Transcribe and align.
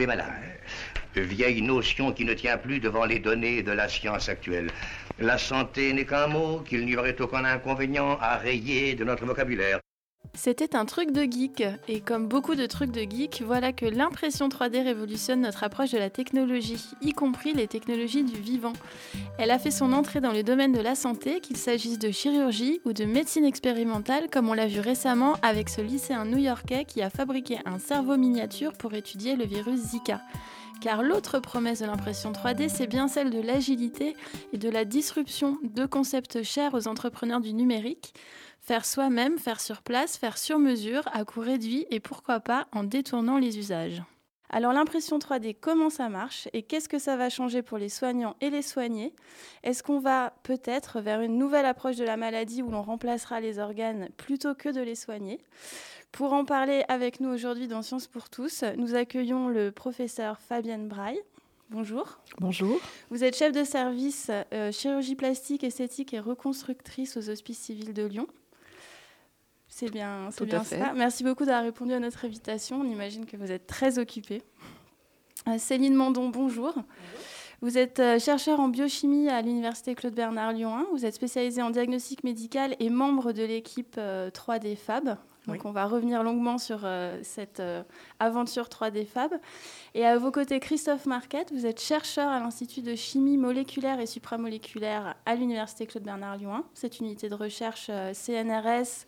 malade. 0.00 0.26
Vieille 1.14 1.60
notion 1.60 2.12
qui 2.12 2.24
ne 2.24 2.32
tient 2.32 2.56
plus 2.56 2.80
devant 2.80 3.04
les 3.04 3.18
données 3.18 3.62
de 3.62 3.72
la 3.72 3.88
science 3.88 4.28
actuelle. 4.28 4.70
La 5.18 5.36
santé 5.36 5.92
n'est 5.92 6.06
qu'un 6.06 6.26
mot 6.26 6.60
qu'il 6.60 6.86
n'y 6.86 6.96
aurait 6.96 7.20
aucun 7.20 7.44
inconvénient 7.44 8.18
à 8.20 8.38
rayer 8.38 8.94
de 8.94 9.04
notre 9.04 9.26
vocabulaire. 9.26 9.81
C'était 10.34 10.74
un 10.76 10.86
truc 10.86 11.12
de 11.12 11.30
geek, 11.30 11.62
et 11.88 12.00
comme 12.00 12.26
beaucoup 12.26 12.54
de 12.54 12.64
trucs 12.64 12.90
de 12.90 13.02
geek, 13.02 13.42
voilà 13.44 13.72
que 13.74 13.84
l'impression 13.84 14.48
3D 14.48 14.82
révolutionne 14.82 15.42
notre 15.42 15.62
approche 15.62 15.90
de 15.90 15.98
la 15.98 16.08
technologie, 16.08 16.82
y 17.02 17.12
compris 17.12 17.52
les 17.52 17.68
technologies 17.68 18.24
du 18.24 18.40
vivant. 18.40 18.72
Elle 19.38 19.50
a 19.50 19.58
fait 19.58 19.70
son 19.70 19.92
entrée 19.92 20.22
dans 20.22 20.32
le 20.32 20.42
domaine 20.42 20.72
de 20.72 20.80
la 20.80 20.94
santé, 20.94 21.40
qu'il 21.40 21.58
s'agisse 21.58 21.98
de 21.98 22.10
chirurgie 22.10 22.80
ou 22.86 22.94
de 22.94 23.04
médecine 23.04 23.44
expérimentale, 23.44 24.30
comme 24.30 24.48
on 24.48 24.54
l'a 24.54 24.66
vu 24.66 24.80
récemment 24.80 25.34
avec 25.42 25.68
ce 25.68 25.82
lycéen 25.82 26.24
new-yorkais 26.24 26.86
qui 26.86 27.02
a 27.02 27.10
fabriqué 27.10 27.58
un 27.66 27.78
cerveau 27.78 28.16
miniature 28.16 28.72
pour 28.72 28.94
étudier 28.94 29.36
le 29.36 29.44
virus 29.44 29.80
Zika. 29.80 30.22
Car 30.80 31.02
l'autre 31.02 31.38
promesse 31.38 31.80
de 31.80 31.86
l'impression 31.86 32.32
3D, 32.32 32.68
c'est 32.68 32.88
bien 32.88 33.06
celle 33.06 33.30
de 33.30 33.40
l'agilité 33.40 34.16
et 34.52 34.58
de 34.58 34.68
la 34.68 34.84
disruption, 34.84 35.58
deux 35.62 35.86
concepts 35.86 36.42
chers 36.42 36.74
aux 36.74 36.88
entrepreneurs 36.88 37.40
du 37.40 37.52
numérique. 37.52 38.14
Faire 38.64 38.84
soi-même, 38.84 39.38
faire 39.38 39.60
sur 39.60 39.82
place, 39.82 40.16
faire 40.16 40.38
sur 40.38 40.60
mesure, 40.60 41.02
à 41.12 41.24
coût 41.24 41.40
réduit 41.40 41.84
et 41.90 41.98
pourquoi 41.98 42.38
pas 42.38 42.68
en 42.70 42.84
détournant 42.84 43.38
les 43.38 43.58
usages. 43.58 44.02
Alors 44.50 44.72
l'impression 44.72 45.18
3D, 45.18 45.56
comment 45.60 45.90
ça 45.90 46.08
marche 46.08 46.46
et 46.52 46.62
qu'est-ce 46.62 46.88
que 46.88 47.00
ça 47.00 47.16
va 47.16 47.28
changer 47.28 47.62
pour 47.62 47.76
les 47.76 47.88
soignants 47.88 48.36
et 48.40 48.50
les 48.50 48.62
soignés? 48.62 49.14
Est-ce 49.64 49.82
qu'on 49.82 49.98
va 49.98 50.34
peut-être 50.44 51.00
vers 51.00 51.22
une 51.22 51.38
nouvelle 51.38 51.66
approche 51.66 51.96
de 51.96 52.04
la 52.04 52.16
maladie 52.16 52.62
où 52.62 52.70
l'on 52.70 52.82
remplacera 52.82 53.40
les 53.40 53.58
organes 53.58 54.10
plutôt 54.16 54.54
que 54.54 54.68
de 54.68 54.80
les 54.80 54.94
soigner? 54.94 55.40
Pour 56.12 56.32
en 56.32 56.44
parler 56.44 56.84
avec 56.86 57.18
nous 57.18 57.30
aujourd'hui 57.30 57.66
dans 57.66 57.82
Sciences 57.82 58.06
pour 58.06 58.30
tous, 58.30 58.62
nous 58.76 58.94
accueillons 58.94 59.48
le 59.48 59.72
professeur 59.72 60.38
Fabienne 60.38 60.86
Braille. 60.86 61.20
Bonjour. 61.70 62.20
Bonjour. 62.38 62.78
Vous 63.10 63.24
êtes 63.24 63.36
chef 63.36 63.50
de 63.50 63.64
service 63.64 64.30
euh, 64.52 64.70
chirurgie 64.70 65.16
plastique, 65.16 65.64
esthétique 65.64 66.14
et 66.14 66.20
reconstructrice 66.20 67.16
aux 67.16 67.28
Hospices 67.28 67.58
civils 67.58 67.94
de 67.94 68.04
Lyon. 68.04 68.28
C'est 69.74 69.90
bien, 69.90 70.28
c'est 70.30 70.44
bien 70.44 70.64
ça. 70.64 70.92
Merci 70.94 71.24
beaucoup 71.24 71.46
d'avoir 71.46 71.64
répondu 71.64 71.94
à 71.94 71.98
notre 71.98 72.26
invitation. 72.26 72.82
On 72.82 72.84
imagine 72.84 73.24
que 73.24 73.38
vous 73.38 73.50
êtes 73.50 73.66
très 73.66 73.98
occupée. 73.98 74.42
Euh, 75.48 75.56
Céline 75.56 75.94
Mandon, 75.94 76.28
bonjour. 76.28 76.74
Vous 77.62 77.78
êtes 77.78 77.98
euh, 77.98 78.18
chercheur 78.18 78.60
en 78.60 78.68
biochimie 78.68 79.30
à 79.30 79.40
l'Université 79.40 79.94
Claude 79.94 80.12
Bernard 80.12 80.52
Lyon 80.52 80.76
1. 80.76 80.86
Vous 80.92 81.06
êtes 81.06 81.14
spécialisé 81.14 81.62
en 81.62 81.70
diagnostic 81.70 82.22
médical 82.22 82.76
et 82.80 82.90
membre 82.90 83.32
de 83.32 83.44
l'équipe 83.44 83.96
3D 83.96 84.72
euh, 84.72 84.76
Fab. 84.76 85.16
Donc 85.46 85.64
on 85.64 85.72
va 85.72 85.86
revenir 85.86 86.22
longuement 86.22 86.58
sur 86.58 86.86
cette 87.22 87.62
aventure 88.20 88.66
3D 88.66 89.06
Fab. 89.06 89.32
Et 89.94 90.04
à 90.04 90.18
vos 90.18 90.30
côtés, 90.30 90.60
Christophe 90.60 91.06
Marquette, 91.06 91.50
vous 91.50 91.64
êtes 91.64 91.80
chercheur 91.80 92.28
à 92.28 92.38
l'Institut 92.38 92.82
de 92.82 92.94
chimie 92.94 93.38
moléculaire 93.38 93.98
et 93.98 94.06
supramoléculaire 94.06 95.16
à 95.24 95.34
l'Université 95.34 95.86
Claude 95.86 96.04
Bernard 96.04 96.36
Lyon 96.36 96.54
1. 96.56 96.64
Cette 96.74 97.00
unité 97.00 97.28
de 97.28 97.34
recherche 97.34 97.90
CNRS 98.12 99.06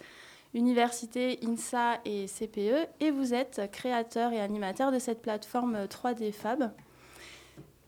université, 0.54 1.38
INSA 1.44 2.00
et 2.04 2.26
CPE, 2.26 2.88
et 3.00 3.10
vous 3.10 3.34
êtes 3.34 3.68
créateur 3.72 4.32
et 4.32 4.40
animateur 4.40 4.92
de 4.92 4.98
cette 4.98 5.20
plateforme 5.20 5.84
3D 5.84 6.32
Fab. 6.32 6.70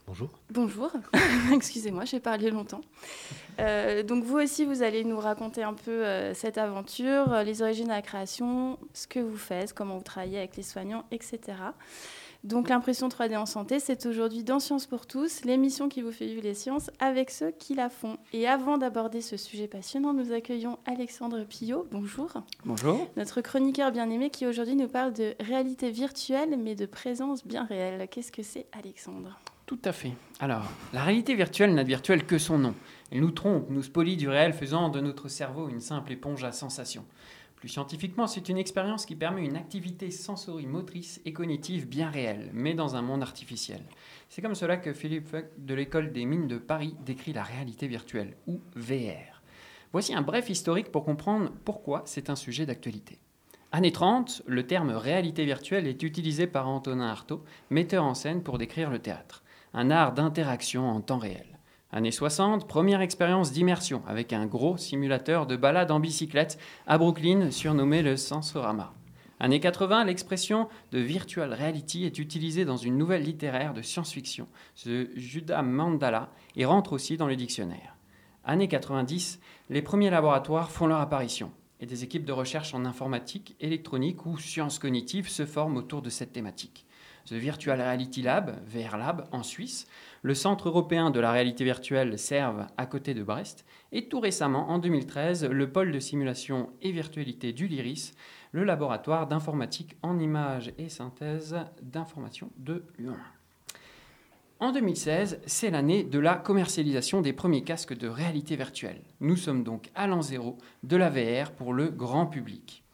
Bonjour. 0.06 0.31
Bonjour, 0.50 0.92
excusez-moi, 1.53 2.05
j'ai 2.05 2.20
parlé 2.20 2.50
longtemps. 2.50 2.81
Euh, 3.59 4.05
donc 4.05 4.22
vous 4.22 4.37
aussi, 4.37 4.64
vous 4.64 4.83
allez 4.83 5.03
nous 5.03 5.19
raconter 5.19 5.64
un 5.64 5.75
peu 5.75 5.91
euh, 5.91 6.33
cette 6.33 6.59
aventure, 6.59 7.42
les 7.44 7.62
origines 7.62 7.87
de 7.87 7.91
la 7.91 8.03
création, 8.03 8.78
ce 8.92 9.09
que 9.09 9.19
vous 9.19 9.37
faites, 9.37 9.72
comment 9.72 9.97
vous 9.97 10.05
travaillez 10.05 10.39
avec 10.39 10.56
les 10.56 10.62
soignants, 10.62 11.05
etc. 11.11 11.41
Donc 12.47 12.69
l'impression 12.69 13.08
3D 13.08 13.36
en 13.36 13.44
santé, 13.44 13.80
c'est 13.80 14.06
aujourd'hui 14.06 14.44
dans 14.44 14.61
Sciences 14.61 14.86
pour 14.86 15.06
tous, 15.06 15.44
l'émission 15.44 15.89
qui 15.89 16.00
vous 16.00 16.12
fait 16.12 16.27
vivre 16.27 16.44
les 16.44 16.55
sciences 16.55 16.92
avec 17.00 17.30
ceux 17.30 17.50
qui 17.50 17.75
la 17.75 17.88
font. 17.88 18.19
Et 18.33 18.47
avant 18.47 18.78
d'aborder 18.78 19.20
ce 19.20 19.36
sujet 19.36 19.66
passionnant, 19.66 20.12
nous 20.12 20.30
accueillons 20.30 20.78
Alexandre 20.87 21.43
Pillot. 21.43 21.88
Bonjour. 21.91 22.34
Bonjour. 22.65 23.10
Notre 23.16 23.41
chroniqueur 23.41 23.91
bien-aimé 23.91 24.31
qui 24.31 24.47
aujourd'hui 24.47 24.76
nous 24.76 24.87
parle 24.87 25.12
de 25.12 25.34
réalité 25.41 25.91
virtuelle 25.91 26.56
mais 26.56 26.76
de 26.76 26.87
présence 26.87 27.44
bien 27.44 27.65
réelle. 27.65 28.06
Qu'est-ce 28.09 28.31
que 28.31 28.44
c'est 28.44 28.66
Alexandre? 28.70 29.41
Tout 29.66 29.81
à 29.84 29.91
fait. 29.91 30.12
Alors, 30.38 30.62
la 30.93 31.03
réalité 31.03 31.34
virtuelle 31.34 31.75
n'a 31.75 31.82
de 31.82 31.88
virtuel 31.88 32.26
que 32.26 32.38
son 32.38 32.59
nom. 32.59 32.75
Elle 33.10 33.22
nous 33.22 33.32
trompe, 33.32 33.69
nous 33.70 33.82
spolie 33.82 34.16
du 34.16 34.28
réel, 34.28 34.53
faisant 34.53 34.88
de 34.88 35.00
notre 35.00 35.26
cerveau 35.26 35.69
une 35.69 35.81
simple 35.81 36.12
éponge 36.12 36.44
à 36.44 36.53
sensations. 36.53 37.04
Plus 37.56 37.69
scientifiquement, 37.69 38.27
c'est 38.27 38.50
une 38.50 38.59
expérience 38.59 39.06
qui 39.06 39.17
permet 39.17 39.44
une 39.44 39.56
activité 39.56 40.11
sensorimotrice 40.11 41.22
et 41.25 41.33
cognitive 41.33 41.89
bien 41.89 42.11
réelle, 42.11 42.50
mais 42.53 42.75
dans 42.75 42.97
un 42.97 43.03
monde 43.03 43.22
artificiel. 43.22 43.83
C'est 44.28 44.43
comme 44.43 44.55
cela 44.55 44.77
que 44.77 44.93
Philippe 44.93 45.28
Fuck 45.28 45.47
de 45.56 45.75
l'école 45.75 46.12
des 46.12 46.27
mines 46.27 46.49
de 46.49 46.59
Paris 46.59 46.94
décrit 47.05 47.33
la 47.33 47.43
réalité 47.43 47.89
virtuelle, 47.89 48.37
ou 48.47 48.61
VR. 48.75 49.43
Voici 49.93 50.15
un 50.15 50.21
bref 50.21 50.50
historique 50.50 50.93
pour 50.93 51.05
comprendre 51.05 51.50
pourquoi 51.65 52.03
c'est 52.05 52.28
un 52.28 52.37
sujet 52.37 52.67
d'actualité. 52.67 53.19
Années 53.73 53.93
30, 53.93 54.43
le 54.47 54.67
terme 54.67 54.91
réalité 54.91 55.44
virtuelle 55.47 55.87
est 55.87 56.03
utilisé 56.03 56.47
par 56.47 56.69
Antonin 56.69 57.09
Artaud, 57.09 57.43
metteur 57.71 58.05
en 58.05 58.15
scène 58.15 58.43
pour 58.43 58.59
décrire 58.59 58.91
le 58.91 58.99
théâtre, 58.99 59.43
un 59.73 59.91
art 59.91 60.12
d'interaction 60.12 60.88
en 60.88 61.00
temps 61.00 61.19
réel. 61.19 61.56
Années 61.96 62.10
60, 62.10 62.68
première 62.68 63.00
expérience 63.00 63.52
d'immersion 63.52 64.02
avec 64.06 64.34
un 64.34 64.44
gros 64.44 64.76
simulateur 64.76 65.46
de 65.46 65.56
balade 65.56 65.90
en 65.90 65.98
bicyclette 65.98 66.58
à 66.86 66.98
Brooklyn 66.98 67.50
surnommé 67.50 68.02
le 68.02 68.18
Sensorama. 68.18 68.92
Années 69.40 69.60
80, 69.60 70.04
l'expression 70.04 70.68
de 70.92 70.98
virtual 70.98 71.54
reality 71.54 72.04
est 72.04 72.18
utilisée 72.18 72.66
dans 72.66 72.76
une 72.76 72.98
nouvelle 72.98 73.22
littéraire 73.22 73.72
de 73.72 73.80
science-fiction, 73.80 74.46
ce 74.74 75.08
Judah 75.16 75.62
Mandala, 75.62 76.28
et 76.54 76.66
rentre 76.66 76.92
aussi 76.92 77.16
dans 77.16 77.28
le 77.28 77.34
dictionnaire. 77.34 77.96
Années 78.44 78.68
90, 78.68 79.40
les 79.70 79.80
premiers 79.80 80.10
laboratoires 80.10 80.70
font 80.70 80.88
leur 80.88 81.00
apparition 81.00 81.50
et 81.80 81.86
des 81.86 82.04
équipes 82.04 82.26
de 82.26 82.32
recherche 82.32 82.74
en 82.74 82.84
informatique, 82.84 83.56
électronique 83.58 84.26
ou 84.26 84.36
sciences 84.36 84.78
cognitives 84.78 85.30
se 85.30 85.46
forment 85.46 85.78
autour 85.78 86.02
de 86.02 86.10
cette 86.10 86.34
thématique. 86.34 86.85
The 87.26 87.34
Virtual 87.34 87.81
Reality 87.81 88.22
Lab, 88.22 88.56
VR 88.66 88.97
Lab, 88.97 89.28
en 89.32 89.42
Suisse, 89.42 89.87
le 90.22 90.34
Centre 90.34 90.69
européen 90.69 91.10
de 91.10 91.19
la 91.19 91.32
réalité 91.32 91.64
virtuelle 91.64 92.19
serve 92.19 92.66
à 92.76 92.87
côté 92.87 93.14
de 93.14 93.22
Brest, 93.22 93.64
et 93.91 94.09
tout 94.09 94.20
récemment, 94.20 94.70
en 94.70 94.78
2013, 94.78 95.44
le 95.44 95.70
pôle 95.70 95.91
de 95.91 95.98
simulation 95.98 96.70
et 96.82 96.92
virtualité 96.92 97.53
du 97.53 97.66
LIRIS, 97.66 98.12
le 98.53 98.62
laboratoire 98.62 99.26
d'informatique 99.26 99.97
en 100.03 100.19
images 100.19 100.72
et 100.78 100.88
synthèse 100.88 101.56
d'information 101.82 102.50
de 102.59 102.84
Lyon. 102.98 103.16
En 104.58 104.72
2016, 104.72 105.41
c'est 105.44 105.70
l'année 105.70 106.03
de 106.03 106.19
la 106.19 106.37
commercialisation 106.37 107.20
des 107.20 107.34
premiers 107.34 107.62
casques 107.62 107.97
de 107.97 108.08
réalité 108.08 108.56
virtuelle. 108.56 109.03
Nous 109.20 109.37
sommes 109.37 109.64
donc 109.64 109.91
à 109.94 110.06
l'an 110.06 110.22
zéro 110.22 110.56
de 110.82 110.97
la 110.97 111.10
VR 111.10 111.50
pour 111.53 111.75
le 111.75 111.88
grand 111.88 112.26
public. 112.26 112.85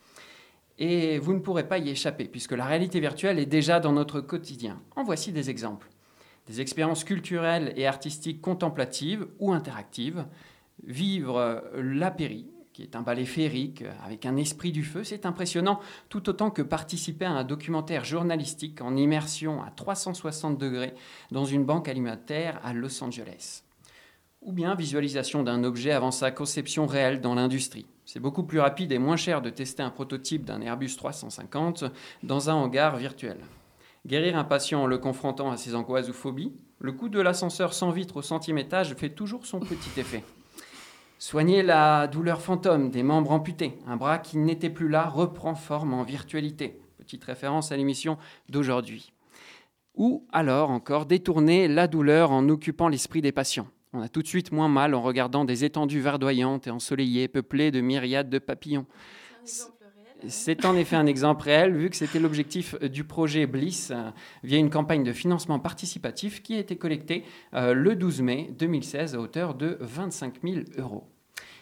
Et 0.85 1.21
vous 1.21 1.33
ne 1.33 1.39
pourrez 1.39 1.69
pas 1.69 1.79
y 1.79 1.91
échapper, 1.91 2.25
puisque 2.25 2.51
la 2.51 2.65
réalité 2.65 2.99
virtuelle 2.99 3.39
est 3.39 3.47
déjà 3.47 3.79
dans 3.79 3.93
notre 3.93 4.21
quotidien. 4.21 4.83
En 4.97 5.05
voici 5.05 5.31
des 5.31 5.49
exemples. 5.49 5.89
Des 6.49 6.61
expériences 6.61 7.05
culturelles 7.05 7.73
et 7.77 7.87
artistiques 7.87 8.41
contemplatives 8.41 9.29
ou 9.39 9.53
interactives. 9.53 10.27
Vivre 10.83 11.63
l'apéry, 11.77 12.49
qui 12.73 12.83
est 12.83 12.97
un 12.97 13.03
ballet 13.03 13.27
féerique 13.27 13.85
avec 14.05 14.27
un 14.27 14.35
esprit 14.35 14.73
du 14.73 14.83
feu, 14.83 15.05
c'est 15.05 15.25
impressionnant, 15.25 15.79
tout 16.09 16.29
autant 16.29 16.51
que 16.51 16.63
participer 16.63 17.27
à 17.27 17.31
un 17.31 17.45
documentaire 17.45 18.05
journalistique 18.05 18.81
en 18.81 18.97
immersion 18.97 19.63
à 19.63 19.71
360 19.71 20.59
degrés 20.59 20.95
dans 21.31 21.45
une 21.45 21.65
banque 21.65 21.87
alimentaire 21.87 22.61
à 22.65 22.73
Los 22.73 23.05
Angeles. 23.05 23.63
Ou 24.43 24.53
bien 24.53 24.75
visualisation 24.75 25.45
d'un 25.45 25.63
objet 25.63 25.93
avant 25.93 26.11
sa 26.11 26.33
conception 26.33 26.87
réelle 26.87 27.21
dans 27.21 27.37
l'industrie. 27.37 27.87
C'est 28.05 28.19
beaucoup 28.19 28.43
plus 28.43 28.59
rapide 28.59 28.91
et 28.91 28.99
moins 28.99 29.17
cher 29.17 29.41
de 29.41 29.51
tester 29.51 29.85
un 29.85 29.91
prototype 29.91 30.45
d'un 30.45 30.61
Airbus 30.61 30.97
350 30.97 31.85
dans 32.25 32.51
un 32.51 32.55
hangar 32.55 32.97
virtuel. 32.97 33.39
Guérir 34.05 34.37
un 34.37 34.43
patient 34.43 34.83
en 34.83 34.87
le 34.87 34.99
confrontant 34.99 35.53
à 35.53 35.57
ses 35.57 35.77
angoisses 35.77 36.09
ou 36.09 36.13
phobies, 36.13 36.53
le 36.81 36.91
coup 36.91 37.09
de 37.09 37.21
l'ascenseur 37.21 37.73
sans 37.73 37.93
vitre 37.93 38.17
au 38.17 38.23
centième 38.23 38.59
étage 38.59 38.95
fait 38.95 39.11
toujours 39.11 39.47
son 39.47 39.61
petit 39.61 40.01
effet. 40.01 40.25
Soigner 41.21 41.63
la 41.63 42.09
douleur 42.09 42.41
fantôme 42.41 42.91
des 42.91 43.05
membres 43.05 43.31
amputés, 43.31 43.79
un 43.87 43.97
bras 43.97 44.19
qui 44.19 44.39
n'était 44.39 44.71
plus 44.71 44.89
là 44.89 45.09
reprend 45.09 45.55
forme 45.55 45.95
en 45.95 46.03
virtualité. 46.03 46.81
Petite 46.99 47.23
référence 47.23 47.71
à 47.71 47.77
l'émission 47.77 48.19
d'aujourd'hui. 48.49 49.13
Ou 49.95 50.27
alors 50.33 50.71
encore 50.71 51.07
détourner 51.07 51.69
la 51.69 51.87
douleur 51.87 52.33
en 52.33 52.49
occupant 52.49 52.89
l'esprit 52.89 53.21
des 53.21 53.31
patients. 53.31 53.69
On 53.95 54.01
a 54.01 54.09
tout 54.09 54.23
de 54.23 54.27
suite 54.27 54.53
moins 54.53 54.69
mal 54.69 54.95
en 54.95 55.03
regardant 55.03 55.45
des 55.45 55.65
étendues 55.65 56.01
verdoyantes 56.01 56.67
et 56.67 56.71
ensoleillées, 56.71 57.29
peuplées 57.29 57.71
de 57.71 57.83
myriades 57.83 58.31
de 58.31 58.39
papillons. 58.39 58.87
C'est 60.29 60.65
en 60.65 60.77
effet 60.77 60.97
un 60.97 61.07
exemple 61.07 61.45
réel, 61.45 61.75
vu 61.75 61.91
que 61.91 61.97
c'était 61.97 62.19
l'objectif 62.19 62.79
du 62.81 63.05
projet 63.05 63.47
Bliss 63.47 63.91
euh, 63.91 64.11
via 64.45 64.57
une 64.57 64.71
campagne 64.71 65.03
de 65.03 65.13
financement 65.13 65.59
participatif 65.59 66.43
qui 66.43 66.55
a 66.55 66.59
été 66.59 66.77
collectée 66.77 67.25
euh, 67.55 67.75
le 67.75 67.97
12 67.97 68.23
mai 68.23 68.55
2016 68.57 69.17
à 69.17 69.21
hauteur 69.21 69.55
de 69.57 69.77
25 69.81 70.37
000 70.43 70.61
euros. 70.79 71.09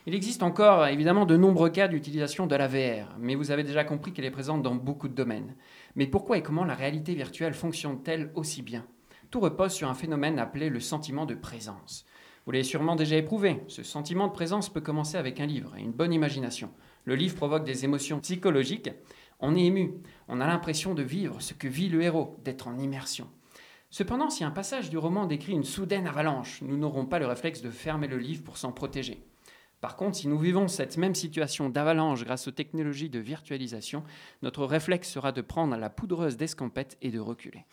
Il 0.06 0.15
existe 0.15 0.43
encore 0.43 0.87
évidemment 0.87 1.27
de 1.27 1.37
nombreux 1.37 1.71
cas 1.71 1.88
d'utilisation 1.88 2.47
de 2.47 2.55
la 2.55 2.69
VR, 2.69 3.17
mais 3.19 3.35
vous 3.35 3.50
avez 3.50 3.65
déjà 3.65 3.82
compris 3.82 4.12
qu'elle 4.12 4.25
est 4.25 4.31
présente 4.31 4.62
dans 4.62 4.75
beaucoup 4.75 5.09
de 5.09 5.15
domaines. 5.15 5.56
Mais 5.97 6.06
pourquoi 6.06 6.38
et 6.38 6.43
comment 6.43 6.65
la 6.65 6.75
réalité 6.75 7.15
virtuelle 7.15 7.55
fonctionne-t-elle 7.55 8.31
aussi 8.35 8.62
bien? 8.62 8.87
Tout 9.31 9.41
repose 9.41 9.73
sur 9.73 9.88
un 9.88 9.94
phénomène 9.94 10.38
appelé 10.38 10.69
le 10.69 10.81
sentiment 10.81 11.25
de 11.25 11.35
présence. 11.35 12.05
Vous 12.50 12.55
l'avez 12.55 12.64
sûrement 12.64 12.97
déjà 12.97 13.14
éprouvé. 13.14 13.62
Ce 13.69 13.85
sentiment 13.85 14.26
de 14.26 14.32
présence 14.32 14.70
peut 14.70 14.81
commencer 14.81 15.17
avec 15.17 15.38
un 15.38 15.47
livre 15.47 15.76
et 15.76 15.82
une 15.82 15.93
bonne 15.93 16.12
imagination. 16.12 16.73
Le 17.05 17.14
livre 17.14 17.37
provoque 17.37 17.62
des 17.62 17.85
émotions 17.85 18.19
psychologiques. 18.19 18.91
On 19.38 19.55
est 19.55 19.67
ému. 19.67 19.93
On 20.26 20.41
a 20.41 20.49
l'impression 20.49 20.93
de 20.93 21.05
vivre 21.05 21.41
ce 21.41 21.55
que 21.55 21.69
vit 21.69 21.88
le 21.88 22.02
héros, 22.02 22.41
d'être 22.43 22.67
en 22.67 22.76
immersion. 22.76 23.29
Cependant, 23.88 24.31
si 24.31 24.43
un 24.43 24.50
passage 24.50 24.91
du 24.91 24.99
roman 24.99 25.26
décrit 25.26 25.52
une 25.52 25.62
soudaine 25.62 26.08
avalanche, 26.08 26.61
nous 26.62 26.76
n'aurons 26.76 27.06
pas 27.06 27.20
le 27.20 27.29
réflexe 27.29 27.62
de 27.62 27.70
fermer 27.70 28.08
le 28.08 28.19
livre 28.19 28.43
pour 28.43 28.56
s'en 28.56 28.73
protéger. 28.73 29.23
Par 29.81 29.94
contre, 29.94 30.17
si 30.17 30.26
nous 30.26 30.41
vivons 30.41 30.67
cette 30.67 30.96
même 30.96 31.14
situation 31.14 31.70
d'avalanche 31.70 32.25
grâce 32.25 32.49
aux 32.49 32.50
technologies 32.50 33.11
de 33.11 33.20
virtualisation, 33.20 34.03
notre 34.43 34.64
réflexe 34.64 35.08
sera 35.08 35.31
de 35.31 35.41
prendre 35.41 35.76
la 35.76 35.88
poudreuse 35.88 36.37
d'escampette 36.37 36.99
et 37.00 37.12
de 37.12 37.20
reculer. 37.20 37.64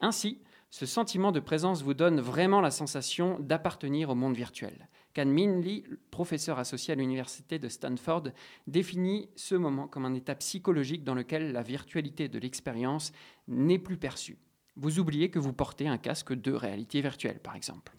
Ainsi, 0.00 0.40
ce 0.70 0.86
sentiment 0.86 1.32
de 1.32 1.40
présence 1.40 1.82
vous 1.82 1.94
donne 1.94 2.20
vraiment 2.20 2.60
la 2.60 2.70
sensation 2.70 3.38
d'appartenir 3.40 4.10
au 4.10 4.14
monde 4.14 4.36
virtuel. 4.36 4.88
Can 5.16 5.26
Min 5.26 5.60
Lee, 5.60 5.84
professeur 6.12 6.60
associé 6.60 6.92
à 6.92 6.94
l'université 6.94 7.58
de 7.58 7.68
Stanford, 7.68 8.28
définit 8.68 9.28
ce 9.34 9.56
moment 9.56 9.88
comme 9.88 10.04
un 10.04 10.14
état 10.14 10.36
psychologique 10.36 11.02
dans 11.02 11.16
lequel 11.16 11.50
la 11.50 11.62
virtualité 11.62 12.28
de 12.28 12.38
l'expérience 12.38 13.12
n'est 13.48 13.80
plus 13.80 13.96
perçue. 13.96 14.38
Vous 14.76 15.00
oubliez 15.00 15.28
que 15.30 15.40
vous 15.40 15.52
portez 15.52 15.88
un 15.88 15.98
casque 15.98 16.32
de 16.32 16.52
réalité 16.52 17.00
virtuelle, 17.00 17.40
par 17.40 17.56
exemple. 17.56 17.92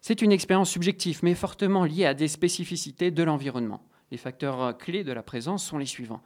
C'est 0.00 0.22
une 0.22 0.30
expérience 0.30 0.70
subjective, 0.70 1.18
mais 1.24 1.34
fortement 1.34 1.84
liée 1.84 2.06
à 2.06 2.14
des 2.14 2.28
spécificités 2.28 3.10
de 3.10 3.22
l'environnement. 3.24 3.82
Les 4.12 4.16
facteurs 4.16 4.78
clés 4.78 5.02
de 5.02 5.12
la 5.12 5.24
présence 5.24 5.64
sont 5.64 5.78
les 5.78 5.86
suivants. 5.86 6.22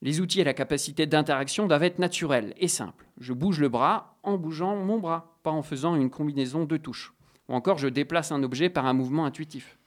Les 0.00 0.20
outils 0.20 0.40
et 0.40 0.44
la 0.44 0.54
capacité 0.54 1.06
d'interaction 1.06 1.66
doivent 1.66 1.82
être 1.82 1.98
naturels 1.98 2.54
et 2.56 2.68
simples. 2.68 3.06
Je 3.18 3.32
bouge 3.32 3.58
le 3.58 3.68
bras 3.68 4.16
en 4.22 4.36
bougeant 4.36 4.76
mon 4.76 4.98
bras, 4.98 5.38
pas 5.42 5.50
en 5.50 5.62
faisant 5.62 5.96
une 5.96 6.10
combinaison 6.10 6.64
de 6.64 6.76
touches. 6.76 7.12
Ou 7.48 7.54
encore, 7.54 7.78
je 7.78 7.88
déplace 7.88 8.30
un 8.30 8.42
objet 8.42 8.70
par 8.70 8.86
un 8.86 8.92
mouvement 8.92 9.24
intuitif. 9.24 9.78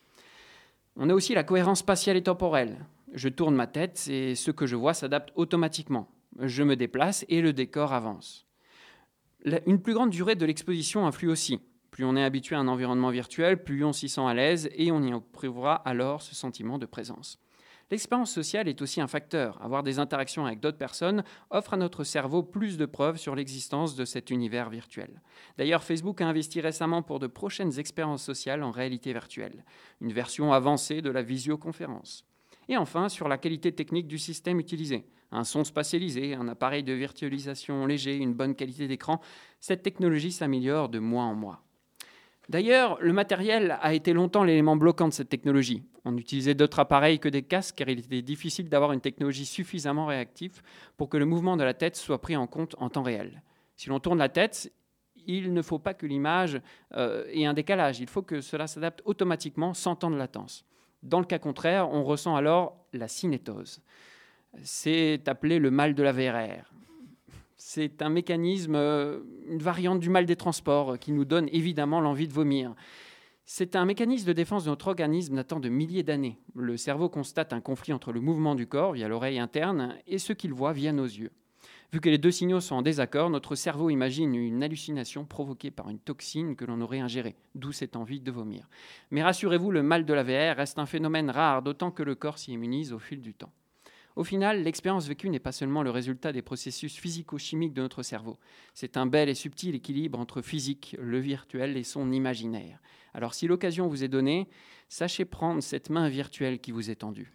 On 0.97 1.09
a 1.09 1.13
aussi 1.13 1.33
la 1.33 1.43
cohérence 1.43 1.79
spatiale 1.79 2.17
et 2.17 2.23
temporelle. 2.23 2.85
Je 3.13 3.29
tourne 3.29 3.55
ma 3.55 3.67
tête 3.67 4.07
et 4.09 4.35
ce 4.35 4.51
que 4.51 4.65
je 4.65 4.75
vois 4.75 4.93
s'adapte 4.93 5.31
automatiquement. 5.35 6.09
Je 6.39 6.63
me 6.63 6.75
déplace 6.75 7.25
et 7.29 7.41
le 7.41 7.53
décor 7.53 7.93
avance. 7.93 8.45
Une 9.65 9.81
plus 9.81 9.93
grande 9.93 10.11
durée 10.11 10.35
de 10.35 10.45
l'exposition 10.45 11.07
influe 11.07 11.29
aussi. 11.29 11.59
Plus 11.89 12.05
on 12.05 12.15
est 12.15 12.23
habitué 12.23 12.55
à 12.55 12.59
un 12.59 12.67
environnement 12.67 13.09
virtuel, 13.09 13.63
plus 13.63 13.83
on 13.83 13.91
s'y 13.91 14.07
sent 14.07 14.21
à 14.21 14.33
l'aise 14.33 14.69
et 14.75 14.91
on 14.91 15.03
y 15.03 15.15
éprouvera 15.15 15.75
alors 15.75 16.21
ce 16.21 16.35
sentiment 16.35 16.77
de 16.77 16.85
présence. 16.85 17.39
L'expérience 17.91 18.31
sociale 18.31 18.69
est 18.69 18.81
aussi 18.81 19.01
un 19.01 19.07
facteur. 19.07 19.61
Avoir 19.61 19.83
des 19.83 19.99
interactions 19.99 20.45
avec 20.45 20.61
d'autres 20.61 20.77
personnes 20.77 21.25
offre 21.49 21.73
à 21.73 21.77
notre 21.77 22.05
cerveau 22.05 22.41
plus 22.41 22.77
de 22.77 22.85
preuves 22.85 23.17
sur 23.17 23.35
l'existence 23.35 23.95
de 23.95 24.05
cet 24.05 24.29
univers 24.31 24.69
virtuel. 24.69 25.21
D'ailleurs, 25.57 25.83
Facebook 25.83 26.21
a 26.21 26.27
investi 26.27 26.61
récemment 26.61 27.03
pour 27.03 27.19
de 27.19 27.27
prochaines 27.27 27.77
expériences 27.79 28.23
sociales 28.23 28.63
en 28.63 28.71
réalité 28.71 29.11
virtuelle, 29.11 29.65
une 29.99 30.13
version 30.13 30.53
avancée 30.53 31.01
de 31.01 31.09
la 31.11 31.21
visioconférence. 31.21 32.25
Et 32.69 32.77
enfin, 32.77 33.09
sur 33.09 33.27
la 33.27 33.37
qualité 33.37 33.73
technique 33.73 34.07
du 34.07 34.17
système 34.17 34.61
utilisé. 34.61 35.05
Un 35.33 35.43
son 35.43 35.65
spatialisé, 35.65 36.33
un 36.33 36.47
appareil 36.47 36.83
de 36.83 36.93
virtualisation 36.93 37.85
léger, 37.85 38.15
une 38.15 38.33
bonne 38.33 38.55
qualité 38.55 38.87
d'écran, 38.87 39.19
cette 39.59 39.83
technologie 39.83 40.31
s'améliore 40.31 40.87
de 40.87 40.99
mois 40.99 41.23
en 41.23 41.35
mois. 41.35 41.61
D'ailleurs, 42.51 42.97
le 42.99 43.13
matériel 43.13 43.77
a 43.81 43.93
été 43.93 44.11
longtemps 44.11 44.43
l'élément 44.43 44.75
bloquant 44.75 45.07
de 45.07 45.13
cette 45.13 45.29
technologie. 45.29 45.85
On 46.03 46.17
utilisait 46.17 46.53
d'autres 46.53 46.79
appareils 46.79 47.17
que 47.17 47.29
des 47.29 47.43
casques 47.43 47.75
car 47.77 47.87
il 47.87 47.99
était 47.99 48.21
difficile 48.21 48.67
d'avoir 48.67 48.91
une 48.91 48.99
technologie 48.99 49.45
suffisamment 49.45 50.05
réactive 50.05 50.61
pour 50.97 51.07
que 51.07 51.15
le 51.15 51.25
mouvement 51.25 51.55
de 51.55 51.63
la 51.63 51.73
tête 51.73 51.95
soit 51.95 52.19
pris 52.19 52.35
en 52.35 52.47
compte 52.47 52.75
en 52.77 52.89
temps 52.89 53.03
réel. 53.03 53.41
Si 53.77 53.87
l'on 53.87 54.01
tourne 54.01 54.17
la 54.17 54.27
tête, 54.27 54.69
il 55.15 55.53
ne 55.53 55.61
faut 55.61 55.79
pas 55.79 55.93
que 55.93 56.05
l'image 56.05 56.59
euh, 56.97 57.23
ait 57.31 57.45
un 57.45 57.53
décalage, 57.53 58.01
il 58.01 58.07
faut 58.07 58.21
que 58.21 58.41
cela 58.41 58.67
s'adapte 58.67 59.01
automatiquement 59.05 59.73
sans 59.73 59.95
temps 59.95 60.11
de 60.11 60.17
latence. 60.17 60.65
Dans 61.03 61.19
le 61.21 61.25
cas 61.25 61.39
contraire, 61.39 61.89
on 61.89 62.03
ressent 62.03 62.35
alors 62.35 62.85
la 62.91 63.07
cinétose. 63.07 63.81
C'est 64.61 65.25
appelé 65.29 65.57
le 65.57 65.71
mal 65.71 65.95
de 65.95 66.03
la 66.03 66.11
VRR. 66.11 66.70
C'est 67.63 68.01
un 68.01 68.09
mécanisme, 68.09 68.73
euh, 68.73 69.19
une 69.47 69.61
variante 69.61 69.99
du 69.99 70.09
mal 70.09 70.25
des 70.25 70.35
transports 70.35 70.93
euh, 70.93 70.97
qui 70.97 71.11
nous 71.11 71.25
donne 71.25 71.47
évidemment 71.53 72.01
l'envie 72.01 72.27
de 72.27 72.33
vomir. 72.33 72.73
C'est 73.45 73.75
un 73.75 73.85
mécanisme 73.85 74.25
de 74.25 74.33
défense 74.33 74.65
de 74.65 74.71
notre 74.71 74.87
organisme 74.87 75.35
datant 75.35 75.59
de 75.59 75.69
milliers 75.69 76.01
d'années. 76.01 76.39
Le 76.55 76.75
cerveau 76.75 77.07
constate 77.07 77.53
un 77.53 77.61
conflit 77.61 77.93
entre 77.93 78.11
le 78.11 78.19
mouvement 78.19 78.55
du 78.55 78.65
corps 78.65 78.93
via 78.93 79.07
l'oreille 79.07 79.37
interne 79.37 79.95
et 80.07 80.17
ce 80.17 80.33
qu'il 80.33 80.53
voit 80.53 80.73
via 80.73 80.91
nos 80.91 81.05
yeux. 81.05 81.31
Vu 81.93 82.01
que 82.01 82.09
les 82.09 82.17
deux 82.17 82.31
signaux 82.31 82.61
sont 82.61 82.75
en 82.75 82.81
désaccord, 82.81 83.29
notre 83.29 83.53
cerveau 83.53 83.91
imagine 83.91 84.33
une 84.33 84.63
hallucination 84.63 85.23
provoquée 85.23 85.69
par 85.69 85.89
une 85.89 85.99
toxine 85.99 86.55
que 86.55 86.65
l'on 86.65 86.81
aurait 86.81 86.99
ingérée, 86.99 87.35
d'où 87.53 87.71
cette 87.71 87.95
envie 87.95 88.21
de 88.21 88.31
vomir. 88.31 88.67
Mais 89.11 89.21
rassurez-vous, 89.21 89.69
le 89.69 89.83
mal 89.83 90.03
de 90.03 90.13
la 90.15 90.23
VR 90.23 90.57
reste 90.57 90.79
un 90.79 90.87
phénomène 90.87 91.29
rare, 91.29 91.61
d'autant 91.61 91.91
que 91.91 92.01
le 92.01 92.15
corps 92.15 92.39
s'y 92.39 92.53
immunise 92.53 92.91
au 92.91 92.99
fil 92.99 93.21
du 93.21 93.35
temps. 93.35 93.53
Au 94.15 94.23
final, 94.23 94.63
l'expérience 94.63 95.07
vécue 95.07 95.29
n'est 95.29 95.39
pas 95.39 95.51
seulement 95.51 95.83
le 95.83 95.89
résultat 95.89 96.31
des 96.31 96.41
processus 96.41 96.97
physico-chimiques 96.97 97.73
de 97.73 97.81
notre 97.81 98.03
cerveau. 98.03 98.37
C'est 98.73 98.97
un 98.97 99.05
bel 99.05 99.29
et 99.29 99.35
subtil 99.35 99.75
équilibre 99.75 100.19
entre 100.19 100.41
physique, 100.41 100.95
le 100.99 101.19
virtuel 101.19 101.77
et 101.77 101.83
son 101.83 102.11
imaginaire. 102.11 102.79
Alors 103.13 103.33
si 103.33 103.47
l'occasion 103.47 103.87
vous 103.87 104.03
est 104.03 104.09
donnée, 104.09 104.47
sachez 104.89 105.25
prendre 105.25 105.61
cette 105.61 105.89
main 105.89 106.09
virtuelle 106.09 106.59
qui 106.59 106.71
vous 106.71 106.89
est 106.89 106.95
tendue. 106.95 107.33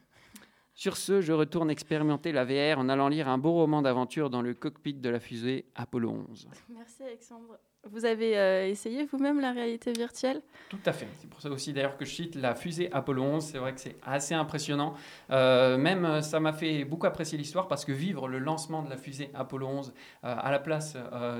Sur 0.75 0.99
ce, 0.99 1.23
je 1.23 1.33
retourne 1.33 1.71
expérimenter 1.71 2.33
la 2.33 2.45
VR 2.45 2.79
en 2.79 2.91
allant 2.91 3.09
lire 3.09 3.29
un 3.29 3.39
beau 3.39 3.53
roman 3.53 3.81
d'aventure 3.81 4.29
dans 4.29 4.43
le 4.43 4.53
cockpit 4.53 4.93
de 4.93 5.09
la 5.09 5.21
fusée 5.21 5.65
Apollo 5.75 6.11
11. 6.29 6.49
Merci 6.69 7.03
Alexandre. 7.03 7.59
Vous 7.93 8.05
avez 8.05 8.37
euh, 8.37 8.69
essayé 8.69 9.05
vous-même 9.05 9.41
la 9.41 9.53
réalité 9.53 9.93
virtuelle? 9.93 10.41
Tout 10.69 10.79
à 10.85 10.93
fait. 10.93 11.09
C'est 11.19 11.29
pour 11.29 11.41
ça 11.41 11.49
aussi 11.51 11.73
d'ailleurs 11.73 11.97
que 11.97 12.05
je 12.05 12.15
cite 12.15 12.35
la 12.35 12.55
fusée 12.55 12.91
Apollo 12.93 13.23
11. 13.23 13.45
C'est 13.45 13.59
vrai 13.59 13.75
que 13.75 13.81
c'est 13.81 13.97
assez 14.05 14.35
impressionnant. 14.35 14.95
Euh, 15.31 15.77
même 15.77 16.05
euh, 16.05 16.21
ça 16.23 16.41
m'a 16.41 16.53
fait 16.53 16.85
beaucoup 16.85 17.07
apprécier 17.07 17.39
l'histoire 17.39 17.69
parce 17.69 17.85
que 17.85 17.93
vivre 17.93 18.29
le 18.29 18.39
lancement 18.39 18.83
de 18.83 18.91
la 18.91 18.97
fusée 18.97 19.31
Apollo 19.35 19.67
11 19.67 19.95
à 20.23 20.51
la 20.51 20.59
place 20.59 20.97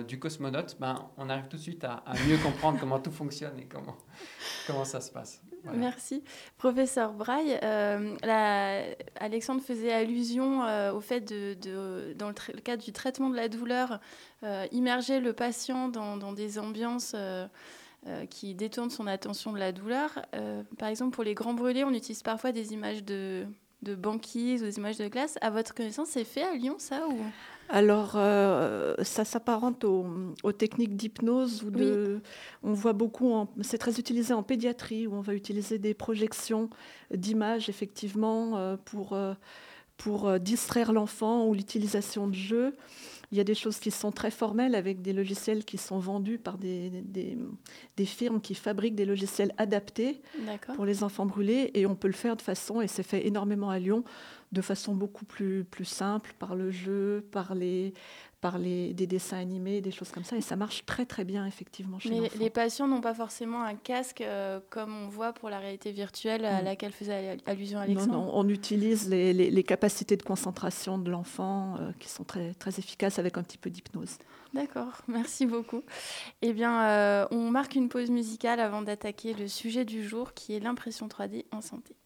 du 0.07 0.19
cosmonaute, 0.19 0.77
ben, 0.79 1.09
on 1.17 1.29
arrive 1.29 1.49
tout 1.49 1.57
de 1.57 1.63
suite 1.63 1.85
à, 1.85 2.03
mieux 2.29 2.37
comprendre 2.39 2.79
comment 2.79 2.99
tout 2.99 3.11
fonctionne 3.11 3.59
et 3.59 3.65
comment, 3.65 3.97
comment 4.67 4.85
ça 4.85 5.01
se 5.01 5.11
passe. 5.11 5.43
Merci. 5.75 6.23
Professeur 6.59 7.13
Braille, 7.13 7.59
la... 7.63 8.83
Alexandre 9.19 9.63
faisait 9.63 9.93
allusion 9.93 10.63
au 10.95 11.01
fait 11.01 11.21
de, 11.21 12.13
dans 12.15 12.29
le, 12.29 12.61
cadre 12.61 12.83
du 12.83 12.93
traitement 12.93 13.31
de 13.31 13.37
la 13.37 13.49
douleur, 13.49 14.01
immerger 14.73 15.21
le 15.21 15.33
patient 15.33 15.89
dans, 15.89 16.17
dans 16.17 16.33
des 16.33 16.59
ambiances 16.59 17.13
euh, 17.15 17.47
euh, 18.07 18.25
qui 18.27 18.55
détournent 18.55 18.91
son 18.91 19.09
attention 19.09 19.53
de 19.53 19.59
la 19.59 19.73
douleur. 19.73 20.23
Euh, 20.35 20.63
par 20.79 20.89
exemple, 20.89 21.13
pour 21.13 21.25
les 21.25 21.35
grands 21.35 21.55
brûlés, 21.55 21.83
on 21.83 21.93
utilise 21.93 22.23
parfois 22.23 22.53
des 22.53 22.73
images 22.73 23.03
de, 23.03 23.47
de 23.83 23.97
banquise 23.97 24.63
ou 24.63 24.67
des 24.67 24.77
images 24.77 24.99
de 24.99 25.09
glace. 25.09 25.39
À 25.41 25.51
votre 25.51 25.75
connaissance, 25.75 26.11
c'est 26.11 26.23
fait 26.23 26.45
à 26.45 26.55
Lyon, 26.55 26.77
ça 26.79 27.09
ou... 27.09 27.19
Alors, 27.69 28.13
ça 29.05 29.25
s'apparente 29.25 29.83
aux, 29.83 30.53
techniques 30.53 30.95
d'hypnose. 30.95 31.65
ou 31.65 31.71
de, 31.71 32.21
On 32.63 32.75
voit 32.75 32.93
beaucoup, 32.93 33.49
c'est 33.63 33.79
très 33.79 33.99
utilisé 33.99 34.33
en 34.33 34.45
pédiatrie, 34.45 35.09
où 35.09 35.15
on 35.15 35.21
va 35.21 35.35
utiliser 35.35 35.81
des 35.81 35.93
projections 35.93 36.71
d'images, 37.13 37.69
effectivement, 37.69 38.77
pour, 38.85 39.19
pour 39.97 40.39
distraire 40.39 40.93
l'enfant 40.93 41.45
ou 41.49 41.55
l'utilisation 41.55 42.29
de 42.29 42.35
jeux. 42.35 42.77
Il 43.33 43.39
y 43.39 43.41
a 43.41 43.45
des 43.45 43.55
choses 43.55 43.79
qui 43.79 43.91
sont 43.91 44.13
très 44.13 44.31
formelles 44.31 44.75
avec 44.75 45.03
des 45.03 45.13
logiciels 45.13 45.65
qui 45.65 45.79
sont 45.79 45.99
vendus 45.99 46.39
par 46.39 46.59
des, 46.59 46.91
des, 47.05 48.07
firmes 48.07 48.41
qui 48.41 48.55
fabriquent 48.55 48.95
des 48.95 49.05
logiciels 49.05 49.53
adaptés 49.59 50.23
pour 50.75 50.85
les 50.85 51.03
enfants 51.03 51.27
brûlés. 51.27 51.71
Et 51.75 51.87
on 51.87 51.97
peut 51.97 52.09
le 52.09 52.15
faire 52.15 52.37
de 52.37 52.43
façon, 52.43 52.81
et 52.81 52.89
c'est 52.89 53.03
fait 53.03 53.27
énormément 53.27 53.71
à 53.71 53.79
Lyon, 53.79 54.05
de 54.53 54.61
façon 54.61 54.95
beaucoup 54.95 55.25
plus, 55.25 55.65
plus 55.65 55.85
simple, 55.85 56.35
par 56.39 56.55
le 56.55 56.71
jeu, 56.71 57.27
par 57.33 57.55
les, 57.55 57.95
par 58.51 58.61
des 58.61 59.07
dessins 59.07 59.39
animés, 59.39 59.81
des 59.81 59.91
choses 59.91 60.11
comme 60.11 60.23
ça. 60.23 60.37
Et 60.37 60.41
ça 60.41 60.55
marche 60.55 60.85
très 60.87 61.05
très 61.05 61.25
bien 61.25 61.47
effectivement 61.47 61.99
chez 61.99 62.11
Mais 62.11 62.31
les 62.39 62.51
patients 62.51 62.87
n'ont 62.87 63.01
pas 63.01 63.15
forcément 63.15 63.63
un 63.63 63.75
casque 63.75 64.21
euh, 64.21 64.61
comme 64.71 64.95
on 64.95 65.09
voit 65.09 65.33
pour 65.33 65.51
la 65.51 65.59
réalité 65.59 65.91
virtuelle 65.91 66.45
à 66.45 66.63
mm. 66.63 66.65
laquelle 66.65 66.93
faisait 66.93 67.39
allusion 67.47 67.81
Alexandre. 67.81 68.13
Non, 68.13 68.27
non, 68.27 68.31
on 68.35 68.49
utilise 68.49 69.09
les, 69.09 69.33
les, 69.33 69.63
capacités 69.65 70.17
de 70.17 70.23
concentration 70.23 70.97
de 70.97 71.11
l'enfant 71.11 71.77
euh, 71.81 71.91
qui 71.99 72.09
sont 72.09 72.23
très, 72.23 72.55
très 72.55 72.79
efficaces 72.79 73.19
avec 73.19 73.37
un 73.37 73.43
petit 73.43 73.59
peu 73.59 73.69
d'hypnose. 73.69 74.19
D'accord, 74.55 75.03
merci 75.09 75.45
beaucoup. 75.45 75.83
Eh 76.43 76.53
bien, 76.53 76.85
euh, 76.85 77.27
on 77.33 77.51
marque 77.51 77.75
une 77.75 77.89
pause 77.89 78.11
musicale 78.11 78.61
avant 78.61 78.83
d'attaquer 78.83 79.35
le 79.35 79.49
sujet 79.49 79.85
du 79.85 80.07
jour 80.07 80.35
qui 80.35 80.55
est 80.55 80.61
l'impression 80.61 81.09
3D 81.09 81.47
en 81.51 81.61
santé. 81.61 81.97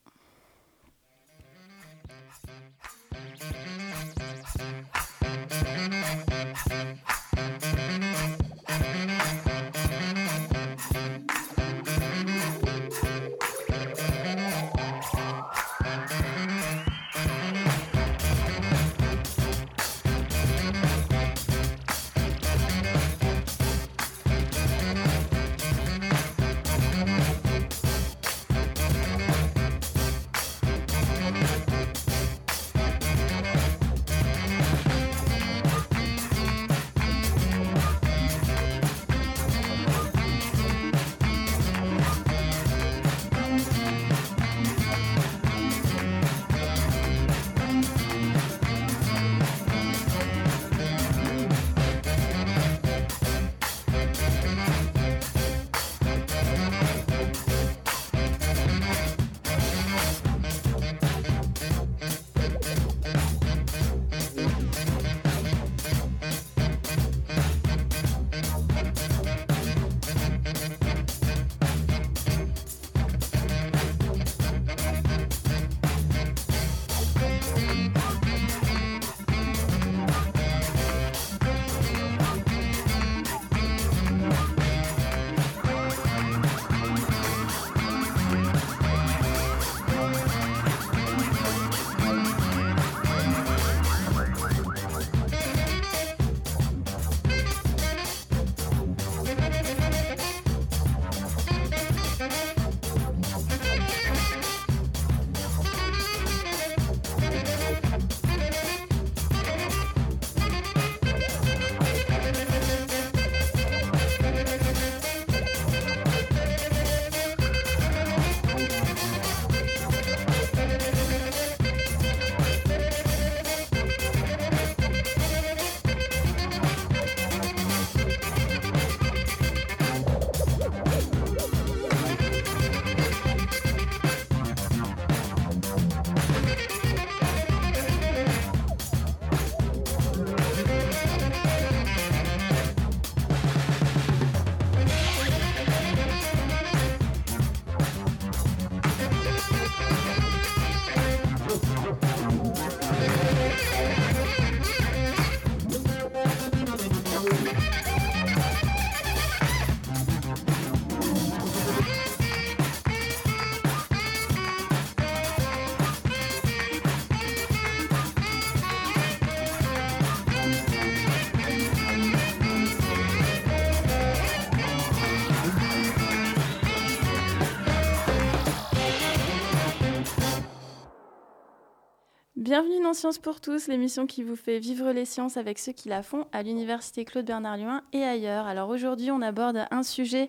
Dans 182.90 182.94
Sciences 182.94 183.18
pour 183.18 183.40
tous, 183.40 183.68
l'émission 183.68 184.04
qui 184.04 184.25
vous 184.25 184.35
fait 184.35 184.59
vivre 184.59 184.90
les 184.90 185.04
sciences 185.04 185.37
avec 185.37 185.61
ceux 185.61 185.70
qui 185.70 185.88
la 185.88 186.02
font 186.02 186.26
à 186.32 186.42
l'Université 186.42 187.04
Claude 187.04 187.25
Bernard 187.25 187.56
Lyon 187.56 187.82
et 187.92 188.02
ailleurs. 188.02 188.47
Alors 188.47 188.68
aujourd'hui, 188.68 189.12
on 189.12 189.23
aborde 189.23 189.64
un 189.70 189.85
sujet 189.85 190.28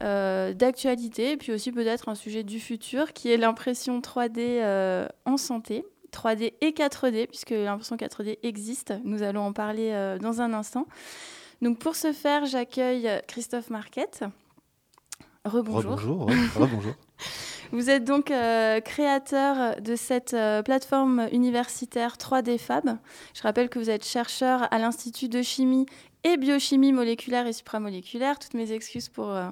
euh, 0.00 0.54
d'actualité, 0.54 1.36
puis 1.36 1.52
aussi 1.52 1.72
peut-être 1.72 2.08
un 2.08 2.14
sujet 2.14 2.42
du 2.42 2.58
futur, 2.58 3.12
qui 3.12 3.30
est 3.30 3.36
l'impression 3.36 4.00
3D 4.00 4.38
euh, 4.38 5.06
en 5.26 5.36
santé. 5.36 5.84
3D 6.10 6.54
et 6.62 6.70
4D, 6.70 7.26
puisque 7.26 7.50
l'impression 7.50 7.96
4D 7.96 8.38
existe. 8.44 8.94
Nous 9.04 9.22
allons 9.22 9.42
en 9.42 9.52
parler 9.52 9.90
euh, 9.92 10.16
dans 10.16 10.40
un 10.40 10.54
instant. 10.54 10.86
Donc 11.60 11.78
pour 11.80 11.96
ce 11.96 12.14
faire, 12.14 12.46
j'accueille 12.46 13.10
Christophe 13.28 13.68
Marquette. 13.68 14.24
Rebonjour. 15.44 16.00
Rebonjour. 16.00 16.30
Rebonjour. 16.56 16.94
Vous 17.72 17.88
êtes 17.88 18.04
donc 18.04 18.32
euh, 18.32 18.80
créateur 18.80 19.80
de 19.80 19.94
cette 19.94 20.34
euh, 20.34 20.60
plateforme 20.62 21.28
universitaire 21.30 22.16
3D 22.16 22.58
Fab. 22.58 22.98
Je 23.32 23.42
rappelle 23.42 23.68
que 23.68 23.78
vous 23.78 23.90
êtes 23.90 24.04
chercheur 24.04 24.66
à 24.72 24.78
l'Institut 24.78 25.28
de 25.28 25.40
chimie 25.40 25.86
et 26.24 26.36
biochimie 26.36 26.92
moléculaire 26.92 27.46
et 27.46 27.52
supramoléculaire. 27.52 28.40
Toutes 28.40 28.54
mes 28.54 28.72
excuses 28.72 29.08
pour 29.08 29.30
euh, 29.30 29.48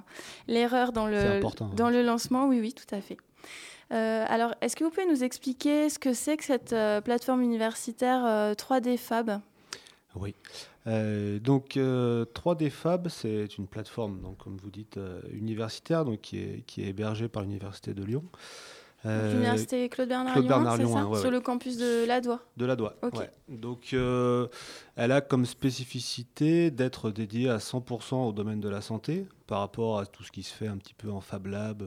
l'erreur 0.49 0.91
dans, 0.91 1.07
le, 1.07 1.41
dans 1.77 1.91
le 1.91 2.03
lancement. 2.03 2.47
Oui, 2.49 2.59
oui, 2.61 2.73
tout 2.73 2.93
à 2.93 3.01
fait. 3.01 3.19
alors, 3.91 4.53
est-ce 4.63 4.75
que 4.75 4.83
vous 4.83 4.91
pouvez 4.91 5.07
nous 5.07 5.23
expliquer 5.23 5.89
ce 5.89 6.01
que 6.01 6.13
c'est 6.13 6.37
que 6.37 6.45
cette 6.45 6.75
plateforme 7.05 7.43
universitaire 7.43 8.55
3D 8.57 8.99
Fab? 8.99 9.41
Oui. 10.17 10.35
Euh, 10.89 11.39
donc 11.39 11.77
3D 11.77 11.79
euh, 11.79 12.71
Fab, 12.71 13.09
c'est 13.09 13.59
une 13.59 13.67
plateforme, 13.67 14.21
donc, 14.21 14.39
comme 14.39 14.57
vous 14.57 14.71
dites, 14.71 14.97
euh, 14.97 15.21
universitaire, 15.33 16.05
donc, 16.05 16.21
qui, 16.23 16.39
est, 16.39 16.65
qui 16.67 16.83
est 16.83 16.89
hébergée 16.89 17.29
par 17.29 17.43
l'Université 17.43 17.95
de 17.95 18.03
Lyon. 18.03 18.25
L'université 19.05 19.89
Claude 19.89 20.09
Bernard 20.09 20.41
Lyon, 20.77 21.09
c'est 21.11 21.15
ça 21.15 21.21
Sur 21.21 21.31
le 21.31 21.41
campus 21.41 21.77
de 21.77 22.05
Ladois 22.05 22.41
De 22.57 22.67
Ladois, 22.67 22.97
okay. 23.03 23.27
Donc, 23.49 23.95
elle 23.95 25.13
a 25.13 25.21
comme 25.21 25.47
spécificité 25.47 26.71
d'être 26.71 27.11
dédiée 27.11 27.49
à 27.49 27.59
100% 27.59 28.29
au 28.29 28.33
domaine 28.33 28.61
de 28.61 28.69
la 28.69 28.81
santé, 28.81 29.27
par 29.47 29.61
rapport 29.61 30.01
à 30.01 30.07
tout 30.07 30.25
ce 30.25 30.33
qui 30.33 30.43
se 30.43 30.53
fait 30.53 30.67
un 30.67 30.79
petit 30.79 30.95
peu 30.95 31.11
en 31.13 31.21
Fab 31.21 31.47
Lab, 31.47 31.85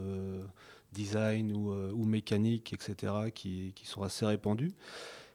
design 0.93 1.51
ou, 1.51 1.73
ou, 1.73 2.05
mécanique, 2.05 2.71
etc., 2.73 3.13
qui, 3.35 3.73
qui 3.75 3.87
sont 3.87 4.03
assez 4.03 4.25
répandus. 4.25 4.73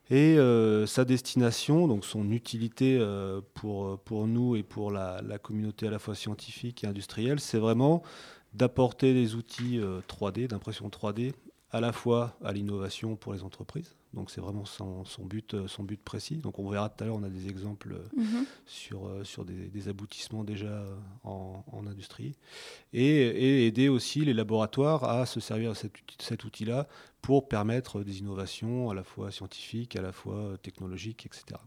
Et 0.08 0.38
euh, 0.38 0.86
sa 0.86 1.04
destination, 1.04 1.88
donc 1.88 2.04
son 2.04 2.30
utilité 2.30 2.96
euh, 3.00 3.40
pour, 3.54 3.98
pour 4.00 4.28
nous 4.28 4.54
et 4.54 4.62
pour 4.62 4.92
la, 4.92 5.20
la, 5.22 5.38
communauté 5.38 5.88
à 5.88 5.90
la 5.90 5.98
fois 5.98 6.14
scientifique 6.14 6.84
et 6.84 6.86
industrielle, 6.86 7.40
c'est 7.40 7.58
vraiment 7.58 8.02
d'apporter 8.54 9.14
des 9.14 9.34
outils 9.34 9.80
3D, 10.08 10.44
euh, 10.44 10.48
d'impression 10.48 10.88
3D, 10.88 11.32
à 11.72 11.80
la 11.80 11.92
fois 11.92 12.36
à 12.44 12.52
l'innovation 12.52 13.16
pour 13.16 13.32
les 13.32 13.42
entreprises. 13.42 13.96
Donc 14.14 14.30
c'est 14.30 14.40
vraiment 14.40 14.64
son, 14.64 15.04
son, 15.04 15.26
but, 15.26 15.66
son 15.66 15.82
but 15.82 16.00
précis. 16.00 16.36
Donc 16.36 16.60
on 16.60 16.70
verra 16.70 16.88
tout 16.88 17.02
à 17.02 17.06
l'heure, 17.06 17.16
on 17.16 17.24
a 17.24 17.28
des 17.28 17.48
exemples 17.48 17.96
mhm. 18.16 18.46
sur, 18.64 19.10
sur 19.24 19.44
des, 19.44 19.66
des, 19.66 19.88
aboutissements 19.88 20.44
déjà 20.44 20.84
en, 21.24 21.64
en 21.70 21.86
industrie. 21.86 22.34
Et, 22.94 23.04
et, 23.04 23.66
aider 23.66 23.88
aussi 23.88 24.24
les 24.24 24.32
laboratoires 24.32 25.04
à 25.04 25.26
se 25.26 25.40
servir 25.40 25.70
de 25.70 25.76
cet, 25.76 25.92
cet 26.18 26.44
outil-là 26.44 26.86
pour 27.26 27.48
permettre 27.48 28.04
des 28.04 28.20
innovations 28.20 28.88
à 28.88 28.94
la 28.94 29.02
fois 29.02 29.32
scientifiques, 29.32 29.96
à 29.96 30.00
la 30.00 30.12
fois 30.12 30.52
technologiques, 30.62 31.26
etc. 31.26 31.58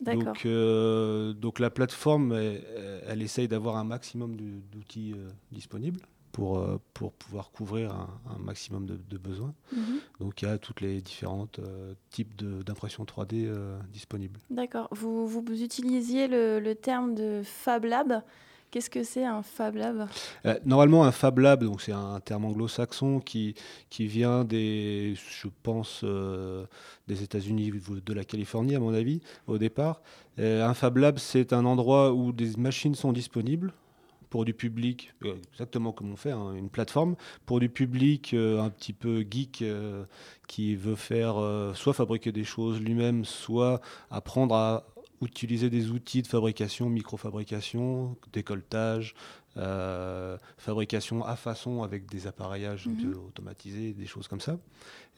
Donc, 0.00 0.46
euh, 0.46 1.32
donc 1.32 1.58
la 1.58 1.70
plateforme, 1.70 2.32
elle, 2.32 3.20
essaye 3.20 3.48
d'avoir 3.48 3.78
un 3.78 3.82
maximum 3.82 4.36
d'outils 4.70 5.14
euh, 5.16 5.28
disponibles 5.50 5.98
pour, 6.30 6.58
euh, 6.60 6.78
pour 6.94 7.14
pouvoir 7.14 7.50
couvrir 7.50 7.90
un, 7.92 8.38
maximum 8.38 8.86
de, 8.86 9.18
besoins. 9.18 9.54
Mhm. 9.72 9.98
Donc 10.20 10.40
il 10.40 10.44
y 10.44 10.48
a 10.48 10.56
toutes 10.56 10.80
les 10.80 11.00
différentes 11.00 11.58
types 12.10 12.36
d'impression 12.36 13.02
3D 13.02 13.52
disponibles. 13.92 14.38
D'accord. 14.50 14.86
Vous, 14.92 15.26
vous 15.26 15.42
utilisiez 15.64 16.28
le, 16.28 16.60
le, 16.60 16.76
terme 16.76 17.16
de 17.16 17.42
Fab 17.44 17.86
Lab. 17.86 18.22
Qu'est-ce 18.72 18.88
que 18.88 19.04
c'est 19.04 19.26
un 19.26 19.42
Fab 19.42 19.76
Lab? 19.76 20.08
Euh, 20.46 20.58
Normalement, 20.64 21.04
un 21.04 21.12
Fab 21.12 21.38
Lab, 21.38 21.62
c'est 21.78 21.92
un 21.92 22.18
terme 22.20 22.46
anglo-saxon 22.46 23.20
qui, 23.20 23.54
qui 23.90 24.06
vient 24.06 24.44
des, 24.44 25.14
je 25.14 25.48
pense, 25.62 26.00
euh, 26.04 26.64
des 27.06 27.22
États-Unis, 27.22 27.70
de 27.70 28.12
la 28.14 28.24
Californie 28.24 28.74
à 28.74 28.80
mon 28.80 28.94
avis, 28.94 29.20
au 29.46 29.58
départ. 29.58 30.00
Euh, 30.38 30.66
un 30.66 30.72
Fab 30.72 30.96
Lab, 30.96 31.18
c'est 31.18 31.52
un 31.52 31.66
endroit 31.66 32.14
où 32.14 32.32
des 32.32 32.56
machines 32.56 32.94
sont 32.94 33.12
disponibles 33.12 33.74
pour 34.30 34.46
du 34.46 34.54
public, 34.54 35.12
exactement 35.52 35.92
comme 35.92 36.10
on 36.10 36.16
fait, 36.16 36.30
hein, 36.30 36.54
une 36.54 36.70
plateforme, 36.70 37.16
pour 37.44 37.60
du 37.60 37.68
public 37.68 38.32
un 38.32 38.70
petit 38.70 38.94
peu 38.94 39.26
geek 39.30 39.62
qui 40.48 40.74
veut 40.74 40.94
faire 40.94 41.34
soit 41.74 41.92
fabriquer 41.92 42.32
des 42.32 42.44
choses 42.44 42.80
lui-même, 42.80 43.26
soit 43.26 43.82
apprendre 44.10 44.54
à 44.54 44.86
utiliser 45.24 45.70
des 45.70 45.90
outils 45.90 46.22
de 46.22 46.26
fabrication, 46.26 46.88
microfabrication, 46.88 48.16
décolletage, 48.32 49.14
euh, 49.56 50.38
fabrication 50.56 51.24
à 51.24 51.36
façon 51.36 51.82
avec 51.82 52.08
des 52.10 52.26
appareillages 52.26 52.86
mhm. 52.86 53.14
automatisés, 53.26 53.92
des 53.92 54.06
choses 54.06 54.28
comme 54.28 54.40
ça. 54.40 54.58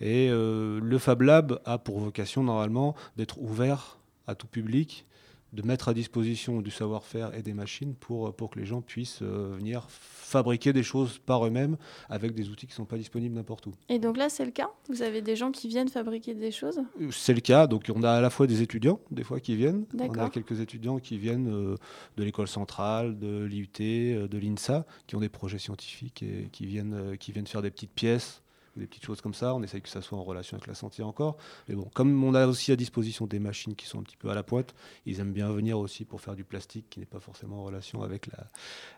Et 0.01 0.29
euh, 0.31 0.81
le 0.83 0.99
Fab 0.99 1.23
Lab 1.23 1.61
a 1.65 1.79
pour 1.79 2.01
vocation 2.01 2.43
normalement 2.43 2.95
d'être 3.17 3.41
ouvert 3.41 3.99
à 4.27 4.35
tout 4.35 4.47
public 4.47 5.07
de 5.55 5.63
mettre 5.63 5.89
à 5.89 5.95
disposition 5.95 6.61
du 6.61 6.71
savoir-faire 6.71 7.35
et 7.35 7.43
des 7.43 7.55
machines 7.55 7.95
pour, 7.95 8.35
pour 8.35 8.51
que 8.51 8.59
les 8.59 8.67
gens 8.67 8.83
puissent 8.83 9.23
euh, 9.23 9.55
venir 9.57 9.87
fabriquer 9.89 10.73
des 10.73 10.83
choses 10.83 11.19
par 11.19 11.47
eux-mêmes 11.47 11.77
avec 12.09 12.35
des 12.35 12.51
outils 12.51 12.67
qui 12.67 12.73
ne 12.73 12.77
sont 12.77 12.85
pas 12.85 12.97
disponibles 12.97 13.35
n'importe 13.35 13.67
où. 13.67 13.73
Et 13.89 13.99
donc 13.99 14.17
là, 14.17 14.29
c'est 14.29 14.45
le 14.45 14.51
cas? 14.51 14.69
Vous 14.89 15.03
avez 15.03 15.23
des 15.23 15.37
gens 15.37 15.53
qui 15.53 15.69
viennent 15.69 15.89
fabriquer 15.89 16.35
des 16.35 16.51
choses? 16.51 16.81
Euh, 17.01 17.09
C'est 17.13 17.35
le 17.35 17.41
cas. 17.41 17.67
Donc 17.67 17.91
on 17.95 18.03
a 18.03 18.11
à 18.11 18.21
la 18.21 18.31
fois 18.31 18.47
des 18.47 18.63
étudiants, 18.63 19.01
des 19.11 19.25
fois, 19.25 19.41
qui 19.41 19.55
viennent. 19.55 19.85
On 19.99 20.19
a 20.19 20.31
quelques 20.31 20.61
étudiants 20.61 20.99
qui 20.99 21.19
viennent 21.19 21.49
euh, 21.49 21.77
de 22.17 22.25
l'école 22.25 22.49
centrale, 22.49 23.19
de 23.19 23.45
l'IUT, 23.45 23.69
de 23.79 24.39
l'INSA, 24.39 24.87
qui 25.07 25.17
ont 25.17 25.21
des 25.21 25.29
projets 25.29 25.59
scientifiques 25.59 26.23
et 26.23 26.49
qui 26.51 26.67
viennent, 26.67 27.17
qui 27.19 27.33
viennent 27.33 27.47
faire 27.47 27.63
des 27.63 27.71
petites 27.71 27.93
pièces 27.93 28.43
des 28.77 28.87
petites 28.87 29.05
choses 29.05 29.21
comme 29.21 29.35
ça. 29.35 29.55
On 29.55 29.63
essaye 29.63 29.83
que 29.83 29.89
ça 29.89 30.03
soit 30.03 30.19
en 30.19 30.25
relation 30.25 30.57
avec 30.57 30.67
la 30.67 30.75
santé 30.75 31.03
encore. 31.03 31.37
Mais 31.69 31.75
bon, 31.75 31.91
comme 31.95 32.23
on 32.25 32.35
a 32.35 32.47
aussi 32.47 32.73
à 32.73 32.77
disposition 32.77 33.27
des 33.27 33.39
machines 33.39 33.75
qui 33.75 33.87
sont 33.87 34.01
un 34.01 34.03
petit 34.03 34.17
peu 34.17 34.31
à 34.31 34.35
la 34.35 34.43
pointe, 34.43 34.75
ils 35.07 35.21
aiment 35.21 35.33
bien 35.33 35.51
venir 35.51 35.79
aussi 35.79 36.05
pour 36.05 36.21
faire 36.21 36.35
du 36.35 36.45
plastique 36.45 36.87
qui 36.91 37.01
n'est 37.01 37.07
pas 37.07 37.21
forcément 37.21 37.61
en 37.61 37.65
relation 37.65 38.03
avec 38.03 38.27
la, 38.29 38.47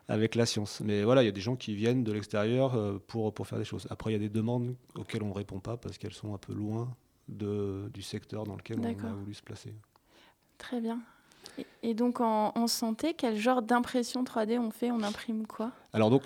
avec 0.08 0.34
la 0.34 0.46
science. 0.46 0.80
Mais 0.80 1.02
voilà, 1.02 1.22
il 1.22 1.26
y 1.26 1.28
a 1.28 1.32
des 1.32 1.40
gens 1.40 1.56
qui 1.56 1.74
viennent 1.74 2.04
de 2.04 2.12
l'extérieur 2.12 2.74
euh, 2.74 2.98
pour, 3.06 3.32
pour 3.34 3.46
faire 3.46 3.58
des 3.58 3.64
choses. 3.64 3.86
Après, 3.90 4.10
il 4.10 4.14
y 4.14 4.16
a 4.16 4.20
des 4.20 4.28
demandes 4.28 4.74
auxquelles 4.94 5.22
on 5.22 5.28
ne 5.28 5.34
répond 5.34 5.60
pas 5.60 5.76
parce 5.76 5.98
qu'elles 5.98 6.14
sont 6.14 6.34
un 6.34 6.38
peu 6.38 6.52
loin 6.52 6.94
de, 7.28 7.90
du 7.92 8.02
secteur 8.02 8.44
dans 8.44 8.56
lequel 8.56 8.78
on 8.80 8.84
a 8.84 9.12
voulu 9.12 9.34
se 9.34 9.42
placer. 9.42 9.74
Très 10.58 10.80
bien. 10.80 11.00
Et 11.82 11.94
donc 11.94 12.20
en, 12.20 12.66
santé, 12.66 13.14
quel 13.14 13.36
genre 13.36 13.62
d'impression 13.62 14.24
3D 14.24 14.58
on 14.58 14.70
fait? 14.70 14.90
On 14.90 15.02
imprime 15.02 15.46
quoi? 15.46 15.72
Alors 15.92 16.10
donc 16.10 16.22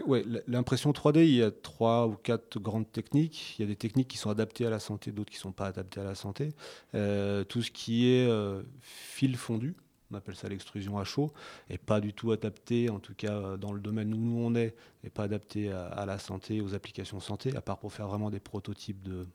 l'impression 0.46 0.92
3D, 0.92 1.24
il 1.24 1.34
y 1.36 1.42
a 1.42 1.50
trois 1.50 2.06
ou 2.06 2.14
quatre 2.14 2.58
grandes 2.58 2.90
techniques. 2.90 3.56
Il 3.58 3.62
y 3.62 3.64
a 3.64 3.68
des 3.68 3.76
techniques 3.76 4.08
qui 4.08 4.16
sont 4.16 4.30
adaptées 4.30 4.66
à 4.66 4.70
la 4.70 4.80
santé, 4.80 5.12
d'autres 5.12 5.30
qui 5.30 5.38
ne 5.38 5.42
sont 5.42 5.52
pas 5.52 5.66
adaptées 5.66 6.00
à 6.00 6.04
la 6.04 6.14
santé. 6.14 6.50
Euh, 6.94 7.44
tout 7.44 7.62
ce 7.62 7.70
qui 7.70 8.08
est 8.08 8.26
euh, 8.26 8.62
fil 8.80 9.36
fondu, 9.36 9.74
on 10.10 10.16
appelle 10.16 10.34
ça 10.34 10.48
l'extrusion 10.48 10.98
à 10.98 11.04
chaud, 11.04 11.32
et 11.68 11.78
pas 11.78 12.00
du 12.00 12.12
tout 12.12 12.32
adapté, 12.32 12.90
en 12.90 12.98
tout 12.98 13.14
cas 13.14 13.56
dans 13.56 13.72
le 13.72 13.80
domaine 13.80 14.12
où 14.12 14.16
nous 14.16 14.44
on 14.44 14.54
est, 14.54 14.74
et 15.04 15.10
pas 15.10 15.24
adapté 15.24 15.70
à, 15.70 15.86
à 15.86 16.06
la 16.06 16.18
santé, 16.18 16.60
aux 16.60 16.74
applications 16.74 17.20
santé, 17.20 17.54
à 17.54 17.60
part 17.60 17.78
pour 17.78 17.92
faire 17.92 18.08
vraiment 18.08 18.30
des 18.30 18.40
prototypes 18.40 19.02
de 19.02 19.26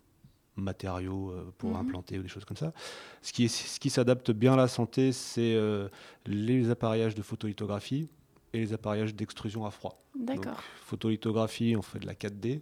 matériaux 0.56 1.32
euh, 1.32 1.54
pour 1.58 1.72
mhm. 1.72 1.78
implanter 1.78 2.20
ou 2.20 2.24
des 2.24 2.28
choses 2.28 2.46
comme 2.46 2.58
ça. 2.58 2.74
Ce 3.22 3.34
qui, 3.34 3.50
ce 3.50 3.80
qui 3.80 3.90
s'adapte 3.90 4.32
bien 4.32 4.54
à 4.54 4.58
la 4.58 4.68
santé, 4.68 5.12
c'est 5.12 5.56
euh, 5.56 5.90
les 6.26 6.70
appareillages 6.70 7.16
de 7.16 7.22
photolithographie 7.22 8.10
et 8.54 8.60
les 8.60 8.74
appareillages 8.74 9.16
d'extrusion 9.16 9.66
à 9.66 9.72
froid. 9.72 9.98
D'accord. 10.18 10.62
Photolithographie, 10.86 11.76
on 11.78 11.82
fait 11.82 12.00
de 12.00 12.08
la 12.08 12.14
4D. 12.14 12.62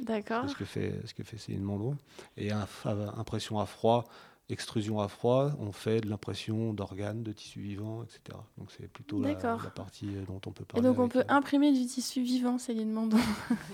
D'accord. 0.00 0.48
Ce 0.48 0.54
que 0.54 0.64
fait, 0.64 1.00
ce 1.04 1.14
que 1.14 1.22
fait 1.22 1.38
Céline 1.38 1.62
Mandron. 1.62 1.96
Et 2.36 2.50
impression 2.50 3.58
à 3.58 3.66
froid, 3.66 4.04
extrusion 4.50 5.00
à 5.00 5.08
froid, 5.08 5.52
on 5.58 5.72
fait 5.72 6.00
de 6.00 6.08
l'impression 6.08 6.72
d'organes, 6.72 7.22
de 7.22 7.32
tissus 7.32 7.60
vivants, 7.60 8.02
etc. 8.02 8.38
Donc 8.58 8.70
c'est 8.76 8.88
plutôt 8.88 9.20
la, 9.20 9.34
partie 9.34 10.08
euh, 10.08 10.24
dont 10.26 10.40
on 10.46 10.50
peut 10.50 10.64
parler. 10.64 10.86
Et 10.86 10.90
donc 10.90 10.98
on 10.98 11.08
peut 11.08 11.24
imprimer 11.28 11.72
du 11.72 11.86
tissu 11.86 12.22
vivant, 12.22 12.58
Céline 12.58 12.92
Mandon. 12.92 13.18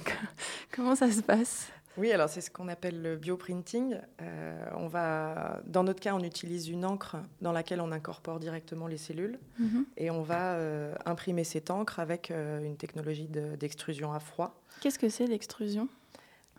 Comment 0.74 0.94
ça 0.94 1.10
se 1.10 1.22
passe? 1.22 1.70
Oui, 1.98 2.12
alors 2.12 2.28
c'est 2.28 2.40
ce 2.42 2.50
qu'on 2.50 2.68
appelle 2.68 3.00
le 3.00 3.16
bioprinting. 3.16 3.96
Euh, 4.20 4.66
on 4.74 4.86
va, 4.86 5.60
dans 5.66 5.82
notre 5.82 6.00
cas, 6.00 6.14
on 6.14 6.22
utilise 6.22 6.68
une 6.68 6.84
encre 6.84 7.16
dans 7.40 7.52
laquelle 7.52 7.80
on 7.80 7.90
incorpore 7.90 8.38
directement 8.38 8.86
les 8.86 8.98
cellules 8.98 9.38
Mhm. 9.58 9.86
et 9.96 10.10
on 10.10 10.22
va 10.22 10.54
euh, 10.56 10.94
imprimer 11.06 11.44
cette 11.44 11.70
encre 11.70 11.98
avec 11.98 12.30
euh, 12.30 12.62
une 12.62 12.76
technologie 12.76 13.28
de- 13.28 13.56
d'extrusion 13.56 14.12
à 14.12 14.20
froid. 14.20 14.60
Qu'est-ce 14.80 14.98
que 14.98 15.08
c'est 15.08 15.26
l'extrusion? 15.26 15.88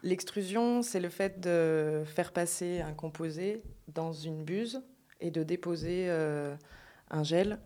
L'extrusion, 0.04 0.82
c'est 0.82 1.00
le 1.00 1.10
fait 1.10 1.40
de 1.40 2.04
faire 2.06 2.32
passer 2.32 2.82
un 2.82 2.94
composé 2.94 3.62
dans 3.94 4.12
une 4.14 4.44
buse 4.44 4.82
et 5.22 5.32
de 5.32 5.42
déposer 5.44 6.08
un 7.10 7.24
gel 7.24 7.58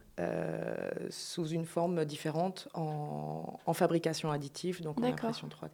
sous 1.09 1.45
une 1.47 1.65
forme 1.65 2.05
différente 2.05 2.69
en, 2.73 3.59
en 3.65 3.73
fabrication 3.73 4.31
additive, 4.31 4.81
donc 4.81 4.99
en 4.99 5.03
impression 5.03 5.47
3D. 5.49 5.69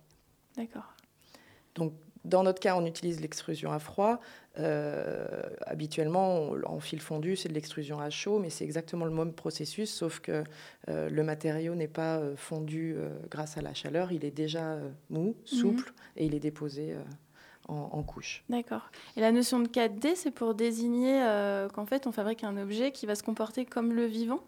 D'accord. 0.56 0.94
Donc, 1.78 1.94
dans 2.26 2.44
notre 2.44 2.60
cas, 2.60 2.76
on 2.76 2.86
utilise 2.86 3.22
l'extrusion 3.22 3.72
à 3.72 3.80
froid. 3.80 4.20
Euh, 4.60 5.26
habituellement, 5.66 6.40
on- 6.40 6.62
en 6.66 6.80
fil 6.80 7.00
fondu, 7.00 7.36
c'est 7.38 7.48
de 7.48 7.54
l'extrusion 7.54 8.00
à 8.02 8.10
chaud, 8.10 8.40
mais 8.40 8.50
c'est 8.50 8.66
exactement 8.66 9.06
le 9.06 9.12
même 9.12 9.32
processus, 9.32 9.90
sauf 9.94 10.20
que 10.20 10.44
euh, 10.90 11.10
le 11.10 11.24
matériau 11.24 11.76
n'est 11.76 11.88
pas 11.88 12.18
euh, 12.18 12.36
fondu 12.36 12.96
euh, 12.98 13.10
grâce 13.30 13.58
à 13.58 13.62
la 13.62 13.74
chaleur, 13.74 14.12
il 14.12 14.26
est 14.26 14.32
déjà 14.32 14.78
mou, 15.10 15.36
souple, 15.46 15.94
et 16.18 16.26
il 16.26 16.34
est 16.36 16.40
déposé 16.40 16.96
en, 17.70 17.76
en 17.94 18.04
couches. 18.04 18.44
D'accord. 18.50 18.90
Et 19.16 19.22
la 19.22 19.32
notion 19.32 19.60
de 19.60 19.68
4D, 19.68 20.16
c'est 20.16 20.32
pour 20.32 20.54
désigner 20.56 21.22
qu'en 21.74 21.86
fait, 21.86 22.08
on 22.08 22.12
fabrique 22.12 22.44
un 22.44 22.58
objet 22.58 22.92
qui 22.92 23.06
va 23.06 23.16
se 23.16 23.24
comporter 23.24 23.64
comme 23.64 23.94
le 23.94 24.06
vivant? 24.06 24.42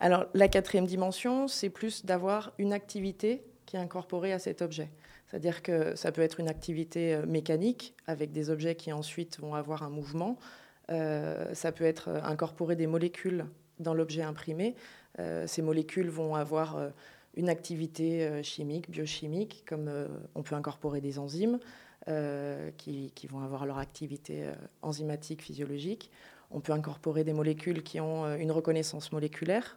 Alors, 0.00 0.26
la 0.34 0.48
quatrième 0.48 0.86
dimension, 0.86 1.48
c'est 1.48 1.70
plus 1.70 2.04
d'avoir 2.04 2.52
une 2.58 2.72
activité 2.72 3.42
qui 3.66 3.76
est 3.76 3.80
incorporée 3.80 4.32
à 4.32 4.38
cet 4.38 4.62
objet. 4.62 4.88
C'est-à-dire 5.28 5.62
que 5.62 5.94
ça 5.94 6.10
peut 6.10 6.22
être 6.22 6.40
une 6.40 6.48
activité 6.48 7.14
euh, 7.14 7.26
mécanique 7.26 7.94
avec 8.06 8.32
des 8.32 8.50
objets 8.50 8.74
qui 8.74 8.92
ensuite 8.92 9.38
vont 9.40 9.54
avoir 9.54 9.82
un 9.82 9.90
mouvement. 9.90 10.38
Euh, 10.90 11.52
ça 11.54 11.70
peut 11.70 11.84
être 11.84 12.08
euh, 12.08 12.20
incorporer 12.22 12.76
des 12.76 12.86
molécules 12.86 13.44
dans 13.78 13.94
l'objet 13.94 14.22
imprimé. 14.22 14.74
Ces 15.46 15.62
molécules 15.62 16.10
vont 16.10 16.36
avoir 16.36 16.90
une 17.34 17.48
activité 17.48 18.40
chimique, 18.44 18.88
biochimique, 18.88 19.64
comme 19.68 19.90
on 20.36 20.42
peut 20.42 20.54
incorporer 20.54 21.00
des 21.00 21.18
enzymes 21.18 21.58
qui, 22.76 23.12
vont 23.28 23.40
avoir 23.40 23.66
leur 23.66 23.78
activité 23.78 24.48
enzymatique, 24.82 25.42
physiologique. 25.42 26.10
On 26.52 26.60
peut 26.60 26.72
incorporer 26.72 27.24
des 27.24 27.32
molécules 27.32 27.82
qui 27.82 28.00
ont 28.00 28.32
une 28.36 28.52
reconnaissance 28.52 29.10
moléculaire, 29.10 29.76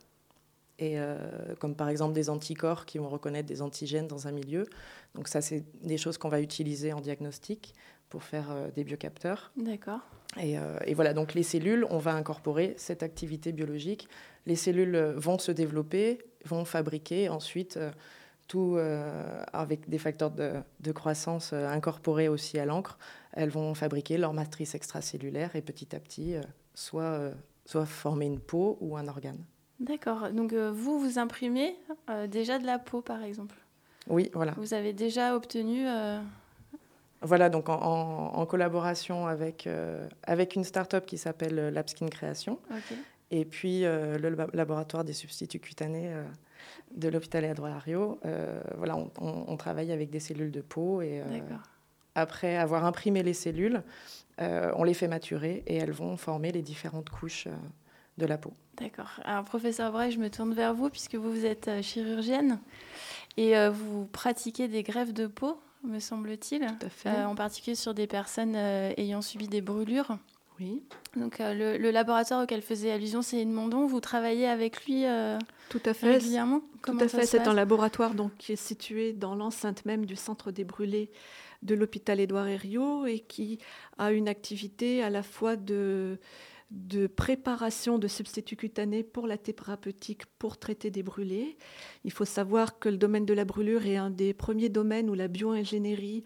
et, 0.82 1.00
euh, 1.00 1.16
comme 1.60 1.76
par 1.76 1.90
exemple 1.90 2.14
des 2.14 2.30
anticorps 2.30 2.86
qui 2.86 2.98
vont 2.98 3.08
reconnaître 3.08 3.48
des 3.48 3.62
antigènes 3.62 4.08
dans 4.08 4.28
un 4.28 4.32
milieu. 4.32 4.66
Donc 5.14 5.28
ça, 5.28 5.40
c'est 5.40 5.64
des 5.84 5.98
choses 5.98 6.18
qu'on 6.18 6.28
va 6.28 6.42
utiliser 6.42 6.92
en 6.92 7.00
diagnostic 7.00 7.76
pour 8.10 8.24
faire 8.24 8.50
euh, 8.50 8.72
des 8.72 8.84
biocapteurs. 8.84 9.52
D'accord. 9.56 10.00
Et, 10.40 10.58
euh, 10.58 10.80
et 10.86 10.96
voilà, 10.96 11.14
donc 11.14 11.36
les 11.36 11.44
cellules, 11.44 11.86
on 11.92 12.00
va 12.00 12.14
incorporer 12.16 12.74
cette 12.78 13.04
activité 13.04 13.52
biologique. 13.52 14.10
Les 14.48 14.56
cellules 14.56 14.98
vont 15.18 15.38
se 15.38 15.52
développer, 15.52 16.18
vont 16.46 16.66
fabriquer 16.66 17.30
ensuite 17.30 17.78
tout 18.48 18.78
avec 19.54 19.88
des 19.88 19.98
facteurs 19.98 20.32
de, 20.32 20.54
de 20.80 20.92
croissance 20.92 21.54
incorporés 21.54 22.28
aussi 22.28 22.60
à 22.60 22.66
l'encre. 22.66 22.98
Elles 23.34 23.50
vont 23.50 23.74
fabriquer 23.76 24.18
leur 24.18 24.34
matrice 24.34 24.74
extracellulaire 24.74 25.56
et 25.56 25.62
petit 25.62 25.96
à 25.96 26.00
petit, 26.00 26.36
soit, 26.74 27.32
soit 27.66 27.86
former 27.86 28.26
une 28.26 28.40
peau 28.40 28.78
ou 28.82 28.98
un 28.98 29.08
organe. 29.08 29.46
D'accord. 29.82 30.30
Donc 30.32 30.54
euh, 30.54 30.72
vous, 30.74 31.00
vous 31.00 31.20
imprimez 31.20 31.76
euh, 32.10 32.28
déjà 32.28 32.58
de 32.60 32.66
la 32.66 32.80
peau, 32.80 33.02
par 33.02 33.24
exemple. 33.24 33.56
Oui, 34.08 34.30
voilà. 34.34 34.54
Vous 34.58 34.74
avez 34.74 34.94
déjà 34.94 35.36
obtenu... 35.36 35.88
euh, 35.88 36.20
Voilà, 37.22 37.50
donc 37.50 37.70
en, 37.70 37.76
en- 37.82 38.34
en 38.36 38.46
collaboration 38.46 39.28
avec, 39.28 39.68
avec 40.24 40.56
une 40.56 40.64
start-up 40.64 41.06
qui 41.06 41.18
s'appelle 41.18 41.70
Labskin 41.74 42.08
Création 42.08 42.58
et 43.30 43.46
puis 43.46 43.82
le 43.82 44.18
lab- 44.30 44.54
laboratoire 44.54 45.04
des 45.04 45.14
substituts 45.14 45.60
cutanés 45.60 46.12
de 46.96 47.10
l'hôpital 47.10 47.46
Adroario. 47.46 48.20
Euh, 48.26 48.60
voilà, 48.78 48.98
on, 48.98 49.10
on- 49.20 49.46
on 49.48 49.58
travaille 49.58 49.92
avec 49.92 50.10
des 50.10 50.20
cellules 50.20 50.52
de 50.52 50.62
peau 50.62 51.02
et 51.02 51.22
D'accord. 51.30 51.62
après 52.16 52.58
avoir 52.58 52.86
imprimé 52.86 53.22
les 53.24 53.34
cellules, 53.36 53.82
on 54.40 54.84
les 54.84 54.96
fait 54.96 55.08
maturer 55.08 55.64
et 55.68 55.76
elles 55.78 55.92
vont 55.92 56.18
former 56.18 56.52
les 56.52 56.64
différentes 56.64 57.10
couches 57.12 57.48
de 58.18 58.26
la 58.26 58.38
peau. 58.38 58.54
D'accord. 58.78 59.10
Alors, 59.24 59.44
professeur 59.44 59.92
Bray, 59.92 60.12
je 60.12 60.20
me 60.20 60.30
tourne 60.30 60.54
vers 60.54 60.74
vous 60.74 60.90
puisque 60.90 61.16
vous, 61.16 61.32
vous 61.32 61.46
êtes 61.46 61.68
euh, 61.68 61.82
chirurgienne 61.82 62.60
et 63.38 63.58
euh, 63.58 63.70
vous 63.70 64.06
pratiquez 64.06 64.68
des 64.68 64.84
greffes 64.84 65.14
de 65.14 65.28
peau, 65.28 65.60
me 65.84 66.00
semble-t-il, 66.00 66.62
Tout 66.62 66.86
à 66.86 66.90
fait. 66.90 67.10
euh, 67.10 67.26
en 67.28 67.36
particulier 67.36 67.76
sur 67.76 67.94
des 67.94 68.08
personnes 68.08 68.56
euh, 68.56 68.92
ayant 68.98 69.22
subi 69.22 69.48
des 69.48 69.62
brûlures. 69.62 70.18
Oui, 70.60 70.84
Donc, 71.16 71.40
le, 71.40 71.78
le 71.78 71.90
laboratoire 71.92 72.44
auquel 72.44 72.62
faisait 72.62 72.92
allusion 72.92 73.24
Céline 73.24 73.52
Mondon, 73.52 73.88
vous 73.88 74.00
travaillez 74.00 74.48
avec 74.48 74.86
lui 74.86 75.06
tout 75.70 75.80
à 75.86 75.94
fait. 75.96 76.12
régulièrement? 76.14 76.62
Tout 76.84 76.96
à 77.00 77.08
fait. 77.08 77.26
C'est 77.26 77.48
un 77.48 77.54
laboratoire 77.56 78.14
donc, 78.14 78.32
qui 78.38 78.52
est 78.52 78.56
situé 78.58 79.12
dans 79.12 79.34
l'enceinte 79.34 79.86
même 79.86 80.06
du 80.06 80.16
centre 80.16 80.52
des 80.52 80.64
brûlés 80.64 81.10
de 81.64 81.74
l'hôpital 81.74 82.20
Édouard 82.20 82.48
Herriot 82.48 83.08
et 83.08 83.20
qui 83.20 83.58
a 83.98 84.12
une 84.12 84.28
activité 84.28 85.02
à 85.02 85.10
la 85.10 85.24
fois 85.24 85.56
de, 85.56 86.20
de 86.72 87.06
préparation 87.08 88.00
de 88.00 88.08
substituts 88.08 88.56
cutanés 88.56 89.04
pour 89.04 89.28
la 89.28 89.38
thérapeutique 89.38 90.26
pour 90.40 90.58
traiter 90.58 90.90
des 90.90 91.04
brûlés. 91.04 91.58
Il 92.06 92.12
faut 92.12 92.26
savoir 92.26 92.80
que 92.80 92.88
le 92.90 92.98
domaine 92.98 93.26
de 93.26 93.34
la 93.34 93.44
brûlure 93.46 93.86
est 93.86 93.98
un 93.98 94.10
des 94.10 94.34
premiers 94.34 94.70
domaines 94.70 95.10
où 95.10 95.14
la 95.14 95.28
bioingénierie, 95.28 96.24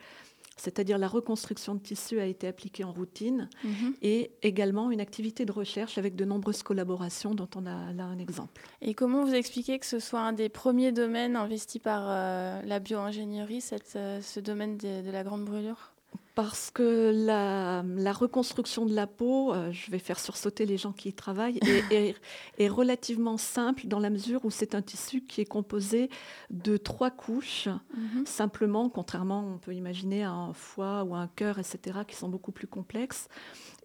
c'est-à-dire 0.55 0.97
la 0.99 1.08
reconstruction 1.08 1.73
de 1.73 1.79
tissus, 1.79 2.19
a 2.19 2.27
été 2.27 2.47
appliquée 2.47 2.84
en 2.84 2.93
routine 2.93 3.49
Mhm. 3.63 3.95
et 4.03 4.31
également 4.43 4.91
une 4.91 5.01
activité 5.01 5.45
de 5.45 5.51
recherche 5.51 5.97
avec 5.97 6.15
de 6.15 6.25
nombreuses 6.25 6.62
collaborations 6.63 7.34
dont 7.34 7.49
on 7.55 7.65
a 7.65 7.91
là 7.93 8.05
un 8.05 8.19
exemple. 8.19 8.62
Et 8.81 8.93
comment 8.93 9.25
vous 9.25 9.34
expliquez 9.34 9.79
que 9.79 9.86
ce 9.88 9.97
soit 9.99 10.21
un 10.21 10.31
des 10.34 10.47
premiers 10.49 10.91
domaines 10.91 11.36
investis 11.36 11.81
par 11.81 12.03
euh, 12.08 12.62
la 12.62 12.79
bio-ingénierie, 12.79 13.62
cette, 13.62 13.95
euh, 13.95 14.21
ce 14.21 14.39
domaine 14.39 14.77
de, 14.77 15.01
de 15.01 15.12
la 15.12 15.23
grande 15.23 15.43
brûlure? 15.43 15.91
Parce 16.36 16.69
que 16.69 17.12
la, 17.15 17.84
la 17.95 18.12
reconstruction 18.12 18.86
de 18.86 18.93
la 18.93 19.08
peau, 19.08 19.54
euh, 19.54 19.71
je 19.71 19.89
vais 19.89 20.00
faire 20.00 20.19
sursauter 20.19 20.65
les 20.65 20.78
gens 20.78 20.91
qui 20.91 21.08
y 21.10 21.13
travaillent, 21.13 21.60
est, 21.60 21.91
est- 21.93 22.15
est 22.58 22.67
relativement 22.67 23.38
simple 23.38 23.88
dans 23.88 24.00
la 24.00 24.10
mesure 24.10 24.43
où 24.43 24.52
c'est 24.52 24.76
un 24.76 24.82
tissu 24.82 25.21
qui 25.21 25.39
est 25.39 25.45
composé 25.45 26.10
de 26.50 26.76
trois 26.76 27.10
couches, 27.10 27.69
Mhm. 27.95 28.26
simplement, 28.26 28.89
contrairement, 28.89 29.45
on 29.56 29.58
peut 29.58 29.74
imaginer, 29.74 30.24
à 30.26 30.32
un 30.32 30.52
foie 30.54 31.04
ou 31.06 31.15
un 31.15 31.28
cœur, 31.28 31.58
etc., 31.58 32.00
qui 32.06 32.15
sont 32.15 32.28
beaucoup 32.30 32.52
plus 32.52 32.67
complexes, 32.67 33.30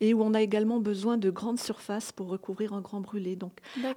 et 0.00 0.12
où 0.12 0.20
on 0.22 0.34
a 0.34 0.42
également 0.42 0.80
besoin 0.80 1.18
de 1.18 1.30
grandes 1.30 1.60
surfaces 1.60 2.10
pour 2.10 2.26
recouvrir 2.28 2.72
un 2.72 2.80
grand 2.80 3.00
brûlé. 3.00 3.36
Donc, 3.36 3.52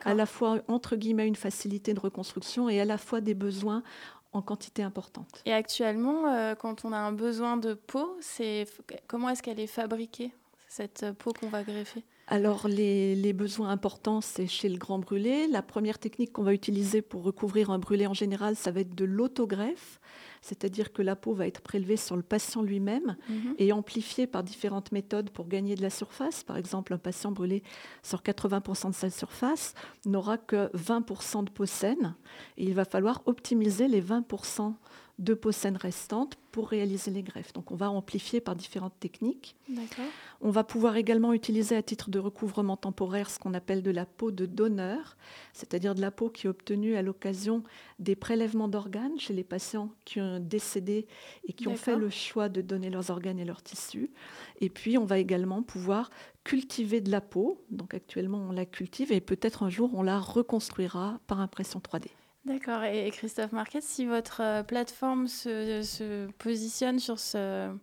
à 0.06 0.14
la 0.14 0.26
fois, 0.28 0.60
entre 0.68 0.96
guillemets, 0.96 1.28
une 1.28 1.36
facilité 1.36 1.96
de 1.96 2.00
reconstruction 2.00 2.70
et 2.70 2.80
à 2.80 2.86
la 2.86 3.00
fois 3.00 3.20
des 3.20 3.34
besoins 3.34 3.82
en 4.34 4.42
quantité 4.42 4.84
importante. 4.84 5.42
Et 5.46 5.54
actuellement, 5.54 6.28
euh, 6.28 6.56
quand 6.56 6.86
on 6.86 6.92
a 6.92 6.98
un 6.98 7.12
besoin 7.12 7.58
de 7.58 7.74
peau, 7.74 8.18
c'est 8.20 8.68
comment 9.08 9.30
est-ce 9.30 9.44
qu'elle 9.44 9.60
est 9.60 9.68
fabriquée, 9.68 10.32
cette 10.68 11.04
euh, 11.04 11.14
peau 11.14 11.34
qu'on 11.34 11.50
va 11.50 11.64
greffer? 11.64 12.04
Alors, 12.28 12.68
les, 12.68 13.16
les 13.16 13.34
besoins 13.34 13.70
importants, 13.70 14.22
c'est 14.22 14.48
chez 14.48 14.70
le 14.70 14.78
grand 14.78 14.98
brûlé. 14.98 15.48
La 15.48 15.62
première 15.62 16.00
technique 16.00 16.32
qu'on 16.32 16.44
va 16.44 16.54
utiliser 16.54 17.02
pour 17.02 17.24
recouvrir 17.24 17.70
un 17.70 17.80
brûlé 17.80 18.08
en 18.08 18.14
général, 18.14 18.56
ça 18.56 18.72
va 18.72 18.80
être 18.80 18.96
de 18.96 19.06
l'autogreffe, 19.06 20.00
c'est-à-dire 20.44 20.94
que 20.94 21.02
la 21.02 21.16
peau 21.16 21.34
va 21.34 21.48
être 21.48 21.62
prélevée 21.62 21.98
sur 21.98 22.16
le 22.16 22.22
patient 22.22 22.62
lui-même 22.62 23.16
Mhm. 23.30 23.56
et 23.58 23.72
amplifiée 23.72 24.28
par 24.28 24.44
différentes 24.44 24.92
méthodes 24.92 25.30
pour 25.32 25.48
gagner 25.48 25.74
de 25.76 25.82
la 25.82 25.90
surface. 25.90 26.44
Par 26.44 26.58
exemple, 26.58 26.94
un 26.94 26.98
patient 27.00 27.32
brûlé 27.32 27.64
sur 28.04 28.22
80% 28.22 28.90
de 28.90 28.94
sa 28.96 29.10
surface 29.10 29.74
n'aura 30.06 30.38
que 30.38 30.70
20% 30.76 31.44
de 31.44 31.50
peau 31.50 31.66
saine 31.66 32.14
et 32.58 32.66
il 32.66 32.74
va 32.76 32.84
falloir 32.86 33.24
optimiser 33.26 33.88
les 33.88 34.02
20% 34.02 34.76
de 35.20 35.34
peau 35.34 35.52
saine 35.52 35.78
restantes 35.78 36.38
pour 36.52 36.70
réaliser 36.70 37.12
les 37.12 37.24
greffes. 37.24 37.54
Donc, 37.54 37.72
on 37.72 37.76
va 37.76 37.90
amplifier 37.90 38.42
par 38.42 38.56
différentes 38.56 39.00
techniques. 39.00 39.56
On 40.42 40.50
va 40.50 40.64
pouvoir 40.64 40.96
également 40.98 41.34
utiliser 41.34 41.76
à 41.76 41.84
titre 41.84 42.10
de 42.10 42.20
recouvrement 42.20 42.78
temporaire 42.78 43.30
ce 43.30 43.40
qu'on 43.40 43.54
appelle 43.54 43.84
de 43.84 43.92
la 43.92 44.06
peau 44.06 44.32
de 44.32 44.46
donneur, 44.46 45.18
c'est-à-dire 45.54 45.96
de 45.96 46.02
la 46.02 46.12
peau 46.12 46.30
qui 46.30 46.48
est 46.48 46.50
obtenue 46.50 46.96
à 46.96 47.02
l'occasion 47.02 47.64
des 48.00 48.16
prélèvements 48.16 48.68
d'organes 48.68 49.20
chez 49.20 49.34
les 49.34 49.44
patients 49.44 49.92
qui 50.06 50.20
ont 50.20 50.40
décédé 50.40 51.08
et 51.48 51.54
qui 51.54 51.68
ont 51.68 51.76
fait 51.76 51.96
le 51.96 52.10
choix 52.10 52.50
de 52.50 52.62
donner 52.62 52.90
leurs 52.90 53.10
organes 53.10 53.40
et 53.40 53.46
leurs 53.46 53.64
tissus. 53.64 54.12
Et 54.62 54.70
puis, 54.70 54.98
on 54.98 55.06
va 55.06 55.20
également 55.20 55.62
pouvoir 55.62 56.10
cultiver 56.44 57.02
de 57.02 57.12
la 57.12 57.22
peau. 57.22 57.64
Donc, 57.70 57.94
actuellement, 57.94 58.46
on 58.50 58.52
la 58.52 58.66
cultive 58.66 59.12
et 59.12 59.22
peut-être 59.22 59.64
un 59.64 59.70
jour, 59.70 59.92
on 59.94 60.02
la 60.02 60.20
reconstruira 60.20 61.20
par 61.28 61.40
impression 61.40 61.80
3D. 61.80 62.10
D'accord. 62.46 62.84
Et 62.84 63.10
Christophe 63.12 63.52
Marquette, 63.52 63.84
si 63.84 64.06
votre 64.06 64.42
euh, 64.42 64.64
plateforme 64.64 65.28
se, 65.28 65.82
se 65.82 66.28
positionne 66.40 67.00
sur 67.00 67.20
ce, 67.20 67.74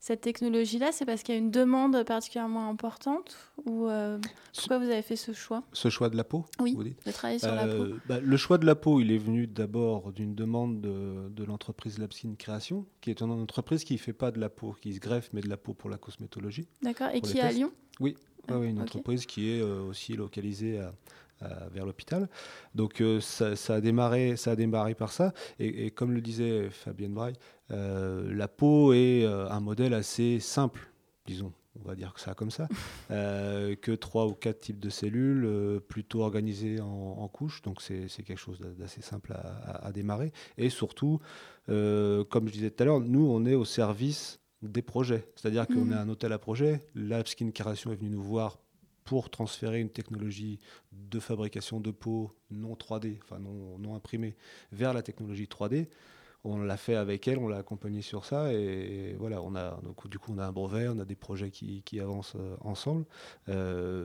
cette 0.00 0.20
technologie-là 0.20 0.92
C'est 0.92 1.04
parce 1.04 1.22
qu'il 1.22 1.34
y 1.34 1.38
a 1.38 1.40
une 1.40 1.50
demande 1.50 2.04
particulièrement 2.04 2.68
importante 2.68 3.36
Ou 3.64 3.88
euh, 3.88 4.18
pourquoi 4.54 4.78
vous 4.78 4.84
avez 4.84 5.02
fait 5.02 5.16
ce 5.16 5.32
choix? 5.32 5.64
Ce 5.72 5.88
choix 5.88 6.08
de 6.08 6.16
la 6.16 6.24
peau 6.24 6.44
Oui, 6.60 6.76
de 7.04 7.10
travailler 7.10 7.38
sur 7.38 7.54
la 7.54 7.66
peau. 7.66 7.82
Euh, 7.82 8.00
bah, 8.06 8.20
le 8.20 8.36
choix 8.36 8.58
de 8.58 8.66
la 8.66 8.74
peau, 8.74 9.00
il 9.00 9.10
est 9.10 9.18
venu 9.18 9.46
d'abord 9.46 10.12
d'une 10.12 10.34
demande 10.34 10.80
de, 10.80 11.28
de 11.28 11.44
l'entreprise 11.44 11.98
Labskin 11.98 12.34
Création, 12.38 12.86
qui 13.00 13.10
est 13.10 13.20
une 13.20 13.30
entreprise 13.30 13.84
qui 13.84 13.94
ne 13.94 13.98
fait 13.98 14.12
pas 14.12 14.30
de 14.30 14.40
la 14.40 14.48
peau, 14.48 14.76
qui 14.80 14.94
se 14.94 15.00
greffe, 15.00 15.30
mais 15.32 15.40
de 15.40 15.48
la 15.48 15.56
peau 15.56 15.74
pour 15.74 15.90
la 15.90 15.98
cosmétologie. 15.98 16.68
D'accord, 16.82 17.08
et 17.12 17.20
qui 17.20 17.38
est 17.38 17.42
à 17.42 17.52
Lyon? 17.52 17.72
Oui, 18.00 18.16
ah 18.48 18.58
une 18.58 18.80
entreprise 18.80 19.26
qui 19.26 19.50
est 19.50 19.60
euh, 19.60 19.82
aussi 19.82 20.14
localisée 20.14 20.80
vers 21.72 21.84
l'hôpital. 21.84 22.28
Donc 22.74 23.00
euh, 23.00 23.20
ça, 23.20 23.74
a 23.74 23.80
démarré, 23.80 24.36
ça 24.36 24.52
a 24.52 24.56
démarré 24.56 24.94
par 24.94 25.12
ça. 25.12 25.32
Et, 25.58 25.90
comme 25.90 26.12
le 26.12 26.20
disait 26.20 26.70
Fabienne 26.70 27.14
Braille, 27.14 27.36
euh, 27.70 28.32
la 28.34 28.48
peau 28.48 28.92
est 28.92 29.24
un 29.24 29.60
modèle 29.60 29.94
assez 29.94 30.40
simple, 30.40 30.88
disons. 31.26 31.52
On 31.78 31.86
va 31.86 31.94
dire 31.94 32.14
que 32.14 32.20
ça 32.20 32.32
comme 32.32 32.50
ça, 32.50 32.68
que 33.10 33.94
trois 33.94 34.26
ou 34.26 34.32
quatre 34.32 34.60
types 34.60 34.80
de 34.80 34.88
cellules, 34.88 35.80
plutôt 35.88 36.22
organisées 36.22 36.80
en, 36.80 37.28
couches. 37.28 37.60
Donc 37.60 37.82
c'est 37.82 38.08
quelque 38.24 38.38
chose 38.38 38.58
d'assez 38.78 39.02
simple 39.02 39.34
à, 39.34 39.92
démarrer. 39.92 40.32
Et 40.56 40.70
surtout, 40.70 41.20
comme 41.66 42.46
je 42.48 42.52
disais 42.52 42.70
tout 42.70 42.82
à 42.82 42.86
l'heure, 42.86 43.00
nous 43.00 43.26
on 43.26 43.44
est 43.44 43.54
au 43.54 43.66
service 43.66 44.40
des 44.62 44.82
projets. 44.82 45.28
C'est-à-dire 45.36 45.66
qu'on 45.66 45.90
est 45.90 45.94
mhm. 45.94 45.98
un 45.98 46.08
hôtel 46.08 46.32
à 46.32 46.38
projet. 46.38 46.80
Skin 47.26 47.50
Création 47.50 47.92
est 47.92 47.96
venu 47.96 48.08
nous 48.08 48.22
voir 48.22 48.58
pour 49.06 49.30
transférer 49.30 49.80
une 49.80 49.88
technologie 49.88 50.60
de 50.92 51.20
fabrication 51.20 51.80
de 51.80 51.92
peau 51.92 52.36
non 52.50 52.74
3D, 52.74 53.18
enfin 53.22 53.38
non, 53.38 53.94
imprimée, 53.94 54.36
vers 54.72 54.92
la 54.92 55.02
technologie 55.02 55.46
3D. 55.46 55.88
On 56.44 56.58
l'a 56.58 56.76
fait 56.76 56.96
avec 56.96 57.26
elle, 57.26 57.38
on 57.38 57.48
l'a 57.48 57.58
accompagnée 57.58 58.02
sur 58.02 58.24
ça 58.24 58.52
et, 58.52 59.16
voilà, 59.18 59.42
on 59.42 59.54
a 59.54 59.80
donc, 59.82 60.08
du 60.08 60.18
coup 60.18 60.32
on 60.34 60.38
a 60.38 60.46
un 60.46 60.52
brevet, 60.52 60.88
on 60.88 60.98
a 60.98 61.04
des 61.04 61.16
projets 61.16 61.50
qui, 61.50 61.82
qui 61.82 62.00
avancent 62.00 62.34
euh, 62.36 62.56
ensemble. 62.60 63.04
Euh, 63.48 64.04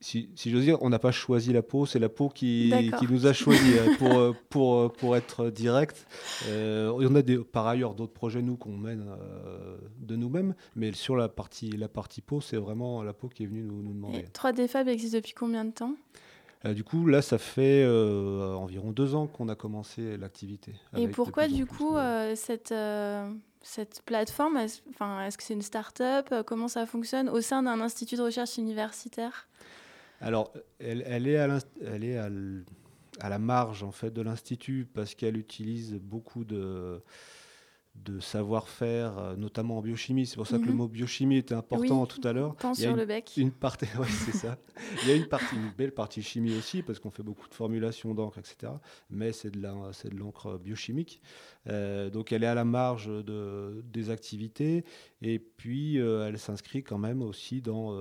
si, 0.00 0.28
si, 0.34 0.50
j'ose 0.50 0.64
dire, 0.64 0.78
on 0.82 0.90
n'a 0.90 0.98
pas 0.98 1.12
choisi 1.12 1.52
la 1.52 1.62
peau, 1.62 1.86
c'est 1.86 1.98
la 1.98 2.08
peau 2.08 2.28
qui, 2.28 2.72
qui 2.98 3.06
nous 3.08 3.26
a 3.26 3.32
choisi 3.32 3.78
hein, 3.78 3.94
pour, 3.98 4.18
euh, 4.18 4.32
pour, 4.50 4.76
euh, 4.76 4.88
pour 4.88 5.16
être 5.16 5.50
direct. 5.50 6.06
Euh, 6.48 6.92
on 6.94 7.14
a 7.14 7.22
des, 7.22 7.38
par 7.38 7.66
ailleurs 7.66 7.94
d'autres 7.94 8.12
projets, 8.12 8.42
nous, 8.42 8.56
qu'on 8.56 8.76
mène 8.76 9.06
euh, 9.08 9.78
de 9.98 10.16
nous-mêmes, 10.16 10.54
mais 10.76 10.92
sur 10.92 11.16
la 11.16 11.28
partie, 11.28 11.70
la 11.70 11.88
partie 11.88 12.20
peau, 12.20 12.40
c'est 12.40 12.56
vraiment 12.56 13.02
la 13.02 13.12
peau 13.12 13.28
qui 13.28 13.44
est 13.44 13.46
venue 13.46 13.62
nous, 13.62 13.82
nous 13.82 13.94
demander. 13.94 14.24
3D 14.34 14.68
Fab 14.68 14.88
existe 14.88 15.14
depuis 15.14 15.32
combien 15.32 15.64
de 15.64 15.72
temps? 15.72 15.94
Du 16.74 16.84
coup, 16.84 17.06
là, 17.06 17.22
ça 17.22 17.38
fait 17.38 17.86
environ 17.86 18.92
deux 18.92 19.14
ans 19.14 19.26
qu'on 19.26 19.48
a 19.48 19.54
commencé 19.54 20.18
l'activité. 20.18 20.74
Et 20.94 21.08
pourquoi, 21.08 21.48
du 21.48 21.64
coup, 21.64 21.94
cette, 22.34 22.74
cette 23.62 24.02
plateforme, 24.04 24.58
enfin, 24.90 25.24
est-ce 25.24 25.38
que 25.38 25.42
c'est 25.42 25.54
une 25.54 25.62
start-up? 25.62 26.34
Comment 26.44 26.68
ça 26.68 26.84
fonctionne? 26.84 27.30
Au 27.30 27.40
sein 27.40 27.62
d'un 27.62 27.80
institut 27.80 28.16
de 28.16 28.22
recherche 28.22 28.58
universitaire? 28.58 29.48
Alors, 30.20 30.52
elle, 30.78 31.26
est, 31.26 31.38
à, 31.38 32.28
à, 33.20 33.28
la 33.28 33.38
marge 33.38 33.82
en 33.82 33.92
fait 33.92 34.10
de 34.10 34.22
l'institut 34.22 34.86
parce 34.92 35.14
qu'elle 35.14 35.36
utilise 35.36 35.94
beaucoup 35.94 36.44
de 36.44 37.02
de 37.96 38.18
savoir-faire, 38.20 39.18
euh, 39.18 39.36
notamment 39.36 39.78
en 39.78 39.82
biochimie. 39.82 40.26
C'est 40.26 40.36
pour 40.36 40.46
ça 40.46 40.58
que 40.58 40.64
le 40.64 40.70
mhm. 40.70 40.76
mot 40.76 40.88
biochimie 40.88 41.36
était 41.36 41.54
important 41.54 42.06
tout 42.06 42.20
à 42.24 42.32
l'heure. 42.32 42.56
Il 42.64 42.74
sur 42.74 42.96
le 42.96 43.04
bec. 43.04 43.32
Une 43.36 43.50
partie, 43.50 43.86
c'est 44.24 44.36
ça. 44.36 44.56
Il 45.02 45.08
y 45.08 45.12
a 45.12 45.16
une 45.16 45.26
partie, 45.26 45.56
une 45.56 45.70
belle 45.76 45.92
partie 45.92 46.22
chimie 46.22 46.56
aussi, 46.56 46.82
parce 46.82 46.98
qu'on 46.98 47.10
fait 47.10 47.22
beaucoup 47.22 47.48
de 47.48 47.54
formulations 47.54 48.14
d'encre, 48.14 48.38
etc. 48.38 48.72
Mais 49.10 49.32
c'est 49.32 49.50
de 49.50 50.16
l'encre 50.16 50.58
biochimique. 50.58 51.20
Euh, 51.68 52.08
donc 52.08 52.32
elle 52.32 52.42
est 52.44 52.48
à 52.48 52.54
la 52.54 52.64
marge 52.64 53.06
de, 53.06 53.84
des 53.92 54.08
activités 54.08 54.82
et 55.20 55.38
puis 55.38 55.98
euh, 55.98 56.26
elle 56.26 56.38
s'inscrit 56.38 56.82
quand 56.82 56.96
même 56.96 57.20
aussi 57.20 57.60
dans 57.60 57.94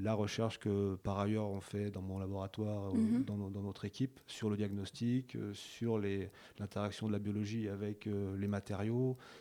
la 0.00 0.14
recherche 0.14 0.60
que 0.60 0.94
par 1.02 1.18
ailleurs 1.18 1.50
on 1.50 1.60
fait 1.60 1.90
dans 1.90 2.02
mon 2.02 2.18
laboratoire, 2.18 2.94
mhm. 2.94 3.24
dans, 3.24 3.50
dans, 3.50 3.62
notre 3.62 3.84
équipe, 3.84 4.20
sur 4.26 4.48
le 4.48 4.56
diagnostic, 4.56 5.36
sur 5.54 5.98
l'interaction 5.98 7.08
de 7.08 7.12
la 7.12 7.18
biologie 7.18 7.68
avec 7.68 8.06
les 8.06 8.46
matériaux 8.46 8.81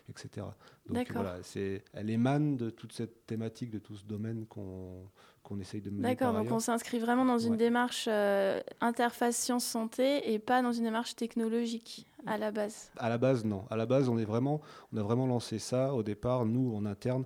etc. 0.10 0.48
Donc 0.88 1.12
voilà, 1.12 1.38
c'est, 1.44 1.84
elle 1.94 2.10
émane 2.10 2.58
de 2.58 2.70
toute 2.70 2.94
cette 2.94 3.26
thématique, 3.26 3.72
de 3.72 3.80
tout 3.80 3.96
ce 3.96 4.06
domaine 4.06 4.46
qu'on 4.46 5.10
qu'on 5.44 5.60
essaye 5.60 5.82
de 5.82 5.90
mener. 5.90 6.04
D'accord, 6.04 6.34
donc 6.34 6.52
on 6.52 6.60
s'inscrit 6.60 7.00
vraiment 7.00 7.26
dans 7.26 7.40
une 7.40 7.58
démarche 7.58 8.08
euh, 8.08 8.62
interface 8.80 9.36
science-santé 9.38 10.32
et 10.32 10.40
pas 10.40 10.62
dans 10.62 10.72
une 10.72 10.84
démarche 10.84 11.16
technologique 11.16 12.06
à 12.26 12.38
la 12.38 12.52
base. 12.52 12.92
À 12.98 13.10
la 13.10 13.18
base, 13.18 13.44
non. 13.44 13.66
À 13.70 13.76
la 13.76 13.86
base, 13.86 14.08
on, 14.08 14.18
est 14.18 14.26
vraiment, 14.26 14.62
on 14.94 14.98
a 14.98 15.04
vraiment 15.04 15.26
lancé 15.26 15.60
ça 15.60 15.94
au 15.94 16.04
départ, 16.04 16.46
nous, 16.46 16.76
en 16.76 16.86
interne, 16.86 17.26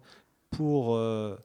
pour 0.49 0.95
euh, 0.95 1.35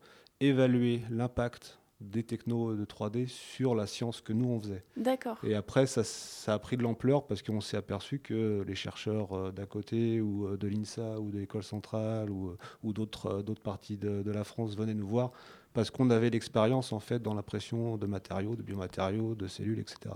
évaluer 0.41 1.03
l'impact 1.11 1.80
des 2.01 2.23
technos 2.23 2.75
de 2.75 2.85
3D 2.85 3.27
sur 3.27 3.75
la 3.75 3.87
science 3.87 4.21
que 4.21 4.33
nous 4.33 4.49
on 4.49 4.61
faisait. 4.61 4.83
D'accord. 4.97 5.39
Et 5.45 5.55
après, 5.55 5.87
ça, 5.87 6.03
ça, 6.03 6.55
a 6.55 6.59
pris 6.59 6.77
de 6.77 6.83
l'ampleur 6.83 7.27
parce 7.27 7.43
qu'on 7.43 7.61
s'est 7.61 7.77
aperçu 7.77 8.19
que 8.19 8.65
les 8.67 8.75
chercheurs 8.75 9.33
euh, 9.33 9.53
d'à 9.53 9.67
côté 9.67 10.21
ou 10.21 10.47
euh, 10.47 10.57
de 10.57 10.67
l'INSA 10.67 11.21
ou 11.21 11.31
de 11.31 11.39
l'école 11.39 11.63
centrale 11.63 12.31
ou, 12.31 12.49
euh, 12.49 12.59
ou 12.83 12.93
d'autres 12.93 13.43
d'autres 13.43 13.63
parties 13.63 13.97
de, 13.97 14.23
de, 14.23 14.31
la 14.31 14.45
France 14.45 14.77
venaient 14.77 14.95
nous 14.95 15.07
voir 15.07 15.33
parce 15.75 15.91
qu'on 15.91 16.11
avait 16.11 16.31
l'expérience 16.31 16.93
en 16.93 17.01
fait 17.01 17.21
dans 17.21 17.35
l'impression 17.35 17.97
de 17.97 18.07
matériaux, 18.07 18.57
de 18.57 18.63
biomatériaux, 18.63 19.35
de 19.35 19.47
cellules, 19.47 19.79
etc. 19.79 20.15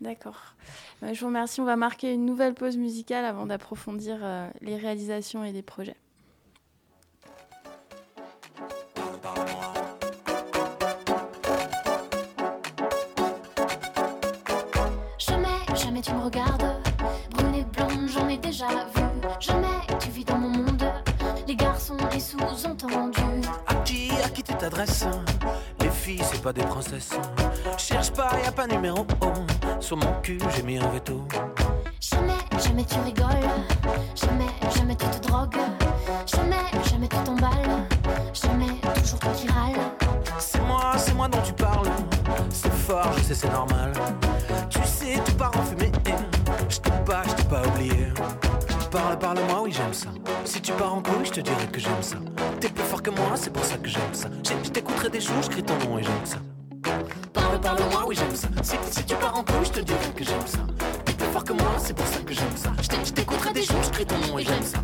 D'accord. 0.00 0.56
je 1.00 1.18
vous 1.20 1.26
remercie. 1.26 1.60
On 1.60 1.64
va 1.64 1.76
marquer 1.76 2.12
une 2.12 2.26
nouvelle 2.26 2.54
pause 2.54 2.76
musicale 2.76 3.24
avant 3.24 3.46
d'approfondir 3.46 4.18
les 4.60 4.76
réalisations 4.76 5.44
et 5.44 5.52
les 5.52 5.62
projets. 5.62 5.96
Déjà 18.54 18.86
vu. 18.94 19.02
Jamais 19.40 19.98
tu 19.98 20.10
vis 20.10 20.24
dans 20.24 20.38
mon 20.38 20.48
monde. 20.48 20.84
Les 21.46 21.56
garçons, 21.56 21.96
les 22.12 22.20
sous-entendus. 22.20 23.48
À 23.66 23.74
qui, 23.84 24.10
à 24.24 24.28
qui 24.28 24.42
tu 24.42 24.54
t'adresses 24.54 25.06
Les 25.80 25.90
filles, 25.90 26.22
c'est 26.22 26.42
pas 26.42 26.52
des 26.52 26.62
princesses. 26.62 27.10
Cherche 27.76 28.12
pas, 28.12 28.30
y 28.44 28.46
a 28.46 28.52
pas 28.52 28.66
numéro. 28.66 29.06
Sur 29.80 29.96
mon 29.96 30.20
cul, 30.22 30.38
j'ai 30.54 30.62
mis 30.62 30.78
un 30.78 30.88
veto. 30.88 31.26
Jamais, 32.74 32.86
tu 32.86 32.98
rigoles. 32.98 33.50
Jamais, 34.16 34.50
jamais 34.76 34.96
tu 34.96 35.06
te 35.06 35.28
drogues. 35.28 35.56
Jamais, 36.26 36.82
jamais 36.90 37.06
tu 37.06 37.16
t'emballes. 37.18 37.86
Jamais, 38.32 38.80
toujours 39.00 39.20
toi 39.20 39.30
qui 39.30 39.46
râles. 39.46 39.78
C'est 40.40 40.60
moi, 40.60 40.92
c'est 40.96 41.14
moi 41.14 41.28
dont 41.28 41.40
tu 41.42 41.52
parles. 41.52 41.86
C'est 42.50 42.72
fort, 42.72 43.12
je 43.16 43.22
sais, 43.22 43.34
c'est 43.34 43.52
normal. 43.52 43.92
Tu 44.68 44.80
sais, 44.84 45.20
tu 45.24 45.32
pars 45.34 45.52
en 45.56 45.62
fumée. 45.62 45.92
Je 46.68 46.80
t'ai 46.80 46.90
pas, 47.06 47.22
je 47.28 47.34
t'ai 47.34 47.44
pas 47.44 47.62
oublié. 47.64 48.12
Parle, 48.90 49.20
parle-moi, 49.20 49.62
oui, 49.62 49.70
j'aime 49.70 49.94
ça. 49.94 50.08
Si 50.44 50.60
tu 50.60 50.72
pars 50.72 50.94
en 50.94 51.00
couille, 51.00 51.26
je 51.26 51.30
te 51.30 51.40
dirai 51.42 51.66
que 51.70 51.78
j'aime 51.78 52.02
ça. 52.02 52.16
T'es 52.58 52.70
plus 52.70 52.82
fort 52.82 53.02
que 53.02 53.10
moi, 53.10 53.34
c'est 53.36 53.52
pour 53.52 53.64
ça 53.64 53.76
que 53.76 53.88
j'aime 53.88 54.14
ça. 54.14 54.28
Je 54.42 54.68
t'écouterai 54.70 55.10
des 55.10 55.20
choses, 55.20 55.44
je 55.44 55.50
crie 55.50 55.62
ton 55.62 55.78
nom 55.86 55.96
et 55.98 56.02
j'aime 56.02 56.24
ça. 56.24 56.38
Parle, 57.32 57.60
parle-moi, 57.60 58.04
oui, 58.08 58.16
j'aime 58.18 58.34
ça. 58.34 58.48
Si, 58.64 58.76
si 58.90 59.04
tu 59.04 59.14
pars 59.14 59.38
en 59.38 59.44
couille, 59.44 59.64
je 59.64 59.70
te 59.70 59.80
dirai 59.80 60.10
que 60.16 60.24
j'aime 60.24 60.46
ça. 60.46 60.58
C'est 61.78 61.96
pour 61.96 62.06
ça 62.06 62.20
que 62.20 62.32
j'aime 62.32 62.56
ça. 62.56 62.72
Je 62.80 63.10
t'écouterai 63.10 63.52
des 63.52 63.64
choses, 63.64 63.86
je 63.86 63.90
crie 63.90 64.06
ton 64.06 64.18
nom 64.18 64.38
et 64.38 64.44
j'aime 64.44 64.62
ça. 64.62 64.78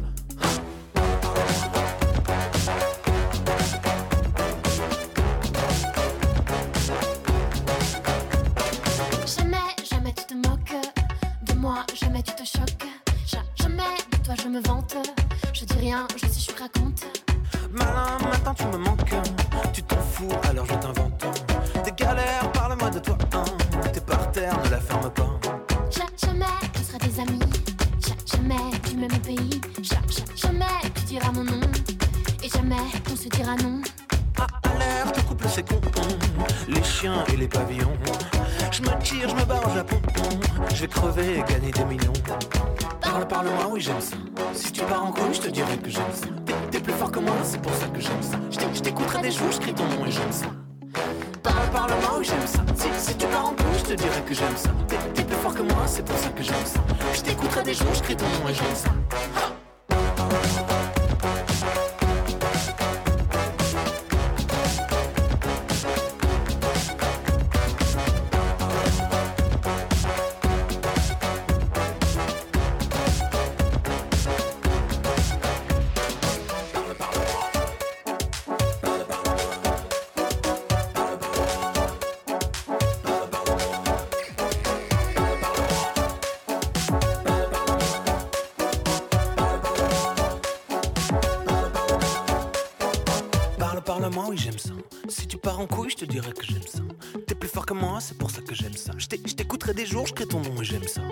Oui 94.28 94.36
j'aime 94.36 94.58
ça. 94.58 94.70
Si 95.08 95.26
tu 95.26 95.36
pars 95.36 95.60
en 95.60 95.66
couille, 95.66 95.90
je 95.90 95.96
te 95.96 96.04
dirais 96.04 96.32
que 96.32 96.44
j'aime 96.44 96.62
ça. 96.62 96.80
T'es 97.26 97.34
plus 97.34 97.48
fort 97.48 97.66
que 97.66 97.74
moi, 97.74 97.98
c'est 98.00 98.16
pour 98.16 98.30
ça 98.30 98.40
que 98.42 98.54
j'aime 98.54 98.76
ça. 98.76 98.92
Je 98.96 99.06
t'écouterai 99.06 99.74
des 99.74 99.86
jours, 99.86 100.06
je 100.06 100.14
crée 100.14 100.26
ton 100.26 100.40
nom 100.40 100.60
et 100.60 100.64
j'aime 100.64 100.86
ça. 100.86 101.02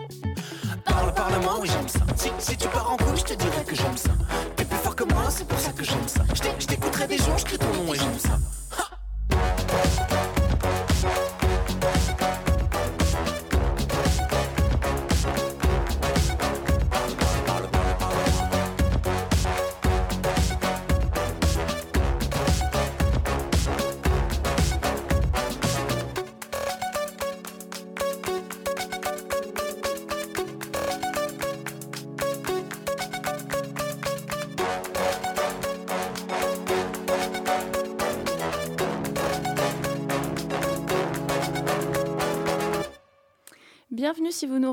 Parle, 0.84 1.14
parle-moi, 1.14 1.58
oui 1.60 1.68
j'aime 1.70 1.88
ça. 1.88 2.00
Si, 2.16 2.30
si 2.38 2.56
tu 2.56 2.68
pars 2.68 2.90
en 2.90 2.96
couille, 2.96 3.16
je 3.16 3.24
te 3.24 3.34
dirais 3.34 3.64
que 3.66 3.74
j'aime 3.74 3.96
ça. 3.96 4.10
T'es 4.56 4.64
plus 4.64 4.78
fort 4.78 4.96
que 4.96 5.04
moi, 5.04 5.30
c'est 5.30 5.46
pour 5.46 5.58
ça 5.58 5.72
que 5.72 5.84
j'aime 5.84 6.08
ça. 6.08 6.24
Je 6.58 6.66
t'écouterai 6.66 7.06
des 7.06 7.18
jours, 7.18 7.38
je 7.38 7.44
crée 7.44 7.58
ton 7.58 7.72
nom 7.74 7.94
et 7.94 7.98
j'aime 7.98 8.18
ça. 8.18 8.38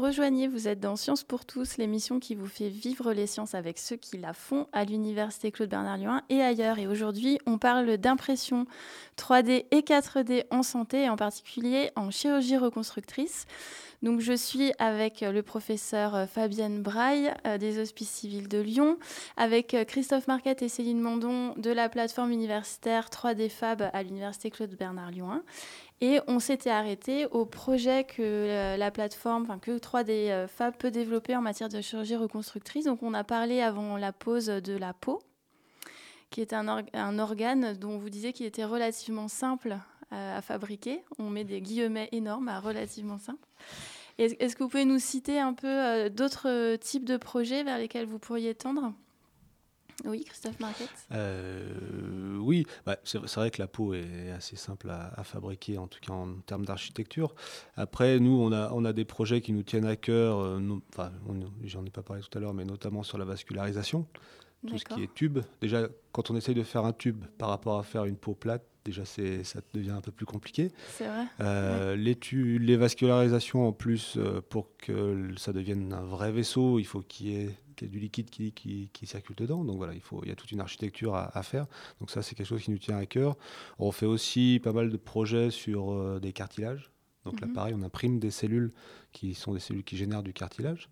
Rejoignez, 0.05 0.47
vous 0.47 0.67
êtes 0.67 0.79
dans 0.79 0.95
Sciences 0.95 1.23
pour 1.23 1.45
tous, 1.45 1.77
l'émission 1.77 2.19
qui 2.19 2.35
vous 2.35 2.47
fait 2.47 2.69
vivre 2.69 3.11
les 3.11 3.25
sciences 3.25 3.55
avec 3.55 3.79
ceux 3.79 3.95
qui 3.95 4.17
la 4.17 4.33
font 4.33 4.67
à 4.71 4.85
l'Université 4.85 5.51
Claude 5.51 5.69
Bernard 5.69 5.97
Lyon 5.97 6.21
et 6.29 6.43
ailleurs. 6.43 6.77
Et 6.77 6.85
aujourd'hui, 6.85 7.39
on 7.47 7.57
parle 7.57 7.97
d'impression 7.97 8.67
3D 9.17 9.65
et 9.71 9.79
4D 9.79 10.43
en 10.51 10.61
santé, 10.61 11.03
et 11.03 11.09
en 11.09 11.15
particulier 11.15 11.89
en 11.95 12.11
chirurgie 12.11 12.57
reconstructrice. 12.57 13.47
Donc 14.03 14.19
je 14.19 14.33
suis 14.33 14.71
avec 14.77 15.21
le 15.21 15.41
professeur 15.41 16.29
Fabienne 16.29 16.83
Braille 16.83 17.33
euh, 17.47 17.57
des 17.57 17.79
Hospices 17.79 18.11
civils 18.11 18.47
de 18.47 18.59
Lyon, 18.59 18.99
avec 19.37 19.73
euh, 19.73 19.83
Christophe 19.83 20.27
Marquette 20.27 20.61
et 20.61 20.69
Céline 20.69 20.99
Mandon 20.99 21.55
de 21.57 21.71
la 21.71 21.89
plateforme 21.89 22.31
universitaire 22.31 23.09
3D 23.09 23.49
Fab 23.49 23.89
à 23.91 24.03
l'Université 24.03 24.51
Claude 24.51 24.75
Bernard 24.77 25.09
Lyon 25.09 25.31
1. 25.31 25.43
Et 26.01 26.19
on 26.27 26.39
s'était 26.39 26.69
arrêté 26.69 27.25
au 27.27 27.45
projet 27.45 28.03
que 28.03 28.21
euh, 28.21 28.77
la 28.77 28.91
plateforme, 28.91 29.43
enfin 29.43 29.59
que 29.59 29.77
3D 29.77 30.09
euh, 30.29 30.47
Fab 30.47 30.75
peut 30.75 30.91
développer 30.91 31.35
en 31.35 31.41
matière 31.41 31.69
de 31.69 31.79
chirurgie 31.81 32.17
reconstructrice. 32.17 32.85
Donc 32.85 33.01
on 33.01 33.13
a 33.13 33.23
parlé 33.23 33.61
avant 33.61 33.95
la 33.97 34.11
pause 34.11 34.47
de 34.47 34.77
la 34.77 34.93
peau, 34.93 35.21
qui 36.31 36.41
est 36.41 36.51
un, 36.51 36.67
org- 36.67 36.89
un 36.93 37.17
organe 37.17 37.73
dont 37.75 37.97
vous 37.97 38.09
disiez 38.09 38.33
qu'il 38.33 38.45
était 38.45 38.65
relativement 38.65 39.29
simple 39.29 39.77
euh, 40.11 40.37
à 40.37 40.41
fabriquer. 40.41 41.01
On 41.17 41.29
met 41.29 41.45
des 41.45 41.61
guillemets 41.61 42.09
énormes 42.11 42.49
à 42.49 42.59
relativement 42.59 43.17
simple. 43.17 43.47
Est- 44.17 44.35
Est-ce 44.41 44.57
que 44.57 44.63
vous 44.63 44.69
pouvez 44.69 44.85
nous 44.85 44.99
citer 44.99 45.39
un 45.39 45.53
peu 45.53 45.67
euh, 45.67 46.09
d'autres 46.09 46.75
types 46.75 47.05
de 47.05 47.15
projets 47.15 47.63
vers 47.63 47.77
lesquels 47.77 48.05
vous 48.05 48.19
pourriez 48.19 48.53
tendre? 48.53 48.93
Oui, 50.03 50.25
Christophe 50.25 50.59
Marquette 50.59 50.89
Euh, 51.13 52.37
oui, 52.37 52.67
bah, 52.85 52.97
c'est 53.05 53.19
vrai 53.35 53.49
que 53.49 53.61
la 53.61 53.67
peau 53.67 53.93
est 53.93 54.29
assez 54.31 54.57
simple 54.57 54.89
à, 54.89 55.23
fabriquer, 55.23 55.77
en 55.77 55.87
tout 55.87 55.99
cas 56.01 56.13
en 56.13 56.33
termes 56.45 56.65
d'architecture. 56.65 57.33
Après, 57.77 58.19
nous, 58.19 58.31
on 58.31 58.51
a, 58.51 58.93
des 58.93 59.05
projets 59.05 59.41
qui 59.41 59.53
nous 59.53 59.63
tiennent 59.63 59.85
à 59.85 59.95
cœur, 59.95 60.39
euh, 60.39 60.59
j'en 61.63 61.85
ai 61.85 61.89
pas 61.89 62.03
parlé 62.03 62.21
tout 62.21 62.37
à 62.37 62.41
l'heure, 62.41 62.53
mais 62.53 62.65
notamment 62.65 63.03
sur 63.03 63.17
la 63.17 63.25
vascularisation, 63.25 64.05
tout 64.67 64.77
ce 64.77 64.85
qui 64.85 65.03
est 65.03 65.13
tube. 65.13 65.39
Déjà, 65.61 65.87
quand 66.11 66.31
on 66.31 66.35
essaye 66.35 66.55
de 66.55 66.63
faire 66.63 66.85
un 66.85 66.93
tube 66.93 67.23
par 67.37 67.49
rapport 67.49 67.77
à 67.79 67.83
faire 67.83 68.05
une 68.05 68.17
peau 68.17 68.33
plate, 68.33 68.63
déjà, 68.83 69.03
ça 69.05 69.21
devient 69.73 69.91
un 69.91 70.01
peu 70.01 70.11
plus 70.11 70.25
compliqué. 70.25 70.71
C'est 70.89 71.07
vrai 71.07 71.25
Euh, 71.41 71.95
les, 71.95 72.15
tu- 72.15 72.59
les 72.59 72.77
vascularisations, 72.77 73.67
en 73.67 73.71
plus, 73.73 74.15
euh, 74.17 74.41
pour 74.47 74.75
que 74.77 75.29
ça 75.37 75.53
devienne 75.53 75.91
un 75.93 76.03
vrai 76.03 76.31
vaisseau, 76.31 76.79
il 76.79 76.85
faut 76.85 77.01
qu'il 77.01 77.27
y 77.27 77.35
ait, 77.35 77.57
qu'il 77.75 77.87
y 77.87 77.89
ait 77.89 77.93
du 77.93 77.99
liquide 77.99 78.29
qui, 78.29 78.51
qui- 78.53 78.89
qui 78.93 79.05
circule 79.07 79.35
dedans. 79.35 79.63
Donc 79.63 79.77
voilà, 79.77 79.93
il, 79.93 80.01
faut, 80.01 80.21
il 80.23 80.29
y 80.29 80.31
a 80.31 80.35
toute 80.35 80.51
une 80.51 80.61
architecture 80.61 81.15
à, 81.15 81.35
à 81.37 81.43
faire. 81.43 81.65
Donc 81.99 82.09
ça, 82.11 82.21
c'est 82.21 82.35
quelque 82.35 82.47
chose 82.47 82.61
qui 82.63 82.71
nous 82.71 82.77
tient 82.77 82.97
à 82.97 83.05
cœur. 83.05 83.37
On 83.79 83.91
fait 83.91 84.05
aussi 84.05 84.59
pas 84.63 84.71
mal 84.73 84.89
de 84.89 84.97
projets 84.97 85.49
sur 85.51 85.91
euh, 85.91 86.19
des 86.19 86.31
cartilages. 86.33 86.91
Donc 87.25 87.41
là, 87.41 87.47
Mhm. 87.47 87.53
pareil, 87.53 87.73
on 87.75 87.81
imprime 87.81 88.19
des 88.19 88.29
cellules 88.31 88.71
qui 89.11 89.33
sont 89.33 89.53
des 89.55 89.59
cellules 89.59 89.83
qui 89.83 89.97
génèrent 89.97 90.21
du 90.23 90.31
cartilage. 90.31 90.89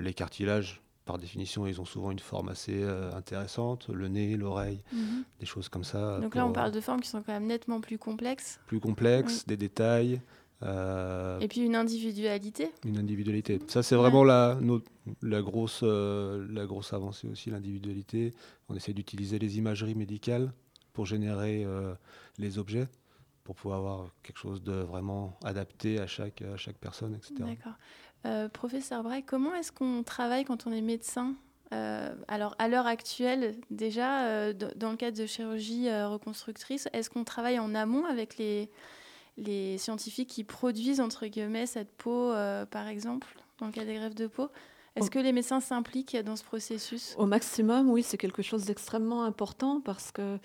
Les 0.00 0.12
cartilages, 0.12 0.82
par 1.10 1.18
définition, 1.18 1.66
ils 1.66 1.80
ont 1.80 1.84
souvent 1.84 2.12
une 2.12 2.20
forme 2.20 2.50
assez 2.50 2.82
euh, 2.84 3.10
intéressante. 3.14 3.88
Le 3.88 4.06
nez, 4.06 4.36
l'oreille, 4.36 4.80
Mhm. 4.92 5.24
des 5.40 5.46
choses 5.46 5.68
comme 5.68 5.82
ça. 5.82 6.20
Donc 6.20 6.36
là, 6.36 6.46
on 6.46 6.52
parle 6.52 6.70
de 6.70 6.80
formes 6.80 7.00
qui 7.00 7.08
sont 7.08 7.20
quand 7.22 7.32
même 7.32 7.46
nettement 7.46 7.80
plus 7.80 7.98
complexes. 7.98 8.60
plus 8.68 8.78
complexes, 8.78 9.44
des 9.46 9.56
détails. 9.56 10.20
euh, 10.62 11.40
Et 11.40 11.48
puis 11.48 11.62
une 11.62 11.74
individualité. 11.74 12.70
une 12.84 12.98
individualité. 12.98 13.58
Ça, 13.66 13.82
c'est 13.82 13.96
vraiment 13.96 14.22
la, 14.22 14.56
notre- 14.60 14.90
la, 15.22 15.40
grosse, 15.42 15.80
euh, 15.82 16.46
la 16.50 16.64
grosse 16.66 16.92
avancée 16.92 17.26
aussi, 17.28 17.50
l'individualité. 17.50 18.32
On 18.68 18.76
essaie 18.76 18.92
d'utiliser 18.92 19.38
les 19.40 19.58
imageries 19.58 19.94
médicales 19.96 20.52
pour 20.92 21.06
générer 21.06 21.64
euh, 21.64 21.94
les 22.38 22.58
objets, 22.58 22.86
pour 23.42 23.54
pouvoir 23.56 23.78
avoir 23.78 24.06
quelque 24.22 24.38
chose 24.38 24.62
de 24.62 24.74
vraiment 24.74 25.36
adapté 25.42 25.98
à 25.98 26.06
chaque, 26.06 26.42
à 26.42 26.56
chaque 26.58 26.76
personne, 26.78 27.14
etc. 27.14 27.34
D'accord. 27.40 27.72
Euh, 28.26 28.48
professeur 28.48 29.02
Braille, 29.02 29.22
comment 29.24 29.54
est-ce 29.54 29.72
qu'on 29.72 30.02
travaille 30.02 30.44
quand 30.44 30.66
on 30.66 30.72
est 30.72 30.82
médecin 30.82 31.34
Euh, 31.72 32.12
Alors, 32.28 32.54
à 32.58 32.68
l'heure 32.68 32.86
actuelle, 32.86 33.54
déjà, 33.70 34.24
euh, 34.24 34.52
dans 34.52 34.90
le 34.90 34.96
cadre 34.96 35.16
de 35.16 35.26
chirurgie 35.26 35.88
euh, 35.88 36.08
reconstructrice, 36.08 36.88
est-ce 36.92 37.08
qu'on 37.08 37.24
travaille 37.24 37.58
en 37.58 37.74
amont 37.74 38.04
avec 38.04 38.36
les, 38.38 38.68
les 39.38 39.78
scientifiques 39.78 40.28
qui 40.28 40.44
produisent, 40.44 41.00
entre 41.00 41.26
guillemets, 41.26 41.66
cette 41.66 41.92
peau, 41.96 42.32
par 42.70 42.88
exemple, 42.88 43.28
dans 43.58 43.66
le 43.66 43.72
cas 43.72 43.84
des 43.84 43.94
greffes 43.94 44.14
de 44.14 44.26
peau? 44.26 44.48
Est-ce 44.96 45.10
que 45.10 45.20
les 45.20 45.32
médecins 45.32 45.60
s'impliquent 45.60 46.16
dans 46.16 46.36
ce 46.36 46.42
processus? 46.44 47.14
Au 47.16 47.24
maximum, 47.24 47.88
oui, 47.88 48.02
c'est 48.02 48.18
quelque 48.18 48.42
chose 48.42 48.64
d'extrêmement 48.64 49.22
important 49.22 49.80
parce 49.80 50.10
que 50.10 50.38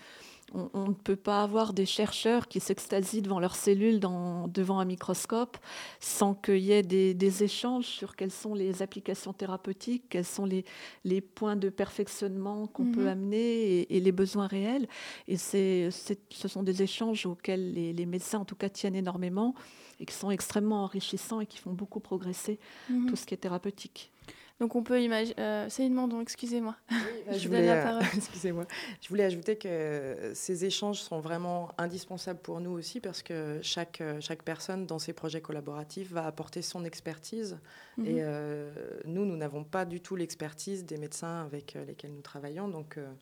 on, 0.54 0.70
on 0.74 0.88
ne 0.88 0.94
peut 0.94 1.16
pas 1.16 1.42
avoir 1.42 1.72
des 1.72 1.86
chercheurs 1.86 2.46
qui 2.48 2.60
s'extasient 2.60 3.20
devant 3.22 3.40
leurs 3.40 3.56
cellules 3.56 3.98
dans- 4.00 4.46
devant 4.48 4.78
un 4.78 4.84
microscope 4.84 5.56
sans 6.00 6.34
qu'il 6.34 6.58
y 6.58 6.72
ait 6.72 6.82
des, 6.84 7.14
des 7.14 7.42
échanges 7.42 7.86
sur 7.86 8.14
quelles 8.14 8.30
sont 8.30 8.54
les 8.54 8.80
applications 8.80 9.32
thérapeutiques, 9.32 10.04
quels 10.08 10.24
sont 10.24 10.44
les, 10.44 10.64
les 11.04 11.20
points 11.20 11.56
de 11.56 11.68
perfectionnement 11.68 12.66
qu'on 12.68 12.84
Mhm. 12.84 12.92
peut 12.94 13.08
amener 13.08 13.36
et, 13.80 13.96
et 13.96 14.00
les 14.00 14.12
besoins 14.12 14.46
réels. 14.46 14.86
Et 15.26 15.36
c'est, 15.36 15.88
ce 15.90 16.48
sont 16.48 16.62
des 16.62 16.82
échanges 16.82 17.26
auxquels 17.26 17.72
les, 17.72 17.92
les 17.92 18.06
médecins, 18.06 18.38
en 18.38 18.44
tout 18.44 18.56
cas, 18.56 18.68
tiennent 18.68 18.94
énormément 18.96 19.54
et 19.98 20.06
qui 20.06 20.14
sont 20.14 20.30
extrêmement 20.30 20.84
enrichissants 20.84 21.40
et 21.40 21.46
qui 21.46 21.58
font 21.58 21.72
beaucoup 21.72 22.00
progresser 22.00 22.58
Mhm. 22.88 23.06
tout 23.08 23.16
ce 23.16 23.26
qui 23.26 23.34
est 23.34 23.38
thérapeutique. 23.38 24.12
Donc, 24.60 24.74
on 24.74 24.82
peut 24.82 25.02
imaginer. 25.02 25.34
c'est 25.68 25.84
une 25.84 25.90
demandon, 25.90 26.20
excusez-moi. 26.20 26.76
bah, 26.90 26.96
Je 27.36 27.46
voulais, 27.46 27.66
la 27.66 27.74
euh, 27.74 27.82
parole. 27.82 28.04
excusez-moi. 28.16 28.66
Je 29.02 29.08
voulais 29.08 29.24
ajouter 29.24 29.56
que 29.56 30.32
ces 30.34 30.64
échanges 30.64 31.00
sont 31.00 31.20
vraiment 31.20 31.70
indispensables 31.78 32.40
pour 32.40 32.60
nous 32.60 32.70
aussi 32.70 33.00
parce 33.00 33.22
que 33.22 33.58
chaque, 33.62 34.00
euh, 34.00 34.18
chaque 34.20 34.42
personne 34.42 34.86
dans 34.86 34.98
ces 34.98 35.12
projets 35.12 35.40
collaboratifs 35.40 36.10
va 36.10 36.26
apporter 36.26 36.62
son 36.62 36.84
expertise. 36.84 37.58
Mhm. 37.98 38.06
Et 38.06 38.16
euh, 38.20 38.70
nous, 39.04 39.24
nous 39.24 39.36
n'avons 39.36 39.64
pas 39.64 39.84
du 39.84 40.00
tout 40.00 40.16
l'expertise 40.16 40.84
des 40.84 40.96
médecins 40.96 41.42
avec 41.44 41.76
euh, 41.76 41.84
lesquels 41.84 42.12
nous 42.12 42.22
travaillons. 42.22 42.68
Donc, 42.68 42.96
euh, 42.96 43.12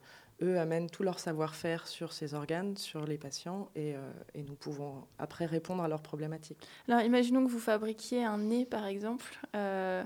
eux 0.42 0.58
amènent 0.58 0.90
tout 0.90 1.02
leur 1.02 1.18
savoir-faire 1.18 1.86
sur 1.86 2.12
ces 2.12 2.34
organes, 2.34 2.76
sur 2.76 3.06
les 3.06 3.18
patients, 3.18 3.70
et, 3.76 3.94
euh, 3.94 4.12
et 4.34 4.42
nous 4.42 4.54
pouvons 4.54 5.06
après 5.18 5.46
répondre 5.46 5.82
à 5.82 5.88
leurs 5.88 6.02
problématiques. 6.02 6.66
Alors, 6.88 7.02
imaginons 7.02 7.44
que 7.44 7.50
vous 7.50 7.60
fabriquiez 7.60 8.24
un 8.24 8.38
nez, 8.38 8.64
par 8.64 8.86
exemple. 8.86 9.38
Euh, 9.54 9.84
euh, 9.94 10.04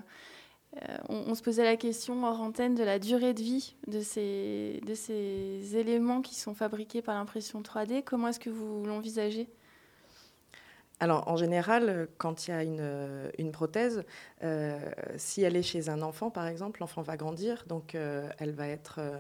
on, 1.09 1.25
on 1.27 1.35
se 1.35 1.43
posait 1.43 1.65
la 1.65 1.77
question 1.77 2.25
hors 2.25 2.41
antenne 2.41 2.75
de 2.75 2.85
la 2.85 2.99
durée 2.99 3.35
de 3.35 3.43
vie 3.43 3.75
de 3.87 4.01
ces, 4.01 4.81
de 4.87 4.95
ces 4.95 5.77
éléments 5.77 6.23
qui 6.23 6.35
sont 6.35 6.55
fabriqués 6.55 7.03
par 7.03 7.15
l'impression 7.15 7.63
3D. 7.63 8.03
Comment 8.05 8.29
est-ce 8.29 8.41
que 8.41 8.51
vous 8.51 8.85
l'envisagez? 8.85 9.49
Alors, 11.01 11.29
en 11.29 11.37
général, 11.37 12.09
quand 12.19 12.49
il 12.49 12.51
y 12.51 12.55
a 12.55 12.65
une, 12.65 12.79
euh, 12.81 13.31
une 13.39 13.53
prothèse, 13.53 14.03
euh, 14.43 14.79
si 15.17 15.43
elle 15.43 15.55
est 15.57 15.63
chez 15.63 15.89
un 15.91 16.03
enfant, 16.03 16.31
par 16.31 16.47
exemple, 16.49 16.81
l'enfant 16.81 17.03
va 17.03 17.17
grandir, 17.17 17.65
donc 17.69 17.95
euh, 17.95 18.29
elle 18.39 18.51
va 18.53 18.67
être 18.67 18.99
euh, 18.99 19.19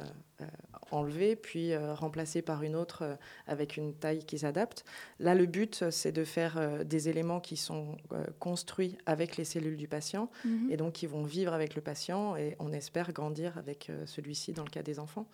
enlevée, 0.91 1.37
puis 1.37 1.77
remplacée 1.77 2.43
par 2.43 2.63
une 2.65 2.75
autre 2.75 3.17
avec 3.47 3.77
une 3.77 3.95
taille 3.95 4.25
qui 4.25 4.39
s'adapte. 4.39 4.85
Là, 5.21 5.35
le 5.37 5.47
but, 5.47 5.91
c'est 5.91 6.13
de 6.13 6.25
faire 6.25 6.85
des 6.85 7.09
éléments 7.09 7.41
qui 7.41 7.57
sont 7.57 7.97
construits 8.39 8.97
avec 9.07 9.37
les 9.37 9.45
cellules 9.45 9.77
du 9.77 9.87
patient, 9.89 10.31
Mhm. 10.45 10.71
et 10.71 10.77
donc 10.77 10.95
qui 10.95 11.07
vont 11.07 11.25
vivre 11.25 11.53
avec 11.53 11.75
le 11.75 11.83
patient, 11.83 12.37
et 12.37 12.57
on 12.59 12.73
espère 12.73 13.13
grandir 13.13 13.59
avec 13.59 13.91
celui-ci 14.07 14.53
dans 14.53 14.65
le 14.65 14.71
cas 14.71 14.83
des 14.83 14.99
enfants. 14.99 15.27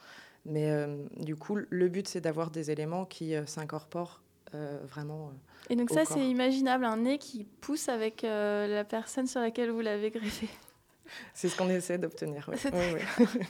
Mais 0.47 0.71
du 1.19 1.37
coup, 1.37 1.57
le 1.69 1.89
but, 1.89 2.09
c'est 2.09 2.21
d'avoir 2.21 2.51
des 2.51 2.71
éléments 2.71 3.05
qui 3.05 3.35
s'incorporent 3.47 4.23
vraiment. 4.85 5.29
euh, 5.29 5.33
Et 5.71 5.77
donc 5.77 5.91
au 5.91 5.95
ça, 5.95 6.05
corps. 6.05 6.17
c'est 6.17 6.27
imaginable, 6.29 6.85
un 6.85 6.97
nez 6.99 7.19
qui 7.19 7.45
pousse 7.45 7.89
avec 7.89 8.25
euh, 8.25 8.67
la 8.67 8.85
personne 8.85 9.27
sur 9.27 9.41
laquelle 9.41 9.71
vous 9.71 9.81
l'avez 9.81 10.11
greffé. 10.11 10.49
C'est 11.35 11.49
ce 11.49 11.57
qu'on 11.57 11.69
essaie 11.69 11.99
d'obtenir. 11.99 12.49
oui. 12.51 12.57
C'est 12.59 12.73
Oui, 12.75 13.01
oui. 13.21 13.27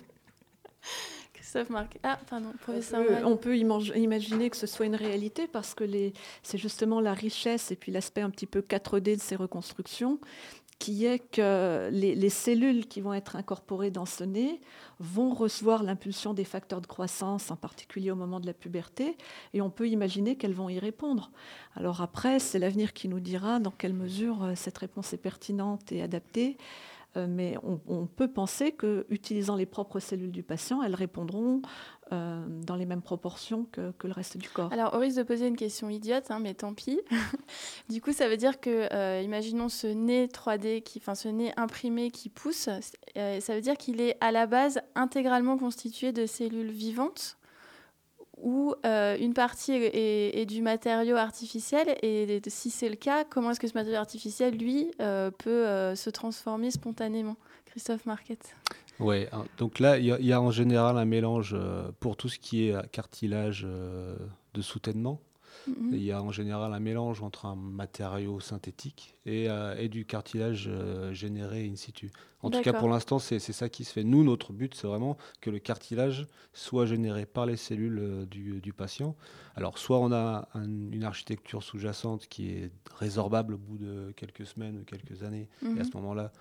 Christophe 1.33 1.71
Marc. 1.71 1.99
Ah, 2.03 2.19
pardon, 2.29 2.53
professeur. 2.63 3.01
On 3.01 3.05
peut, 3.07 3.13
Wright. 3.13 3.25
on 3.27 3.37
peut 3.37 3.57
imag- 3.57 3.97
imaginer 3.97 4.51
que 4.51 4.57
ce 4.57 4.67
soit 4.67 4.87
une 4.87 4.97
réalité 4.97 5.47
parce 5.47 5.75
que 5.75 5.85
les- 5.85 6.13
c'est 6.43 6.59
justement 6.59 7.01
la 7.01 7.15
richesse 7.15 7.71
et 7.71 7.77
puis 7.77 7.93
l'aspect 7.93 8.23
un 8.23 8.31
petit 8.31 8.47
peu 8.47 8.61
4D 8.61 9.17
de 9.17 9.21
ces 9.21 9.37
reconstructions 9.37 10.19
qui 10.79 11.07
est 11.07 11.19
que 11.19 11.89
les, 11.91 12.15
les 12.15 12.29
cellules 12.29 12.87
qui 12.87 13.01
vont 13.01 13.15
être 13.15 13.37
incorporées 13.37 13.91
dans 13.91 14.07
ce 14.07 14.25
nez 14.25 14.61
vont 14.99 15.33
recevoir 15.33 15.83
l'impulsion 15.83 16.35
des 16.35 16.45
facteurs 16.45 16.81
de 16.81 16.87
croissance, 16.87 17.51
en 17.51 17.57
particulier 17.57 18.11
au 18.11 18.17
moment 18.17 18.41
de 18.41 18.47
la 18.47 18.55
puberté, 18.55 19.17
et 19.53 19.61
on 19.61 19.71
peut 19.71 19.89
imaginer 19.89 20.37
qu'elles 20.37 20.55
vont 20.55 20.69
y 20.69 20.79
répondre. 20.79 21.31
Alors 21.75 22.03
après, 22.03 22.39
c'est 22.39 22.59
l'avenir 22.59 22.93
qui 22.93 23.09
nous 23.09 23.21
dira 23.21 23.61
dans 23.61 23.71
quelle 23.71 23.95
mesure 23.95 24.43
euh, 24.43 24.53
cette 24.55 24.79
réponse 24.79 25.13
est 25.13 25.19
pertinente 25.19 25.93
et 25.93 26.03
adaptée. 26.03 26.59
Euh, 27.17 27.27
mais 27.29 27.57
on, 27.63 27.81
on 27.87 28.07
peut 28.07 28.29
penser 28.29 28.73
que, 28.73 29.07
utilisant 29.09 29.57
les 29.57 29.67
propres 29.67 30.01
cellules 30.01 30.33
du 30.33 30.43
patient, 30.43 30.83
elles 30.83 30.97
répondront 30.97 31.63
euh, 32.13 32.45
dans 32.49 32.77
les 32.77 32.85
mêmes 32.85 33.01
proportions 33.01 33.67
que, 33.73 33.93
le 34.03 34.13
reste 34.13 34.37
du 34.37 34.49
corps. 34.51 34.73
Alors, 34.73 34.95
au 34.95 34.99
risque 34.99 35.17
de 35.17 35.23
poser 35.23 35.47
une 35.47 35.57
question 35.57 35.89
idiote, 35.89 36.31
hein, 36.31 36.39
mais 36.39 36.53
tant 36.53 36.75
pis. 36.75 37.01
du 37.89 38.03
coup, 38.03 38.13
ça 38.13 38.29
veut 38.29 38.37
dire 38.37 38.61
que, 38.61 38.93
euh, 38.93 39.23
imaginons 39.23 39.71
ce 39.71 39.87
nez 39.87 40.27
3D, 40.27 40.83
qui, 40.83 40.99
enfin 40.99 41.15
ce 41.15 41.29
nez 41.29 41.53
imprimé 41.57 42.11
qui 42.11 42.29
pousse, 42.29 42.69
euh, 43.17 43.41
ça 43.41 43.55
veut 43.55 43.63
dire 43.63 43.77
qu'il 43.79 44.01
est 44.03 44.17
à 44.21 44.33
la 44.33 44.47
base 44.47 44.81
intégralement 44.95 45.57
constitué 45.57 46.13
de 46.13 46.27
cellules 46.27 46.71
vivantes 46.71 47.39
ou 48.37 48.75
une 48.85 49.33
partie 49.33 49.73
est, 49.73 50.41
est- 50.41 50.45
du 50.45 50.61
matériau 50.61 51.17
artificiel 51.17 51.97
et 52.03 52.43
si 52.49 52.69
c'est 52.69 52.91
le 52.91 52.97
cas, 52.97 53.25
comment 53.25 53.53
est-ce 53.53 53.61
que 53.61 53.69
ce 53.69 53.75
matériau 53.75 53.99
artificiel, 53.99 54.57
lui, 54.59 54.91
peut 54.99 55.95
se 55.95 56.11
transformer 56.11 56.71
spontanément? 56.71 57.37
Christophe 57.65 58.05
Marquette. 58.07 58.55
Ouais, 59.01 59.29
hein, 59.33 59.45
donc 59.59 59.79
là, 59.81 59.99
il 59.99 60.05
y, 60.07 60.13
a- 60.13 60.19
il 60.21 60.27
y 60.27 60.33
a 60.33 60.41
en 60.41 60.51
général 60.51 60.97
un 60.99 61.05
mélange 61.05 61.53
euh, 61.59 61.91
pour 62.01 62.17
tout 62.17 62.29
ce 62.29 62.39
qui 62.39 62.69
est 62.69 62.75
euh, 62.75 62.83
cartilage 62.93 63.65
euh, 63.69 64.17
de 64.55 64.63
soutènement. 64.63 65.21
Mhm. 65.67 65.91
Il 65.93 66.03
y 66.03 66.13
a 66.13 66.21
en 66.23 66.31
général 66.31 66.75
un 66.75 66.81
mélange 66.81 67.23
entre 67.23 67.47
un 67.47 67.55
matériau 67.57 68.39
synthétique 68.41 69.15
et, 69.25 69.49
euh, 69.49 69.75
et 69.79 69.89
du 69.89 70.05
cartilage 70.05 70.67
euh, 70.69 71.13
généré 71.15 71.65
in 71.67 71.77
situ. 71.77 72.11
En 72.43 72.51
tout 72.51 72.61
cas, 72.61 72.73
pour 72.75 72.89
l'instant, 72.89 73.19
c'est 73.19 73.39
ça 73.39 73.69
qui 73.71 73.85
se 73.85 73.93
fait. 73.93 74.05
Nous, 74.05 74.23
notre 74.25 74.53
but, 74.53 74.75
c'est 74.75 74.87
vraiment 74.87 75.17
que 75.41 75.49
le 75.51 75.59
cartilage 75.61 76.27
soit 76.53 76.85
généré 76.87 77.25
par 77.25 77.47
les 77.47 77.57
cellules 77.57 77.99
euh, 77.99 78.27
du, 78.27 78.61
du 78.61 78.73
patient. 78.75 79.17
Alors, 79.57 79.79
soit 79.79 79.99
on 80.01 80.13
a 80.13 80.49
un- 80.55 80.65
une 80.93 81.05
architecture 81.05 81.63
sous-jacente 81.63 82.27
qui 82.29 82.51
est 82.51 82.71
résorbable 82.97 83.55
au 83.55 83.59
bout 83.59 83.79
de 83.79 84.13
quelques 84.17 84.45
semaines 84.47 84.77
ou 84.79 84.85
quelques 84.85 85.23
années, 85.23 85.49
et 85.63 85.67
à 85.67 85.69
Mhm. 85.71 85.85
ce 85.85 85.97
moment-là, 85.97 86.33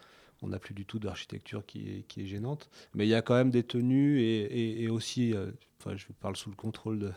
on 0.43 0.49
n'a 0.49 0.59
plus 0.59 0.73
du 0.73 0.85
tout 0.85 0.99
d'architecture 0.99 1.65
qui 1.65 2.05
est, 2.17 2.25
gênante. 2.25 2.69
Mais 2.93 3.05
il 3.05 3.09
y 3.09 3.15
a 3.15 3.21
quand 3.21 3.33
même 3.33 3.49
des 3.49 3.63
tenues 3.63 4.21
et, 4.21 4.89
aussi, 4.89 5.33
euh, 5.33 5.51
enfin, 5.79 5.95
je 5.95 6.05
parle 6.19 6.35
sous 6.35 6.49
le 6.49 6.55
contrôle 6.55 7.13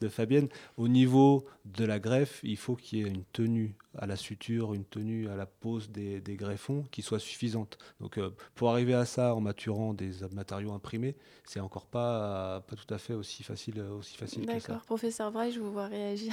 de, 0.00 0.08
Fabienne, 0.08 0.48
au 0.78 0.88
niveau 0.88 1.46
de 1.66 1.84
la 1.84 1.98
greffe, 1.98 2.40
il 2.42 2.56
faut 2.56 2.74
qu'il 2.74 2.98
y 2.98 3.02
ait 3.02 3.08
une 3.08 3.24
tenue 3.32 3.76
à 3.98 4.06
la 4.06 4.16
suture, 4.16 4.72
une 4.72 4.86
tenue 4.86 5.28
à 5.28 5.36
la 5.36 5.46
pose 5.46 5.90
des, 5.90 6.22
greffons 6.36 6.84
qui 6.90 7.02
soit 7.02 7.18
suffisante. 7.18 7.78
Donc 8.00 8.16
euh, 8.16 8.30
pour 8.54 8.70
arriver 8.70 8.94
à 8.94 9.04
ça 9.04 9.34
en 9.34 9.40
maturant 9.40 9.92
des 9.92 10.12
matériaux 10.32 10.72
imprimés, 10.72 11.16
c'est 11.44 11.60
encore 11.60 11.86
pas, 11.86 12.64
pas 12.66 12.76
tout 12.76 12.94
à 12.94 12.98
fait 12.98 13.14
aussi 13.14 13.42
facile, 13.42 13.80
aussi 13.80 14.16
facile 14.16 14.46
que 14.46 14.58
ça. 14.58 14.68
D'accord, 14.68 14.84
professeur 14.86 15.30
Braille, 15.30 15.52
je 15.52 15.60
vous 15.60 15.72
vois 15.72 15.86
réagir. 15.86 16.32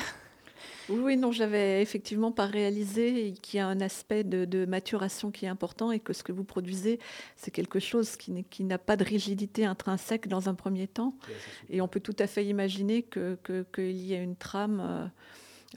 Oui, 0.90 1.00
oui, 1.04 1.18
non, 1.18 1.32
j'avais 1.32 1.82
effectivement 1.82 2.32
pas 2.32 2.46
réalisé 2.46 3.34
qu'il 3.42 3.58
y 3.58 3.60
a 3.62 3.68
un 3.68 3.82
aspect 3.82 4.24
de, 4.24 4.46
de 4.46 4.66
maturation 4.66 5.32
qui 5.32 5.46
est 5.46 5.50
important 5.50 5.92
et 5.92 6.00
que 6.00 6.14
ce 6.14 6.24
que 6.24 6.32
vous 6.32 6.44
produisez, 6.44 7.00
c'est 7.36 7.52
quelque 7.52 7.80
chose 7.80 8.16
qui 8.18 8.64
n'a 8.64 8.78
pas 8.78 8.96
de 8.98 9.04
rigidité 9.04 9.66
intrinsèque 9.66 10.28
dans 10.28 10.50
un 10.50 10.54
premier 10.56 10.88
temps. 10.88 11.16
Et 11.70 11.82
on 11.82 11.88
peut 11.88 12.00
tout 12.00 12.16
à 12.20 12.28
fait 12.28 12.46
imaginer 12.46 13.04
que- 13.04 13.38
que- 13.44 13.66
qu'il 13.74 13.98
y 13.98 14.14
ait 14.14 14.24
une 14.24 14.36
trame 14.36 14.80
euh, 14.80 15.08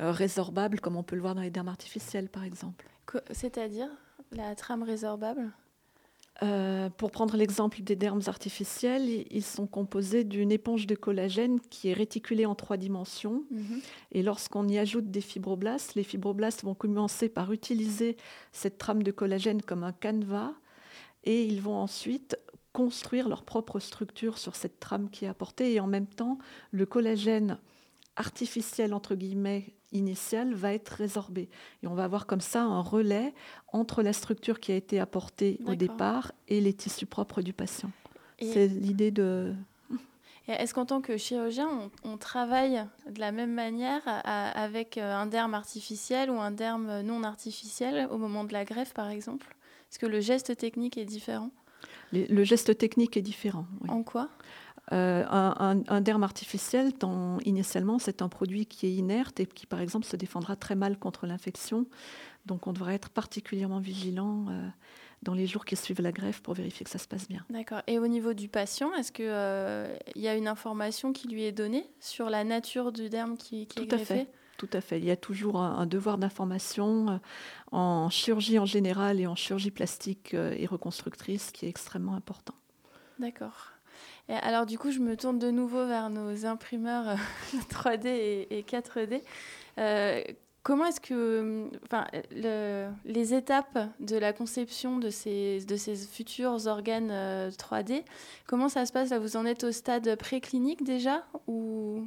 euh, 0.01 0.13
résorbable, 0.13 0.81
comme 0.81 0.97
on 0.97 1.03
peut 1.03 1.17
le 1.17 1.23
voir 1.23 1.35
dans 1.35 1.43
les 1.43 1.51
dermes 1.51 1.69
artificielles, 1.69 2.29
par 2.29 2.45
exemple. 2.45 2.87
C'est-à-dire 3.33 3.89
la 4.33 4.55
trame 4.55 4.83
résorbable? 4.85 5.51
Euh, 6.43 6.89
pour 6.97 7.11
prendre 7.11 7.37
l'exemple 7.37 7.83
des 7.83 7.97
dermes 7.97 8.23
artificiels, 8.27 9.27
ils 9.31 9.45
sont 9.45 9.67
composés 9.67 10.25
d'une 10.25 10.51
éponge 10.51 10.87
de 10.87 10.95
collagène 10.95 11.61
qui 11.61 11.89
est 11.89 11.93
réticulée 11.93 12.47
en 12.47 12.55
trois 12.55 12.79
dimensions. 12.79 13.45
Mhm. 13.51 13.81
Et 14.13 14.23
lorsqu'on 14.23 14.67
y 14.67 14.79
ajoute 14.79 15.11
des 15.11 15.21
fibroblastes, 15.21 15.95
les 15.95 16.03
fibroblastes 16.03 16.65
vont 16.65 16.75
commencer 16.75 17.29
par 17.29 17.53
utiliser 17.53 18.17
cette 18.53 18.79
trame 18.79 19.03
de 19.03 19.11
collagène 19.11 19.61
comme 19.61 19.85
un 19.85 19.93
canevas 19.93 20.53
et 21.25 21.45
ils 21.45 21.61
vont 21.61 21.77
ensuite 21.77 22.39
construire 22.73 23.29
leur 23.29 23.43
propre 23.43 23.79
structure 23.79 24.39
sur 24.39 24.57
cette 24.57 24.81
trame 24.81 25.11
qui 25.11 25.27
est 25.27 25.29
apportée. 25.29 25.75
Et 25.75 25.81
en 25.81 25.87
même 25.87 26.07
temps, 26.07 26.39
le 26.71 26.87
collagène 26.87 27.59
artificiel, 28.17 28.95
entre 28.95 29.15
guillemets, 29.15 29.75
initial, 29.93 30.55
va 30.55 30.73
être 30.73 30.89
résorbé. 30.91 31.49
Et 31.83 31.87
on 31.87 31.95
va 31.95 32.05
avoir 32.05 32.27
comme 32.27 32.41
ça 32.41 32.63
un 32.63 32.81
relais 32.81 33.35
entre 33.73 34.03
la 34.03 34.13
structure 34.13 34.61
qui 34.61 34.73
a 34.73 34.77
été 34.77 35.01
apportée 35.01 35.59
au 35.67 35.75
départ 35.75 36.33
et 36.49 36.61
les 36.61 36.73
tissus 36.73 37.07
propres 37.07 37.43
du 37.43 37.53
patient. 37.53 37.91
C'est 38.41 38.69
l'idée 38.69 39.11
de... 39.11 39.55
Est-ce 40.49 40.75
qu'en 40.75 40.87
tant 40.87 41.01
que 41.01 41.17
chirurgien, 41.17 41.69
on, 42.05 42.13
on 42.13 42.17
travaille 42.17 42.85
de 43.09 43.21
la 43.21 43.31
même 43.33 43.53
manière 43.53 44.03
à- 44.07 44.51
avec 44.61 44.99
euh, 44.99 45.15
un 45.15 45.27
derme 45.27 45.55
artificiel 45.55 46.31
ou 46.31 46.41
un 46.41 46.51
derme 46.51 47.03
non 47.03 47.23
artificiel 47.23 48.09
au 48.11 48.19
moment 48.19 48.43
de 48.45 48.53
la 48.53 48.65
greffe, 48.65 48.93
par 48.95 49.11
exemple? 49.11 49.55
Est-ce 49.91 49.99
que 49.99 50.07
le 50.07 50.21
geste 50.21 50.57
technique 50.57 50.97
est 50.99 51.05
différent? 51.05 51.51
Le 52.13 52.43
geste 52.43 52.77
technique 52.77 53.17
est 53.17 53.23
différent. 53.23 53.67
oui. 53.83 53.91
En 53.91 54.03
quoi? 54.03 54.29
Euh, 54.93 55.25
un, 55.29 56.01
derme 56.01 56.25
artificiel, 56.25 56.93
tant- 56.93 57.39
initialement, 57.45 57.99
c'est 57.99 58.23
un 58.23 58.29
produit 58.29 58.67
qui 58.67 58.87
est 58.87 58.93
inerte 58.93 59.39
et 59.41 59.47
qui, 59.47 59.67
par 59.67 59.81
exemple, 59.81 60.05
se 60.05 60.17
défendra 60.17 60.57
très 60.57 60.75
mal 60.75 60.99
contre 60.99 61.27
l'infection. 61.27 61.87
Donc, 62.47 62.67
on 62.67 62.73
devra 62.73 62.95
être 62.95 63.11
particulièrement 63.11 63.79
vigilant 63.79 64.47
euh, 64.49 64.69
dans 65.23 65.35
les 65.35 65.47
jours 65.47 65.65
qui 65.65 65.77
suivent 65.77 66.01
la 66.01 66.13
greffe 66.13 66.41
pour 66.41 66.55
vérifier 66.55 66.85
que 66.85 66.91
ça 66.91 66.99
se 66.99 67.07
passe 67.07 67.29
bien. 67.29 67.45
D'accord. 67.51 67.83
Et 67.87 67.99
au 67.99 68.09
niveau 68.09 68.33
du 68.35 68.49
patient, 68.49 68.93
est-ce 68.95 69.13
qu'il 69.13 70.23
y 70.23 70.29
a 70.29 70.35
une 70.35 70.49
information 70.49 71.13
qui 71.13 71.29
lui 71.29 71.45
est 71.45 71.53
donnée 71.53 71.89
sur 72.01 72.31
la 72.31 72.43
nature 72.43 72.91
du 72.91 73.09
derme 73.09 73.37
qui, 73.37 73.67
qui 73.67 73.81
est 73.81 73.87
Tout 73.87 73.95
à 73.95 73.97
greffé? 73.99 74.15
Fait. 74.15 74.29
Tout 74.61 74.69
à 74.75 74.83
fait. 74.83 74.99
Il 74.99 75.07
y 75.07 75.11
a 75.11 75.17
toujours 75.17 75.59
un, 75.59 75.87
devoir 75.87 76.19
d'information 76.19 77.09
euh, 77.09 77.17
en 77.73 78.11
chirurgie 78.11 78.59
en 78.59 78.67
général 78.67 79.19
et 79.19 79.27
en 79.27 79.35
chirurgie 79.35 79.71
plastique 79.71 80.35
euh, 80.35 80.55
et 80.55 80.67
reconstructrice 80.67 81.51
qui 81.51 81.65
est 81.65 81.69
extrêmement 81.71 82.15
important. 82.15 82.53
D'accord. 83.19 83.71
Et 84.31 84.35
alors 84.35 84.65
du 84.65 84.79
coup, 84.79 84.93
je 84.93 85.01
me 85.01 85.17
tourne 85.17 85.39
de 85.41 85.51
nouveau 85.51 85.87
vers 85.87 86.09
nos 86.09 86.47
imprimeurs 86.47 87.09
euh, 87.09 87.15
3D 87.71 88.07
et, 88.07 88.59
et 88.59 88.63
4D. 88.63 89.23
Euh, 89.79 90.23
comment 90.63 90.87
est-ce 90.87 91.01
que, 91.01 91.69
enfin, 91.85 92.07
le- 92.31 92.89
les 93.05 93.35
étapes 93.35 93.79
de 93.99 94.17
la 94.17 94.33
conception 94.33 94.99
de 94.99 95.11
ces, 95.11 95.65
de 95.67 95.75
ces 95.75 95.97
futurs 95.97 96.67
organes 96.69 97.11
euh, 97.11 97.51
3D, 97.51 98.05
comment 98.47 98.69
ça 98.69 98.87
se 98.87 98.93
passe? 98.93 99.11
Là 99.11 99.19
Vous 99.19 99.37
en 99.37 99.45
êtes 99.47 99.65
au 99.65 99.73
stade 99.73 100.15
préclinique 100.17 100.85
déjà 100.85 101.25
ou 101.49 102.07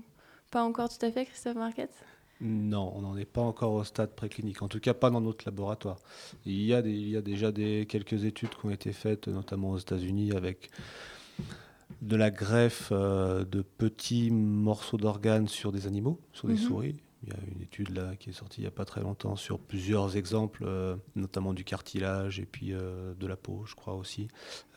pas 0.49 0.63
encore 0.63 0.87
tout 0.87 1.05
à 1.05 1.11
fait, 1.11 1.25
Christophe 1.25 1.55
Marquette? 1.55 1.93
Non, 2.39 2.91
on 2.95 3.01
n'en 3.01 3.17
est 3.17 3.25
pas 3.25 3.41
encore 3.41 3.73
au 3.73 3.83
stade 3.83 4.11
préclinique, 4.15 4.61
en 4.61 4.67
tout 4.69 4.79
cas 4.79 4.93
pas 4.93 5.09
dans 5.09 5.21
notre 5.21 5.43
laboratoire. 5.45 5.97
Il 6.45 6.61
y 6.61 6.73
a, 6.73 6.79
il 6.79 7.09
y 7.09 7.17
a 7.17 7.21
déjà 7.21 7.51
des, 7.51 7.85
quelques 7.87 8.23
études 8.25 8.49
qui 8.49 8.65
ont 8.65 8.69
été 8.69 8.91
faites, 8.93 9.27
notamment 9.27 9.71
aux 9.71 9.77
États-Unis, 9.77 10.31
avec 10.35 10.69
de 12.01 12.15
la 12.15 12.31
greffe 12.31 12.89
euh, 12.91 13.45
de 13.45 13.61
petits 13.61 14.31
morceaux 14.31 14.97
d'organes 14.97 15.47
sur 15.47 15.71
des 15.71 15.87
animaux, 15.87 16.19
sur 16.33 16.47
des 16.47 16.53
Mhm. 16.55 16.59
souris. 16.59 16.95
Il 17.25 17.29
y 17.29 17.31
a 17.31 17.37
une 17.55 17.61
étude 17.61 17.95
là 17.95 18.17
qui 18.17 18.31
est 18.31 18.33
sortie 18.33 18.59
il 18.59 18.63
n'y 18.65 18.67
a 18.67 18.71
pas 18.71 18.83
très 18.83 18.99
longtemps 18.99 19.37
sur 19.37 19.57
plusieurs 19.57 20.17
exemples, 20.17 20.63
euh, 20.67 20.97
notamment 21.15 21.53
du 21.53 21.63
cartilage 21.63 22.37
et 22.41 22.45
puis 22.45 22.73
euh, 22.73 23.13
de 23.17 23.27
la 23.27 23.37
peau, 23.37 23.63
je 23.65 23.75
crois 23.75 23.93
aussi, 23.95 24.27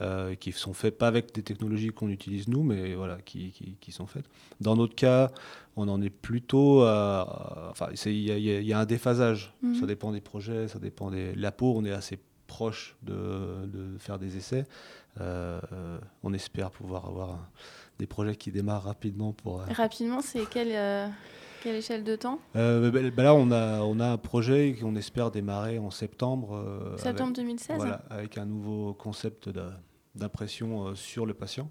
euh, 0.00 0.36
qui 0.36 0.52
sont 0.52 0.72
faits 0.72 0.96
pas 0.96 1.08
avec 1.08 1.34
des 1.34 1.42
technologies 1.42 1.88
qu'on 1.88 2.08
utilise 2.08 2.46
nous, 2.46 2.62
mais 2.62 2.94
voilà, 2.94 3.16
qui, 3.20 3.50
qui- 3.50 3.76
qui 3.80 3.90
sont 3.90 4.06
faites. 4.06 4.26
Dans 4.60 4.76
notre 4.76 4.94
cas, 4.94 5.32
on 5.74 5.88
en 5.88 6.00
est 6.00 6.08
plutôt 6.10 6.82
à. 6.82 7.68
Enfin, 7.72 7.88
il 8.06 8.12
y, 8.12 8.26
y 8.26 8.30
a- 8.30 8.38
il 8.60 8.66
y 8.66 8.72
a 8.72 8.78
un 8.78 8.86
déphasage. 8.86 9.52
Mhm. 9.62 9.74
Ça 9.80 9.86
dépend 9.86 10.12
des 10.12 10.20
projets, 10.20 10.68
ça 10.68 10.78
dépend 10.78 11.10
des. 11.10 11.34
La 11.34 11.50
peau, 11.50 11.74
on 11.76 11.84
est 11.84 11.90
assez 11.90 12.20
proche 12.46 12.94
de, 13.02 13.66
de 13.66 13.98
faire 13.98 14.20
des 14.20 14.36
essais. 14.36 14.66
Euh, 15.20 15.60
euh, 15.72 15.98
on 16.22 16.32
espère 16.34 16.70
pouvoir 16.70 17.06
avoir 17.06 17.30
un- 17.30 17.48
des 17.98 18.06
projets 18.06 18.36
qui 18.36 18.50
démarrent 18.52 18.82
rapidement 18.84 19.32
pour. 19.32 19.60
euh, 19.60 19.64
Rapidement, 19.70 20.20
c'est 20.20 20.44
quelle, 20.48 20.72
euh, 20.72 21.08
quelle 21.62 21.76
échelle 21.76 22.04
de 22.04 22.16
temps? 22.16 22.38
Euh, 22.54 22.90
bah, 22.90 23.00
bah 23.14 23.22
là, 23.22 23.34
on 23.34 23.50
a, 23.50 23.80
on 23.80 23.98
a 24.00 24.06
un 24.08 24.18
projet 24.18 24.76
qu'on 24.78 24.94
espère 24.96 25.30
démarrer 25.30 25.78
en 25.78 25.90
septembre. 25.90 26.54
euh, 26.56 26.96
Septembre 26.98 27.22
avec, 27.30 27.36
2016 27.36 27.76
Voilà, 27.76 28.02
avec 28.10 28.36
un 28.36 28.44
nouveau 28.44 28.92
concept 28.94 29.48
d'impression 30.14 30.88
euh, 30.88 30.94
sur 30.94 31.24
le 31.26 31.34
patient. 31.34 31.70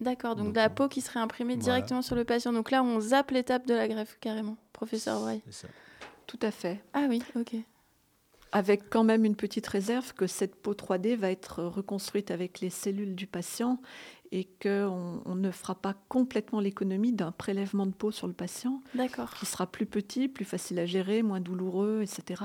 D'accord, 0.00 0.36
donc 0.36 0.46
Donc, 0.46 0.54
de 0.54 0.60
la 0.60 0.66
on- 0.66 0.74
peau 0.74 0.88
qui 0.88 1.00
serait 1.00 1.18
imprimée 1.20 1.54
voilà. 1.54 1.64
directement 1.64 2.02
sur 2.02 2.14
le 2.14 2.24
patient. 2.24 2.52
Donc 2.52 2.70
là, 2.70 2.82
on 2.82 3.00
zappe 3.00 3.30
l'étape 3.32 3.66
de 3.66 3.74
la 3.74 3.88
greffe 3.88 4.16
carrément, 4.20 4.56
professeur 4.72 5.20
Braille. 5.20 5.42
C'est 5.46 5.66
ça. 5.66 5.68
Tout 6.26 6.38
à 6.42 6.50
fait. 6.50 6.80
Ah 6.92 7.06
oui, 7.08 7.22
ok. 7.34 7.56
Avec 8.52 8.88
quand 8.88 9.04
même 9.04 9.24
une 9.24 9.36
petite 9.36 9.66
réserve 9.66 10.14
que 10.14 10.26
cette 10.26 10.56
peau 10.56 10.72
3D 10.74 11.16
va 11.16 11.30
être 11.30 11.62
reconstruite 11.62 12.30
avec 12.30 12.60
les 12.60 12.70
cellules 12.70 13.14
du 13.14 13.26
patient 13.26 13.80
et 14.32 14.44
qu'on 14.62 15.22
on 15.24 15.34
ne 15.34 15.50
fera 15.50 15.74
pas 15.74 15.94
complètement 16.08 16.60
l'économie 16.60 17.12
d'un 17.12 17.32
prélèvement 17.32 17.86
de 17.86 17.92
peau 17.92 18.10
sur 18.10 18.26
le 18.26 18.32
patient, 18.32 18.82
D'accord. 18.94 19.32
qui 19.34 19.46
sera 19.46 19.66
plus 19.66 19.86
petit, 19.86 20.28
plus 20.28 20.44
facile 20.44 20.78
à 20.78 20.86
gérer, 20.86 21.22
moins 21.22 21.40
douloureux, 21.40 22.02
etc. 22.02 22.42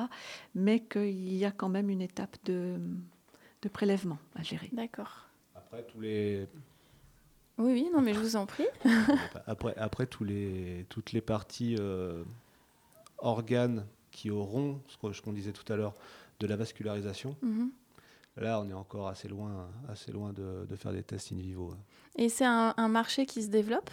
Mais 0.55 0.81
qu'il 0.81 1.33
y 1.33 1.45
a 1.45 1.51
quand 1.51 1.69
même 1.69 1.89
une 1.89 2.01
étape 2.01 2.37
de, 2.45 2.79
de 3.61 3.69
prélèvement 3.69 4.17
à 4.35 4.43
gérer. 4.43 4.69
D'accord. 4.71 5.27
Après, 5.55 5.83
tous 5.83 5.99
les, 5.99 6.47
Oui, 7.57 7.73
oui, 7.73 7.89
non, 7.93 8.01
mais 8.01 8.13
je 8.13 8.19
vous 8.19 8.35
en 8.35 8.45
prie. 8.45 8.67
après, 9.47 9.73
après 9.77 10.05
tous 10.05 10.23
les, 10.23 10.85
toutes 10.89 11.11
les 11.11 11.21
parties 11.21 11.75
euh, 11.79 12.23
organes 13.17 13.85
qui 14.13 14.29
auront, 14.31 14.79
ce 14.87 15.21
qu'on- 15.21 15.33
disait 15.33 15.51
tout 15.51 15.71
à 15.71 15.75
l'heure, 15.75 15.93
de 16.39 16.47
la 16.47 16.55
vascularisation, 16.55 17.35
Mhm. 17.41 17.69
là, 18.37 18.61
on 18.61 18.69
est 18.69 18.73
encore 18.73 19.07
assez 19.09 19.27
loin, 19.27 19.67
assez 19.89 20.11
loin 20.11 20.31
de, 20.31 20.65
de 20.69 20.75
faire 20.75 20.93
des 20.93 21.03
tests 21.03 21.31
in 21.33 21.35
vivo. 21.37 21.71
hein. 21.73 21.77
Et 22.15 22.29
c'est 22.29 22.45
un, 22.45 22.73
un 22.77 22.87
marché 22.87 23.25
qui 23.25 23.41
se 23.43 23.49
développe? 23.49 23.89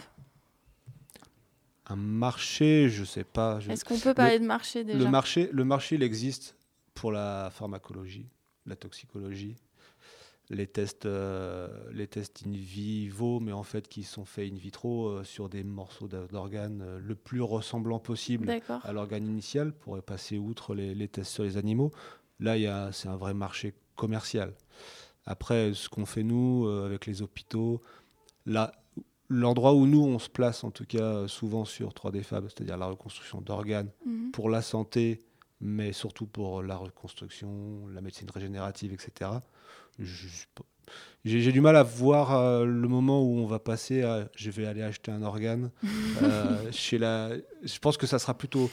Un 1.86 1.96
marché, 1.96 2.88
je 2.88 3.02
sais 3.04 3.24
pas. 3.24 3.58
je- 3.60 3.70
Est-ce 3.70 3.84
qu'on 3.84 3.98
peut 3.98 4.14
parler 4.14 4.38
de 4.38 4.46
marché 4.46 4.84
déjà? 4.84 4.98
Le 4.98 5.10
marché, 5.10 5.48
le 5.52 5.64
marché, 5.64 5.96
il 5.96 6.02
existe 6.02 6.54
pour 6.94 7.10
la 7.10 7.50
pharmacologie, 7.52 8.26
la 8.66 8.76
toxicologie, 8.76 9.56
les 10.50 10.66
tests, 10.66 11.06
euh, 11.06 11.68
les 11.92 12.08
tests 12.08 12.42
in 12.46 12.50
vivo, 12.52 13.38
mais 13.40 13.52
en 13.52 13.62
fait 13.62 13.88
qui 13.88 14.02
sont 14.02 14.24
faits 14.24 14.52
in 14.52 14.56
vitro 14.56 15.08
euh, 15.08 15.24
sur 15.24 15.48
des 15.48 15.62
morceaux 15.62 16.08
d'organes 16.08 16.82
euh, 16.82 16.98
le 17.00 17.14
plus 17.14 17.40
ressemblant 17.40 18.00
possible 18.00 18.46
à 18.84 18.92
l'organe 18.92 19.26
initial 19.26 19.72
pour 19.72 20.00
passer 20.02 20.38
outre 20.38 20.74
les, 20.74 20.94
les 20.94 21.08
tests 21.08 21.32
sur 21.32 21.44
les 21.44 21.56
animaux. 21.56 21.92
Là, 22.40 22.90
c'est 22.92 23.08
un 23.08 23.16
vrai 23.16 23.34
marché 23.34 23.74
commercial. 23.96 24.54
Après, 25.26 25.72
ce 25.74 25.88
qu'on 25.88 26.06
fait 26.06 26.22
nous 26.22 26.66
avec 26.66 27.04
les 27.04 27.20
hôpitaux, 27.20 27.82
là, 28.46 28.72
l'endroit 29.28 29.74
où 29.74 29.86
nous 29.86 30.02
on 30.02 30.18
se 30.18 30.30
place, 30.30 30.64
en 30.64 30.70
tout 30.70 30.86
cas 30.86 31.28
souvent 31.28 31.66
sur 31.66 31.90
3D 31.92 32.22
Fab, 32.22 32.48
c'est-à-dire 32.48 32.78
la 32.78 32.86
reconstruction 32.86 33.42
d'organes 33.42 33.90
Mhm. 34.06 34.30
pour 34.32 34.48
la 34.48 34.62
santé, 34.62 35.20
mais 35.60 35.92
surtout 35.92 36.26
pour 36.26 36.62
la 36.62 36.76
reconstruction, 36.76 37.86
la 37.88 38.00
médecine 38.00 38.28
régénérative, 38.30 38.92
etc. 38.92 39.30
J'ai 41.24 41.52
du 41.52 41.60
mal 41.60 41.76
à 41.76 41.82
voir 41.82 42.34
euh, 42.34 42.64
le 42.64 42.88
moment 42.88 43.22
où 43.22 43.38
on 43.38 43.46
va 43.46 43.58
passer 43.58 44.02
à 44.02 44.28
je 44.34 44.50
vais 44.50 44.66
aller 44.66 44.82
acheter 44.82 45.12
un 45.12 45.22
organe 45.22 45.70
euh, 46.22 46.72
chez 46.72 46.98
la. 46.98 47.30
Je 47.62 47.78
pense 47.78 47.96
que 47.96 48.06
ça 48.06 48.18
sera 48.18 48.34
plutôt 48.34 48.70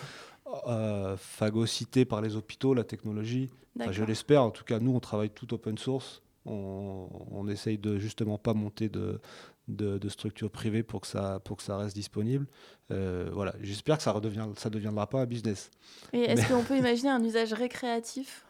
euh, 0.68 1.18
phagocyté 1.18 2.06
par 2.06 2.22
les 2.22 2.36
hôpitaux, 2.36 2.74
la 2.74 2.84
technologie. 2.84 3.50
Enfin, 3.80 3.92
je 3.92 4.04
l'espère. 4.04 4.44
En 4.44 4.52
tout 4.52 4.64
cas, 4.64 4.80
nous, 4.80 4.96
on 4.96 5.00
travaille 5.00 5.30
tout 5.30 5.54
open 5.54 5.78
source. 5.78 6.24
On, 6.46 7.10
on 7.32 7.48
essaye 7.50 7.78
de 7.78 8.00
justement 8.00 8.38
pas 8.38 8.54
monter 8.54 8.88
de, 8.88 9.20
de, 9.68 9.98
de 9.98 10.10
structures 10.10 10.50
privées 10.50 10.84
pour 10.84 11.02
que 11.02 11.08
ça, 11.08 11.40
pour 11.44 11.58
que 11.58 11.64
ça 11.64 11.78
reste 11.78 11.96
disponible. 11.96 12.48
Euh, 12.92 13.30
voilà. 13.32 13.54
J'espère 13.62 13.98
que 13.98 14.04
ça 14.04 14.12
redevient, 14.12 14.48
ça 14.56 14.70
deviendra 14.70 15.08
pas 15.08 15.22
un 15.22 15.26
business. 15.26 15.70
Et 16.14 16.22
est-ce 16.22 16.48
qu'on 16.48 16.64
peut 16.64 16.78
imaginer 16.78 17.10
un 17.10 17.24
usage 17.24 17.54
récréatif 17.54 18.46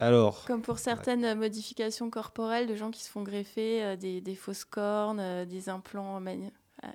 Alors, 0.00 0.44
Comme 0.46 0.62
pour 0.62 0.78
certaines 0.78 1.34
modifications 1.34 2.10
corporelles 2.10 2.66
de 2.66 2.76
gens 2.76 2.90
qui 2.90 3.02
se 3.02 3.10
font 3.10 3.22
greffer 3.22 3.84
euh, 3.84 3.96
des, 3.96 4.20
des 4.20 4.34
fausses 4.34 4.64
cornes, 4.64 5.20
euh, 5.20 5.44
des 5.44 5.68
implants 5.68 6.20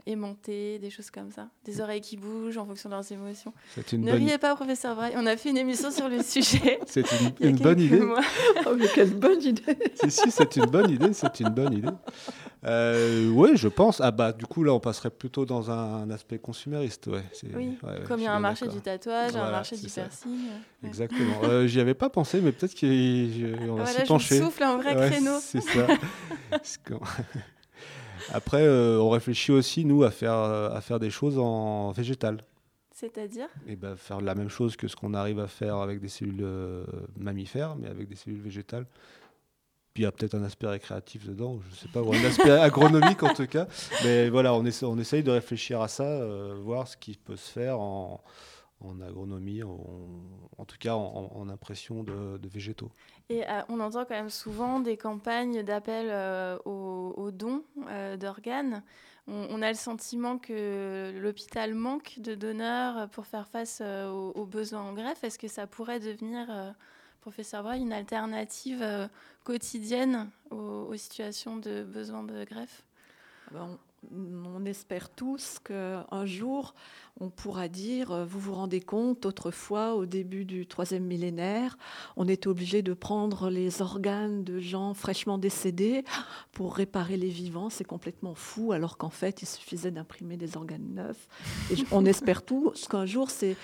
aimantés, 0.06 0.80
des 0.80 0.90
choses 0.90 1.10
comme 1.12 1.32
ça. 1.32 1.48
Des 1.66 1.82
oreilles 1.82 2.02
qui 2.02 2.16
bougent 2.18 2.58
en 2.58 2.66
fonction 2.66 2.90
de 2.90 2.96
leurs 2.96 3.12
émotions. 3.12 3.54
c'est 3.76 3.92
une 3.94 4.02
ne 4.06 4.12
bonne, 4.12 4.24
riez 4.24 4.38
pas, 4.38 4.56
professeur 4.56 4.96
Braille. 4.96 5.14
On 5.18 5.26
a 5.26 5.36
fait 5.38 5.50
une 5.50 5.58
émission 5.58 5.92
sur 5.92 6.08
le 6.10 6.22
sujet. 6.24 6.80
c'est 6.88 7.06
une, 7.42 7.58
bonne 7.58 7.80
idée. 7.80 8.02
Oh, 8.66 8.76
mais 8.78 8.88
quelle 8.94 9.14
bonne 9.14 9.42
idée 9.42 9.78
si, 9.96 10.10
si, 10.12 10.32
c'est 10.32 10.56
une 10.56 10.66
bonne 10.68 10.90
idée. 10.90 11.12
C'est 11.14 11.40
une 11.42 11.50
bonne 11.50 11.74
idée. 11.74 11.90
Euh, 12.66 13.30
oui, 13.34 13.52
je 13.56 13.68
pense. 13.68 14.00
Ah 14.00 14.12
bah, 14.12 14.32
du 14.32 14.46
coup, 14.46 14.64
là, 14.64 14.74
on 14.74 14.80
passerait 14.80 15.10
plutôt 15.10 15.46
dans 15.46 15.70
un, 15.70 16.04
un 16.04 16.10
aspect 16.12 16.38
consumériste. 16.40 17.08
Ouais, 17.08 17.24
Oui, 17.44 17.78
ouais, 17.84 17.90
ouais, 17.90 18.04
Comme 18.08 18.20
je 18.20 18.24
il 18.24 18.26
y 18.26 18.28
a 18.28 18.34
un 18.34 18.40
marché 18.40 18.68
du 18.70 18.80
tatouage, 18.80 19.36
un 19.36 19.52
marché 19.52 19.76
du 19.76 19.90
ça. 19.90 20.04
piercing. 20.04 20.32
euh, 20.32 20.84
ouais. 20.84 20.88
Exactement. 20.90 21.42
Euh, 21.44 21.68
J'y 21.68 21.82
avais 21.82 21.94
pas 21.94 22.10
pensé, 22.10 22.40
mais 22.42 22.54
peut-être 22.54 22.80
qu'on 22.80 22.88
va 22.88 23.84
Voilà, 23.84 23.86
s'y 23.92 24.00
je 24.02 24.06
pencher. 24.06 24.40
souffle 24.40 24.64
un 24.64 24.78
vrai 24.78 24.96
Ouais, 24.96 25.10
créneau. 25.12 25.38
C'est 25.42 25.62
ça. 25.62 25.88
Après, 28.32 28.64
euh, 28.64 29.00
on 29.00 29.10
réfléchit 29.10 29.52
aussi, 29.52 29.86
nous, 29.86 30.04
à 30.04 30.12
faire, 30.12 30.34
euh, 30.34 30.70
à 30.70 30.82
faire 30.82 31.00
des 31.00 31.10
choses 31.10 31.38
en 31.38 31.92
végétal. 31.92 32.44
C'est-à-dire? 32.94 33.48
Et 33.68 33.76
ben, 33.76 33.96
faire 33.96 34.22
la 34.22 34.36
même 34.36 34.50
chose 34.50 34.76
que 34.76 34.88
ce 34.88 34.96
qu'on 34.96 35.14
arrive 35.14 35.40
à 35.40 35.48
faire 35.48 35.78
avec 35.78 36.00
des 36.00 36.10
cellules 36.10 36.44
euh, 36.44 36.86
mammifères, 37.18 37.76
mais 37.76 37.88
avec 37.90 38.08
des 38.08 38.16
cellules 38.16 38.42
végétales. 38.42 38.86
Puis 39.94 40.04
il 40.04 40.06
y 40.06 40.08
a 40.08 40.12
peut-être 40.12 40.36
un 40.36 40.44
aspect 40.44 40.68
récréatif 40.68 41.26
dedans, 41.26 41.60
je 41.70 41.76
sais 41.76 41.88
pas, 41.88 42.02
ou 42.02 42.14
un 42.14 42.24
aspect 42.24 42.52
agronomique 42.52 43.22
en 43.24 43.34
tout 43.34 43.48
cas. 43.48 43.68
Mais 44.04 44.30
voilà, 44.30 44.54
on, 44.54 44.66
essaie, 44.66 44.86
on 44.86 44.98
essaye 44.98 45.24
de 45.24 45.32
réfléchir 45.32 45.82
à 45.82 45.88
ça, 45.88 46.04
euh, 46.04 46.56
voir 46.64 46.88
ce 46.88 46.98
qui 46.98 47.16
peut 47.16 47.36
se 47.36 47.52
faire 47.52 47.80
en, 47.80 48.22
en 48.84 49.02
agronomie, 49.02 49.64
en, 49.64 49.80
en 50.58 50.66
tout 50.66 50.78
cas 50.78 50.94
en, 50.94 51.32
en 51.36 51.50
impression 51.50 52.04
de, 52.04 52.38
de 52.38 52.48
végétaux. 52.48 52.92
Et 53.30 53.44
euh, 53.44 53.62
on 53.70 53.80
entend 53.80 54.06
quand 54.06 54.16
même 54.16 54.30
souvent 54.30 54.80
des 54.80 54.98
campagnes 54.98 55.64
d'appel 55.64 56.08
euh, 56.10 56.58
aux, 56.66 57.14
aux 57.18 57.32
dons 57.32 57.64
euh, 57.88 58.18
d'organes. 58.18 58.84
On, 59.28 59.48
on 59.50 59.62
a 59.62 59.70
le 59.70 59.78
sentiment 59.78 60.38
que 60.38 61.14
l'hôpital 61.18 61.74
manque 61.74 62.20
de 62.20 62.36
donneurs 62.36 63.10
pour 63.10 63.26
faire 63.26 63.48
face 63.48 63.80
euh, 63.82 64.10
aux, 64.10 64.32
aux 64.32 64.46
besoins 64.46 64.82
en 64.82 64.94
greffe. 64.94 65.24
Est-ce 65.24 65.40
que 65.40 65.48
ça 65.48 65.66
pourrait 65.66 66.02
devenir, 66.02 66.48
euh, 66.50 66.72
professeur 67.22 67.64
Breuil, 67.64 67.82
une 67.82 67.94
alternative 67.94 68.82
euh, 68.82 69.08
quotidienne 69.46 70.30
aux, 70.52 70.88
aux 70.90 70.96
situations 70.98 71.56
de 71.56 71.84
besoin 71.84 72.24
de 72.24 72.44
greffe? 72.44 72.84
Ben, 73.52 73.78
on, 74.12 74.56
on 74.56 74.66
espère 74.66 75.10
tous 75.10 75.60
qu'un 75.60 76.26
jour, 76.26 76.74
on 77.20 77.30
pourra 77.30 77.68
dire, 77.68 78.12
euh, 78.12 78.26
vous 78.26 78.40
vous 78.40 78.56
rendez 78.56 78.82
compte, 78.82 79.26
autrefois, 79.26 79.94
au 79.96 80.06
début 80.06 80.46
du 80.46 80.66
troisième 80.66 81.04
millénaire, 81.04 81.78
on 82.18 82.28
était 82.28 82.48
obligé 82.48 82.82
de 82.82 82.94
prendre 82.94 83.50
les 83.50 83.82
organes 83.82 84.44
de 84.44 84.60
gens 84.60 84.94
fraîchement 84.96 85.38
décédés 85.38 86.04
pour 86.52 86.76
réparer 86.76 87.18
les 87.18 87.30
vivants. 87.30 87.70
C'est 87.70 87.84
complètement 87.84 88.34
fou, 88.34 88.72
alors 88.72 88.98
qu'en 88.98 89.12
fait, 89.12 89.44
il 89.44 89.46
suffisait 89.46 89.92
d'imprimer 89.92 90.38
des 90.38 90.58
organes 90.58 90.96
neufs. 90.96 91.28
Et 91.72 91.76
on 91.92 92.04
espère 92.06 92.44
tous 92.44 92.88
qu'un 92.88 93.06
jour, 93.06 93.30
c'est 93.30 93.56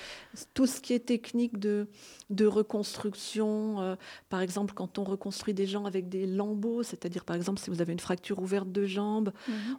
tout 0.53 0.67
ce 0.67 0.79
qui 0.79 0.93
est 0.93 0.99
technique 0.99 1.57
de, 1.57 1.87
de 2.29 2.45
reconstruction. 2.45 3.81
euh, 3.81 3.95
par 4.29 4.41
exemple, 4.41 4.73
quand 4.75 4.99
on 4.99 5.03
reconstruit 5.03 5.55
des 5.55 5.65
gens 5.65 5.85
avec 5.85 6.07
des 6.07 6.27
lambeaux, 6.27 6.83
c'est-à-dire, 6.83 7.25
par 7.25 7.35
exemple, 7.35 7.59
si 7.59 7.71
vous 7.71 7.81
avez 7.81 7.93
une 7.93 7.99
fracture 7.99 8.39
ouverte 8.39 8.71
de 8.71 8.85
jambe, 8.85 9.31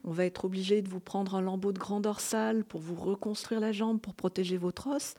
on 0.03 0.11
va 0.11 0.25
être 0.25 0.45
obligé 0.45 0.83
de 0.83 0.89
vous 0.89 1.01
prendre 1.01 1.37
un 1.37 1.41
lambeau 1.41 1.73
de 1.73 1.79
grand 1.79 2.01
dorsal 2.01 2.65
pour 2.65 2.81
vous 2.81 2.97
reconstruire 2.97 3.60
la 3.61 3.73
jambe, 3.73 4.01
pour 4.01 4.15
protéger 4.15 4.57
votre 4.57 4.89
os. 4.89 5.15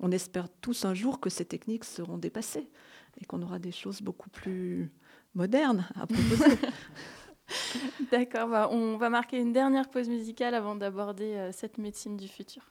On 0.00 0.10
espère 0.10 0.48
tous 0.60 0.84
un 0.84 0.94
jour 0.94 1.20
que 1.20 1.28
ces 1.30 1.44
techniques 1.44 1.84
seront 1.84 2.18
dépassées 2.18 2.70
et 3.20 3.24
qu'on 3.24 3.42
aura 3.42 3.58
des 3.58 3.72
choses 3.72 4.00
beaucoup 4.00 4.30
plus 4.30 4.90
modernes 5.34 5.86
à 5.94 6.06
proposer. 6.06 6.58
D'accord, 8.10 8.48
bah, 8.48 8.68
on 8.70 8.96
va 8.96 9.10
marquer 9.10 9.38
une 9.38 9.52
dernière 9.52 9.88
pause 9.88 10.08
musicale 10.08 10.54
avant 10.54 10.76
d'aborder 10.76 11.34
euh, 11.34 11.52
cette 11.52 11.78
médecine 11.78 12.16
du 12.16 12.28
futur. 12.28 12.62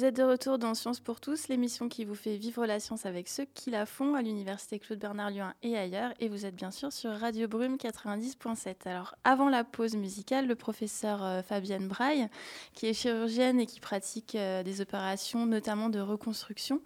Vous 0.00 0.06
êtes 0.06 0.16
de 0.16 0.22
retour 0.22 0.56
dans 0.56 0.72
Science 0.72 0.98
pour 0.98 1.20
tous, 1.20 1.48
l'émission 1.48 1.90
qui 1.90 2.06
vous 2.06 2.14
fait 2.14 2.38
vivre 2.38 2.64
la 2.64 2.80
science 2.80 3.04
avec 3.04 3.28
ceux 3.28 3.44
qui 3.44 3.70
la 3.70 3.84
font 3.84 4.14
à 4.14 4.22
l'Université 4.22 4.78
Claude 4.78 4.98
Bernard 4.98 5.28
Lyon 5.28 5.52
et 5.62 5.76
ailleurs. 5.76 6.14
Et 6.20 6.30
vous 6.30 6.46
êtes 6.46 6.56
bien 6.56 6.70
sûr 6.70 6.90
sur 6.90 7.10
Radio 7.10 7.48
Brume 7.48 7.76
90.7. 7.76 8.76
Alors, 8.86 9.14
avant 9.24 9.50
la 9.50 9.62
pause 9.62 9.96
musicale, 9.96 10.46
le 10.46 10.54
professeur 10.54 11.22
euh, 11.22 11.42
Fabienne 11.42 11.86
Braille, 11.86 12.28
qui 12.72 12.86
est 12.86 12.94
chirurgienne 12.94 13.60
et 13.60 13.66
qui 13.66 13.78
pratique 13.78 14.36
euh, 14.36 14.62
des 14.62 14.80
opérations 14.80 15.44
notamment 15.44 15.90
de 15.90 16.00
reconstruction, 16.00 16.80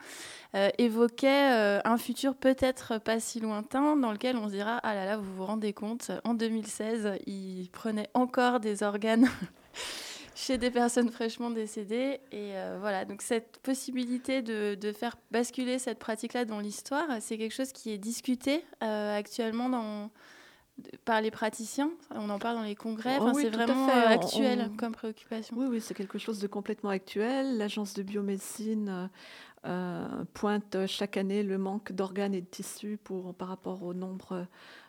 euh, 0.57 0.71
évoquait 0.79 1.81
un 1.85 1.99
futur 1.99 2.35
peut-être 2.35 2.99
pas 2.99 3.21
si 3.21 3.39
lointain 3.39 3.97
dans 3.97 4.11
lequel 4.11 4.37
on 4.37 4.49
se 4.49 4.55
dira 4.55 4.79
Ah 4.79 4.93
là 4.93 5.05
là, 5.05 5.19
vous 5.19 5.37
vous 5.37 5.47
rendez 5.47 5.73
compte, 5.73 6.11
en 6.25 6.35
2016, 6.35 7.21
il 7.29 7.69
prenait 7.71 8.11
encore 8.13 8.59
des 8.59 8.83
organes. 8.83 9.29
Chez 10.35 10.59
des 10.59 10.71
personnes 10.71 11.11
fraîchement 11.11 11.51
décédées. 11.51 12.21
Et 12.33 12.57
euh, 12.57 12.77
voilà, 12.81 13.05
donc 13.05 13.23
cette 13.23 13.59
possibilité 13.63 14.43
de, 14.43 14.75
de 14.75 14.93
faire 14.93 15.17
basculer 15.31 15.79
cette 15.79 15.99
pratique-là 15.99 16.45
dans 16.45 16.61
l'histoire, 16.61 17.07
c'est 17.21 17.39
quelque 17.39 17.55
chose 17.55 17.73
qui 17.73 17.91
est 17.93 17.99
discuté 17.99 18.65
euh, 18.83 19.17
actuellement 19.17 19.69
dans, 19.69 20.11
par 21.05 21.21
les 21.21 21.31
praticiens. 21.31 21.91
On 22.11 22.29
en 22.31 22.39
parle 22.39 22.57
dans 22.57 22.63
les 22.65 22.75
congrès. 22.75 23.19
Oh 23.21 23.31
oui, 23.35 23.43
c'est 23.43 23.51
vraiment 23.51 23.89
euh, 23.89 24.09
actuel 24.09 24.71
on- 24.73 24.77
comme 24.77 24.93
préoccupation. 24.93 25.57
Oui, 25.57 25.67
oui, 25.71 25.81
c'est 25.81 25.95
quelque 25.95 26.19
chose 26.19 26.41
de 26.41 26.47
complètement 26.49 26.91
actuel. 26.91 27.57
L'agence 27.57 27.95
de 27.95 28.03
biomédecine 28.03 29.09
euh, 29.67 30.25
pointe 30.35 30.77
chaque 30.87 31.17
année 31.17 31.43
le 31.43 31.59
manque 31.59 31.93
d'organes 31.93 32.35
et 32.35 32.41
de 32.41 32.47
tissus 32.47 32.99
pour, 33.03 33.35
par 33.35 33.49
rapport 33.49 33.83
au 33.85 33.95
nombre 33.95 34.47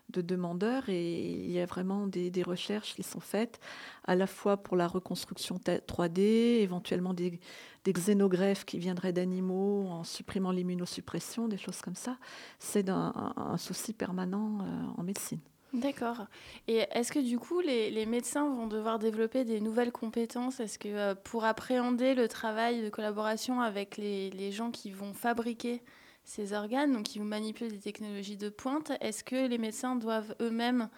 de 0.10 0.22
demandeurs 0.22 0.89
et 0.89 1.32
il 1.32 1.51
y 1.51 1.60
a 1.60 1.66
vraiment 1.66 2.08
des, 2.08 2.32
recherches 2.43 2.95
qui 2.95 3.03
sont 3.03 3.20
faites 3.20 3.60
à 4.06 4.16
la 4.16 4.28
fois 4.28 4.58
pour 4.58 4.78
la 4.78 4.88
reconstruction 4.88 5.58
ta- 5.58 5.80
3D, 5.80 6.20
éventuellement 6.62 7.14
des, 7.14 7.39
xénogreffes 7.88 8.66
qui 8.66 8.80
viendraient 8.80 9.14
d'animaux 9.14 9.88
en 9.88 10.03
supprimant 10.03 10.51
l'immunosuppression, 10.51 11.47
des 11.47 11.58
choses 11.58 11.82
comme 11.82 11.95
ça. 11.95 12.18
C'est 12.60 12.89
un 12.89 13.58
souci 13.58 13.93
permanent 13.93 14.60
euh, 14.62 14.99
en 14.99 15.03
médecine. 15.03 15.39
D'accord. 15.76 16.26
Et 16.68 16.86
est-ce 16.91 17.12
que 17.12 17.20
du 17.20 17.38
coup, 17.38 17.60
les, 17.60 17.91
les 17.91 18.06
médecins 18.06 18.47
vont 18.49 18.68
devoir 18.68 18.97
développer 18.97 19.43
des 19.43 19.60
nouvelles 19.60 19.91
compétences? 19.91 20.60
Est-ce 20.60 20.80
que 20.80 20.88
euh, 20.88 21.16
pour 21.16 21.43
appréhender 21.43 22.16
le 22.16 22.28
travail 22.28 22.82
de 22.82 22.89
collaboration 22.89 23.62
avec 23.62 23.97
les, 23.97 24.30
les 24.32 24.51
gens 24.51 24.72
qui 24.72 24.91
vont 24.91 25.14
fabriquer 25.14 25.82
ces 26.26 26.53
organes, 26.53 26.91
donc 26.91 27.03
qui 27.03 27.19
vont 27.19 27.26
manipuler 27.26 27.69
des 27.69 27.80
technologies 27.80 28.38
de 28.38 28.49
pointe, 28.49 28.91
est-ce 28.99 29.23
que 29.23 29.47
les 29.47 29.57
médecins 29.57 29.95
doivent 29.95 30.36
eux-mêmes 30.41 30.89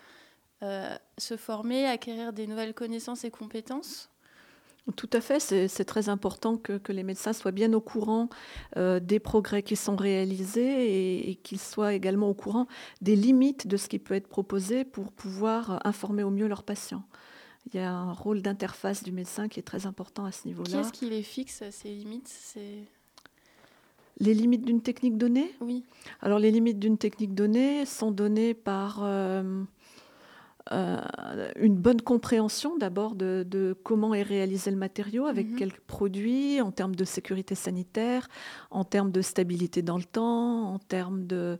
euh, 0.63 0.95
se 1.17 1.37
former, 1.37 1.85
acquérir 1.85 2.33
des 2.33 2.47
nouvelles 2.47 2.73
connaissances 2.73 3.23
et 3.23 3.29
compétences? 3.29 4.09
Tout 4.95 5.09
à 5.11 5.19
fait, 5.19 5.41
c'est 5.41 5.83
très 5.83 6.07
important 6.07 6.55
que, 6.55 6.77
que 6.77 6.93
les 6.93 7.03
médecins 7.03 7.33
soient 7.33 7.51
bien 7.51 7.73
au 7.73 7.81
courant 7.81 8.29
euh, 8.77 9.01
des 9.01 9.19
progrès 9.19 9.61
qui 9.61 9.75
sont 9.75 9.97
réalisés 9.97 10.61
et, 10.61 11.29
et 11.29 11.35
qu'ils 11.35 11.59
soient 11.59 11.93
également 11.93 12.29
au 12.29 12.33
courant 12.33 12.67
des 13.01 13.17
limites 13.17 13.67
de 13.67 13.75
ce 13.75 13.89
qui 13.89 13.99
peut 13.99 14.13
être 14.13 14.29
proposé 14.29 14.85
pour 14.85 15.11
pouvoir 15.11 15.85
informer 15.85 16.23
au 16.23 16.29
mieux 16.29 16.47
leurs 16.47 16.63
patients. 16.63 17.03
Il 17.65 17.75
y 17.75 17.83
a 17.83 17.91
un 17.91 18.13
rôle 18.13 18.41
d'interface 18.41 19.03
du 19.03 19.11
médecin 19.11 19.49
qui 19.49 19.59
est 19.59 19.63
très 19.63 19.85
important 19.85 20.23
à 20.23 20.31
ce 20.31 20.47
niveau-là. 20.47 20.79
est-ce 20.79 20.93
qui 20.93 21.09
les 21.09 21.23
fixe, 21.23 21.63
ces 21.69 21.89
limites 21.89 22.29
Les 24.19 24.33
limites 24.33 24.65
d'une 24.65 24.81
technique 24.81 25.17
donnée? 25.17 25.53
Oui. 25.61 25.83
Alors 26.21 26.39
les 26.39 26.51
limites 26.51 26.79
d'une 26.79 26.97
technique 26.97 27.35
donnée 27.35 27.85
sont 27.85 28.11
données 28.11 28.53
par 28.55 29.01
euh, 29.03 29.63
euh, 30.71 30.97
une 31.55 31.77
bonne 31.77 32.01
compréhension 32.01 32.77
d'abord 32.77 33.15
de, 33.15 33.45
de 33.47 33.75
comment 33.83 34.13
est 34.13 34.23
réalisé 34.23 34.71
le 34.71 34.77
matériau, 34.77 35.25
avec 35.27 35.47
Mhm. 35.47 35.55
quels 35.55 35.73
produits, 35.73 36.59
en 36.61 36.71
termes 36.71 36.95
de 36.95 37.05
sécurité 37.05 37.53
sanitaire, 37.55 38.27
en 38.71 38.83
termes 38.83 39.11
de 39.11 39.21
stabilité 39.21 39.81
dans 39.81 39.97
le 39.97 40.03
temps, 40.03 40.73
en 40.73 40.79
termes 40.79 41.25
de, 41.27 41.59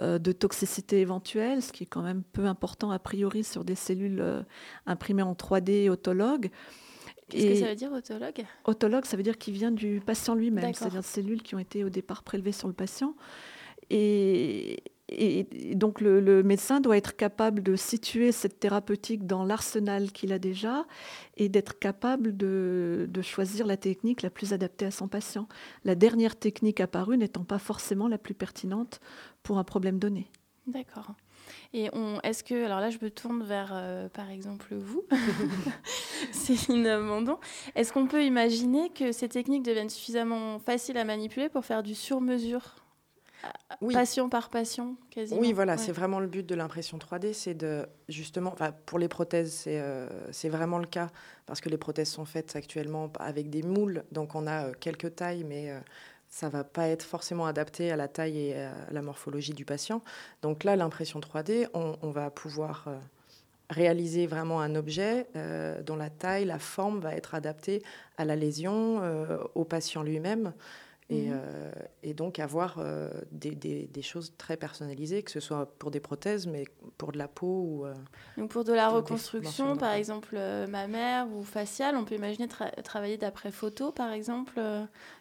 euh, 0.00 0.18
de 0.18 0.32
toxicité 0.32 1.00
éventuelle, 1.00 1.62
ce 1.62 1.72
qui 1.72 1.82
est 1.84 1.86
quand 1.86 2.02
même 2.02 2.22
peu 2.32 2.46
important 2.46 2.90
a 2.90 2.98
priori 2.98 3.44
sur 3.44 3.64
des 3.64 3.74
cellules 3.76 4.24
imprimées 4.86 5.22
en 5.22 5.34
3D 5.34 5.90
autologues. 5.90 6.50
Qu'est-ce 7.28 7.46
que 7.46 7.54
ça 7.60 7.68
veut 7.70 7.74
dire, 7.76 7.92
autologue? 7.92 8.44
Autologue, 8.64 9.04
ça 9.06 9.16
veut 9.16 9.22
dire 9.22 9.38
qu'il 9.38 9.54
vient 9.54 9.70
du 9.70 10.00
patient 10.04 10.34
lui-même, 10.34 10.62
c'est-à-dire 10.74 11.00
des 11.00 11.06
cellules 11.06 11.42
qui 11.42 11.54
ont 11.54 11.58
été 11.58 11.82
au 11.84 11.88
départ 11.90 12.22
prélevées 12.22 12.52
sur 12.52 12.68
le 12.68 12.74
patient. 12.74 13.14
Et, 13.90 14.82
et- 15.08 15.70
et 15.70 15.74
donc 15.74 16.00
le, 16.00 16.20
le 16.20 16.42
médecin 16.42 16.80
doit 16.80 16.96
être 16.96 17.16
capable 17.16 17.62
de 17.62 17.76
situer 17.76 18.32
cette 18.32 18.58
thérapeutique 18.60 19.26
dans 19.26 19.44
l'arsenal 19.44 20.10
qu'il 20.12 20.32
a 20.32 20.38
déjà 20.38 20.86
et 21.36 21.48
d'être 21.48 21.78
capable 21.78 22.34
de, 22.36 23.06
de 23.10 23.22
choisir 23.22 23.66
la 23.66 23.76
technique 23.76 24.22
la 24.22 24.30
plus 24.30 24.52
adaptée 24.52 24.86
à 24.86 24.90
son 24.90 25.08
patient. 25.08 25.48
La 25.84 25.94
dernière 25.94 26.36
technique 26.36 26.80
apparue 26.80 27.18
n'étant 27.18 27.44
pas 27.44 27.58
forcément 27.58 28.08
la 28.08 28.18
plus 28.18 28.34
pertinente 28.34 29.00
pour 29.42 29.58
un 29.58 29.64
problème 29.64 29.98
donné. 29.98 30.30
D'accord. 30.66 31.14
Et 31.74 31.88
est-ce 32.22 32.44
que, 32.44 32.64
alors 32.64 32.80
là, 32.80 32.90
je 32.90 32.98
me 33.00 33.10
tourne 33.10 33.42
vers, 33.42 33.70
euh, 33.72 34.08
par 34.08 34.30
exemple, 34.30 34.74
vous, 34.74 35.04
Céline 36.32 36.98
Mandon. 36.98 37.38
Est-ce 37.74 37.92
qu'on 37.92 38.06
peut 38.06 38.24
imaginer 38.24 38.90
que 38.90 39.12
ces 39.12 39.28
techniques 39.28 39.62
deviennent 39.62 39.90
suffisamment 39.90 40.58
faciles 40.58 40.98
à 40.98 41.04
manipuler 41.04 41.48
pour 41.48 41.64
faire 41.64 41.82
du 41.82 41.94
sur-mesure, 41.94 42.76
Oui. 43.80 43.94
patient 43.94 44.28
par 44.28 44.50
patient, 44.50 44.94
quasiment 45.10 45.40
Oui, 45.40 45.52
voilà, 45.52 45.72
Ouais. 45.72 45.78
c'est 45.78 45.92
vraiment 45.92 46.20
le 46.20 46.26
but 46.28 46.46
de 46.46 46.54
l'impression 46.54 46.98
3D, 46.98 47.32
c'est 47.32 47.54
de 47.54 47.86
justement, 48.08 48.54
pour 48.86 48.98
les 48.98 49.08
prothèses, 49.08 49.52
c'est 49.52 49.80
euh, 49.80 50.08
c'est 50.30 50.48
vraiment 50.48 50.78
le 50.78 50.86
cas 50.86 51.08
parce 51.46 51.60
que 51.60 51.68
les 51.68 51.78
prothèses 51.78 52.08
sont 52.10 52.24
faites 52.24 52.54
actuellement 52.54 53.10
avec 53.18 53.50
des 53.50 53.62
moules, 53.62 54.04
donc 54.12 54.34
on 54.34 54.46
a 54.46 54.66
euh, 54.68 54.72
quelques 54.78 55.16
tailles, 55.16 55.44
mais 55.44 55.70
euh, 55.70 55.80
ça 56.32 56.48
va 56.48 56.64
pas 56.64 56.88
être 56.88 57.02
forcément 57.02 57.44
adapté 57.44 57.92
à 57.92 57.96
la 57.96 58.08
taille 58.08 58.38
et 58.38 58.56
à 58.56 58.72
la 58.90 59.02
morphologie 59.02 59.52
du 59.52 59.66
patient. 59.66 60.00
Donc 60.40 60.64
là, 60.64 60.76
l'impression 60.76 61.20
3D, 61.20 61.68
on, 61.74 62.10
va 62.10 62.30
pouvoir 62.30 62.84
euh, 62.86 62.98
réaliser 63.68 64.26
vraiment 64.26 64.62
un 64.62 64.74
objet 64.74 65.26
euh, 65.36 65.82
dont 65.82 65.94
la 65.94 66.08
taille, 66.08 66.46
la 66.46 66.58
forme 66.58 67.00
va 67.00 67.14
être 67.14 67.34
adaptée 67.34 67.82
à 68.16 68.24
la 68.24 68.34
lésion, 68.34 69.00
euh, 69.02 69.44
au 69.54 69.64
patient 69.64 70.02
lui-même. 70.02 70.54
Et, 71.12 71.28
Mhm. 71.28 71.38
euh, 71.42 71.72
et 72.02 72.14
donc 72.14 72.38
avoir 72.38 72.76
euh, 72.78 73.10
des, 73.30 73.50
des- 73.54 73.86
des 73.86 74.02
choses 74.02 74.34
très 74.38 74.56
personnalisées, 74.56 75.22
que 75.22 75.30
ce 75.30 75.40
soit 75.40 75.66
pour 75.78 75.90
des 75.90 76.00
prothèses, 76.00 76.46
mais 76.46 76.64
pour 76.98 77.12
de 77.12 77.18
la 77.18 77.28
peau 77.28 77.46
ou... 77.68 77.86
euh, 77.86 77.94
Donc 78.38 78.50
pour 78.50 78.64
de 78.64 78.72
la 78.72 78.88
reconstruction, 78.88 79.76
par 79.76 79.92
exemple 79.92 80.36
mammaire 80.68 81.26
ou 81.34 81.42
faciale, 81.42 81.96
on 81.96 82.04
peut 82.04 82.14
imaginer 82.14 82.46
tra- 82.46 82.72
travailler 82.82 83.18
d'après 83.18 83.50
photo, 83.52 83.92
par 83.92 84.10
exemple, 84.12 84.58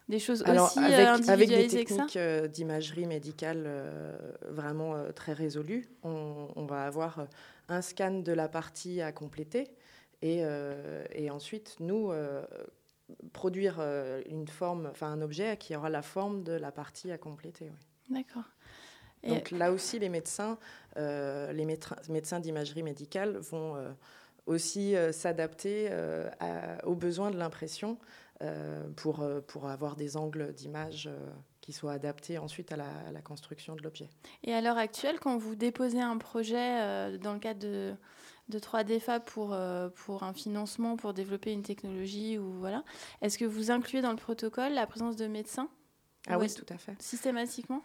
des 0.07 0.19
choses 0.19 0.43
Alors, 0.43 0.67
aussi 0.67 0.79
avec, 0.79 0.99
euh, 0.99 1.13
avec 1.27 1.49
des 1.49 1.55
individualisées 1.55 1.83
que 1.85 1.91
ça 1.91 2.05
techniques 2.07 2.51
d'imagerie 2.53 3.05
médicale 3.07 3.67
vraiment 4.47 4.95
très 5.13 5.33
résolues, 5.33 5.89
on, 6.03 6.47
on 6.55 6.65
va 6.65 6.85
avoir 6.85 7.27
un 7.69 7.81
scan 7.81 8.19
de 8.19 8.31
la 8.31 8.47
partie 8.47 9.01
à 9.01 9.11
compléter 9.11 9.71
et, 10.21 10.43
et 11.15 11.29
ensuite, 11.31 11.75
nous, 11.79 12.11
produire 13.33 13.77
euh, 13.79 14.21
une 14.29 14.47
forme, 14.47 14.87
enfin 14.91 15.07
un 15.07 15.21
objet 15.21 15.57
qui 15.57 15.75
aura 15.75 15.89
la 15.89 16.01
forme 16.01 16.43
de 16.43 16.53
la 16.53 16.71
partie 16.71 17.11
à 17.11 17.17
compléter. 17.17 17.65
oui. 17.69 18.15
D'accord. 18.15 18.43
Et- 19.23 19.29
Donc 19.29 19.51
là 19.51 19.71
aussi, 19.71 19.99
les 19.99 20.09
médecins, 20.09 20.57
euh, 20.97 21.51
les 21.53 21.65
médecins, 21.65 22.39
d'imagerie 22.39 22.83
médicale 22.83 23.37
vont 23.37 23.75
euh, 23.75 23.91
aussi 24.47 24.95
euh, 24.95 25.11
s'adapter 25.11 25.89
aux 26.83 26.95
besoins 26.95 27.31
de 27.31 27.37
l'impression 27.37 27.97
pour, 28.95 29.23
pour 29.47 29.69
avoir 29.69 29.95
des 29.95 30.17
angles 30.17 30.51
d'image 30.53 31.07
qui 31.61 31.73
soient 31.73 31.91
adaptés 31.91 32.39
ensuite 32.39 32.71
à 32.71 32.75
la, 32.75 32.89
à 33.07 33.11
la 33.11 33.21
construction 33.21 33.75
de 33.75 33.83
l'objet. 33.83 34.09
Et 34.43 34.51
à 34.51 34.61
l'heure 34.61 34.79
actuelle, 34.79 35.19
quand 35.19 35.37
vous 35.37 35.53
déposez 35.55 36.01
un 36.01 36.17
projet 36.17 37.17
dans 37.19 37.33
le 37.33 37.39
cadre 37.39 37.59
de, 37.59 37.93
de 38.51 38.59
3D 38.59 38.99
Fab 38.99 39.23
pour, 39.23 39.53
euh, 39.53 39.89
pour 39.89 40.23
un 40.23 40.33
financement, 40.33 40.95
pour 40.97 41.13
développer 41.13 41.51
une 41.51 41.63
technologie, 41.63 42.37
ou 42.37 42.51
voilà, 42.59 42.83
est-ce 43.21 43.37
que 43.37 43.45
vous 43.45 43.71
incluez 43.71 44.01
dans 44.01 44.11
le 44.11 44.17
protocole 44.17 44.73
la 44.73 44.85
présence 44.85 45.15
de 45.15 45.25
médecins? 45.25 45.69
Ah 46.27 46.37
oui, 46.37 46.53
tout 46.53 46.71
à 46.71 46.77
fait. 46.77 47.01
systématiquement? 47.01 47.81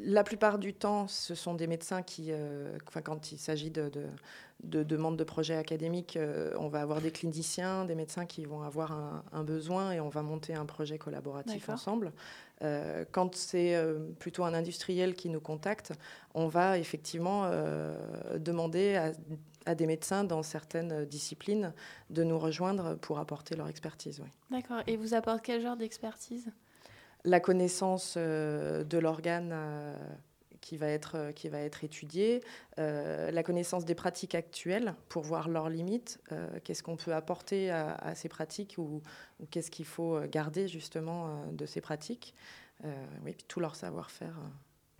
La 0.00 0.24
plupart 0.24 0.58
du 0.58 0.74
temps, 0.74 1.06
ce 1.06 1.36
sont 1.36 1.54
des 1.54 1.68
médecins 1.68 2.02
qui, 2.02 2.32
euh, 2.32 2.76
enfin, 2.88 3.00
quand 3.00 3.30
il 3.30 3.38
s'agit 3.38 3.70
de, 3.70 3.88
de, 3.88 4.06
de 4.64 4.82
demandes 4.82 5.16
de 5.16 5.22
projets 5.22 5.54
académiques, 5.54 6.16
euh, 6.16 6.52
on 6.58 6.66
va 6.66 6.80
avoir 6.80 7.00
des 7.00 7.12
cliniciens, 7.12 7.84
des 7.84 7.94
médecins 7.94 8.26
qui 8.26 8.44
vont 8.44 8.62
avoir 8.62 8.90
un, 8.90 9.22
un 9.30 9.44
besoin 9.44 9.92
et 9.92 10.00
on 10.00 10.08
va 10.08 10.22
monter 10.22 10.54
un 10.54 10.66
projet 10.66 10.98
collaboratif 10.98 11.68
ensemble. 11.68 12.12
Euh, 12.62 13.04
quand 13.12 13.36
c'est 13.36 13.80
plutôt 14.18 14.42
un 14.42 14.52
industriel 14.52 15.14
qui 15.14 15.28
nous 15.28 15.40
contacte, 15.40 15.92
on 16.34 16.48
va 16.48 16.76
effectivement 16.76 17.48
demander 18.36 18.96
à, 18.96 19.12
à 19.64 19.76
des 19.76 19.86
médecins 19.86 20.24
dans 20.24 20.42
certaines 20.42 21.04
disciplines 21.04 21.72
de 22.10 22.24
nous 22.24 22.38
rejoindre 22.38 22.96
pour 22.96 23.20
apporter 23.20 23.54
leur 23.54 23.68
expertise. 23.68 24.20
Oui. 24.20 24.28
D'accord. 24.50 24.82
Et 24.88 24.96
vous 24.96 25.14
apporte 25.14 25.42
quel 25.42 25.60
genre 25.62 25.76
d'expertise? 25.76 26.50
La 27.24 27.40
connaissance 27.40 28.14
euh, 28.16 28.84
de 28.84 28.98
l'organe 28.98 29.50
euh, 29.52 29.96
qui 30.60 30.76
va 30.76 30.88
être, 30.88 31.32
qui 31.34 31.48
va 31.48 31.60
être 31.60 31.82
étudié, 31.82 32.42
la 32.76 33.42
connaissance 33.42 33.86
des 33.86 33.94
pratiques 33.94 34.34
actuelles 34.34 34.94
pour 35.08 35.22
voir 35.22 35.48
leurs 35.48 35.70
limites, 35.70 36.20
qu'est-ce 36.62 36.82
qu'on 36.82 36.96
peut 36.96 37.14
apporter 37.14 37.70
à, 37.70 38.14
ces 38.14 38.28
pratiques 38.28 38.74
ou, 38.76 39.00
qu'est-ce 39.50 39.70
qu'il 39.70 39.86
faut 39.86 40.20
garder 40.30 40.68
justement 40.68 41.46
de 41.52 41.64
ces 41.64 41.80
pratiques. 41.80 42.34
oui, 42.84 43.32
puis 43.32 43.46
tout 43.48 43.60
leur 43.60 43.76
savoir-faire 43.76 44.34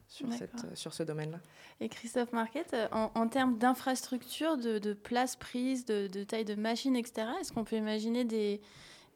sur, 0.06 0.32
cette, 0.32 0.74
sur 0.74 0.94
ce 0.94 1.02
domaine-là. 1.02 1.40
Et 1.80 1.90
Christophe 1.90 2.32
Marquette, 2.32 2.74
en, 2.90 3.10
en 3.14 3.28
termes 3.28 3.58
d'infrastructure, 3.58 4.56
de, 4.56 4.78
de 4.78 4.94
place 4.94 5.36
prise, 5.36 5.84
de, 5.84 6.06
de, 6.06 6.24
taille 6.24 6.46
de 6.46 6.54
machine, 6.54 6.96
etc., 6.96 7.28
est-ce 7.40 7.52
qu'on 7.52 7.64
peut 7.64 7.76
imaginer 7.76 8.24
des, 8.24 8.62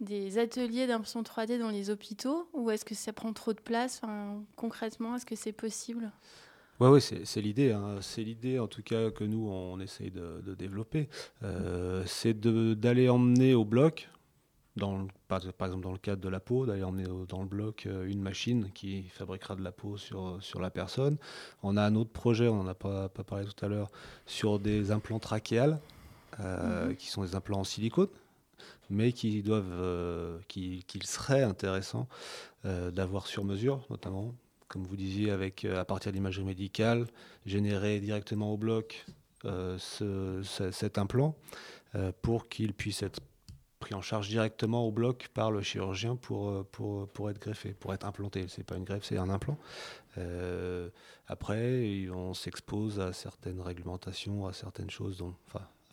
des 0.00 0.38
ateliers 0.38 0.86
d'impression 0.86 1.22
3D 1.22 1.58
dans 1.58 1.70
les 1.70 1.90
hôpitaux 1.90 2.48
ou 2.52 2.70
est-ce 2.70 2.84
que 2.84 2.94
ça 2.94 3.12
prend 3.12 3.32
trop 3.32 3.52
de 3.52 3.60
place 3.60 4.00
enfin, 4.02 4.42
Concrètement, 4.56 5.16
est-ce 5.16 5.26
que 5.26 5.36
c'est 5.36 5.52
possible? 5.52 6.10
Oui, 6.80 6.88
ouais, 6.88 7.00
c'est 7.00 7.40
l'idée. 7.40 7.72
Hein. 7.72 7.98
C'est 8.00 8.24
l'idée, 8.24 8.58
en 8.58 8.66
tout 8.66 8.82
cas, 8.82 9.10
que 9.10 9.22
nous, 9.22 9.48
on 9.48 9.78
essaye 9.78 10.10
de, 10.10 10.42
de 10.44 10.54
développer. 10.54 11.08
Euh, 11.44 12.02
c'est 12.06 12.38
d'aller 12.40 13.08
emmener 13.08 13.54
au 13.54 13.64
bloc, 13.64 14.08
dans 14.76 15.06
par, 15.28 15.38
exemple 15.44 15.82
dans 15.82 15.92
le 15.92 15.98
cadre 15.98 16.22
de 16.22 16.28
la 16.28 16.40
peau, 16.40 16.66
d'aller 16.66 16.82
emmener 16.82 17.04
dans 17.28 17.42
le 17.42 17.48
bloc 17.48 17.84
euh, 17.86 18.08
une 18.08 18.22
machine 18.22 18.70
qui 18.72 19.04
fabriquera 19.04 19.54
de 19.54 19.62
la 19.62 19.70
peau 19.70 19.96
sur, 19.96 20.38
sur 20.40 20.60
la 20.60 20.70
personne. 20.70 21.18
On 21.62 21.76
a 21.76 21.84
un 21.84 21.94
autre 21.94 22.10
projet, 22.10 22.48
on 22.48 22.62
n'en 22.62 22.68
a 22.68 22.74
pas, 22.74 23.08
pas, 23.08 23.22
parlé 23.22 23.46
tout 23.46 23.64
à 23.64 23.68
l'heure, 23.68 23.90
sur 24.26 24.58
des 24.58 24.90
implants 24.90 25.20
trachéales, 25.20 25.78
euh, 26.40 26.88
mhm. 26.88 26.96
qui 26.96 27.08
sont 27.08 27.22
des 27.22 27.34
implants 27.34 27.60
en 27.60 27.64
silicone 27.64 28.08
mais 28.90 29.12
qui 29.12 29.42
doivent, 29.42 29.72
euh, 29.72 30.38
qu'il 30.48 31.02
serait 31.04 31.42
intéressant 31.42 32.08
euh, 32.64 32.90
d'avoir 32.90 33.26
sur 33.26 33.44
mesure, 33.44 33.84
notamment, 33.90 34.34
comme 34.68 34.84
vous 34.84 34.96
disiez, 34.96 35.30
avec 35.30 35.64
euh, 35.64 35.80
à 35.80 35.84
partir 35.84 36.12
d'imagerie 36.12 36.44
médicale, 36.44 37.06
générer 37.46 38.00
directement 38.00 38.52
au 38.52 38.56
bloc 38.56 39.04
cet 39.80 40.98
implant 40.98 41.34
pour 42.22 42.48
qu'il 42.48 42.74
puisse 42.74 43.02
être 43.02 43.18
pris 43.80 43.92
en 43.92 44.00
charge 44.00 44.28
directement 44.28 44.86
au 44.86 44.92
bloc 44.92 45.30
par 45.34 45.50
le 45.50 45.62
chirurgien 45.62 46.14
pour, 46.14 46.64
pour, 46.66 47.08
pour 47.08 47.28
être 47.28 47.40
greffé, 47.40 47.72
pour 47.72 47.92
être 47.92 48.06
implanté. 48.06 48.46
C'est 48.46 48.62
pas 48.62 48.76
une 48.76 48.84
greffe, 48.84 49.02
c'est 49.02 49.18
un 49.18 49.28
implant. 49.28 49.58
après, 51.26 52.06
on 52.14 52.34
s'expose 52.34 53.00
à 53.00 53.12
certaines 53.12 53.60
réglementations, 53.60 54.46
à 54.46 54.52
certaines 54.52 54.90
choses. 54.90 55.16
dont 55.16 55.34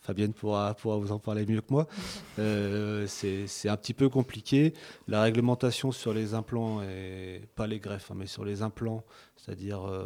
Fabienne 0.02 0.34
pourra, 0.34 0.74
pourra 0.74 0.98
vous 0.98 1.12
en 1.12 1.20
parler 1.20 1.46
mieux 1.46 1.62
que 1.62 1.72
moi. 1.72 1.88
Euh, 2.38 3.06
c'est 3.08 3.68
un 3.68 3.76
petit 3.76 3.94
peu 3.94 4.08
compliqué. 4.08 4.74
La 5.10 5.22
réglementation 5.24 5.92
sur 5.92 6.14
les 6.14 6.34
implants, 6.34 6.82
et 6.82 7.42
pas 7.56 7.68
les 7.68 7.80
greffes, 7.80 8.12
hein, 8.12 8.16
mais 8.18 8.28
sur 8.28 8.46
les 8.46 8.62
implants, 8.62 9.04
c'est-à-dire 9.36 9.86
euh, 9.86 10.06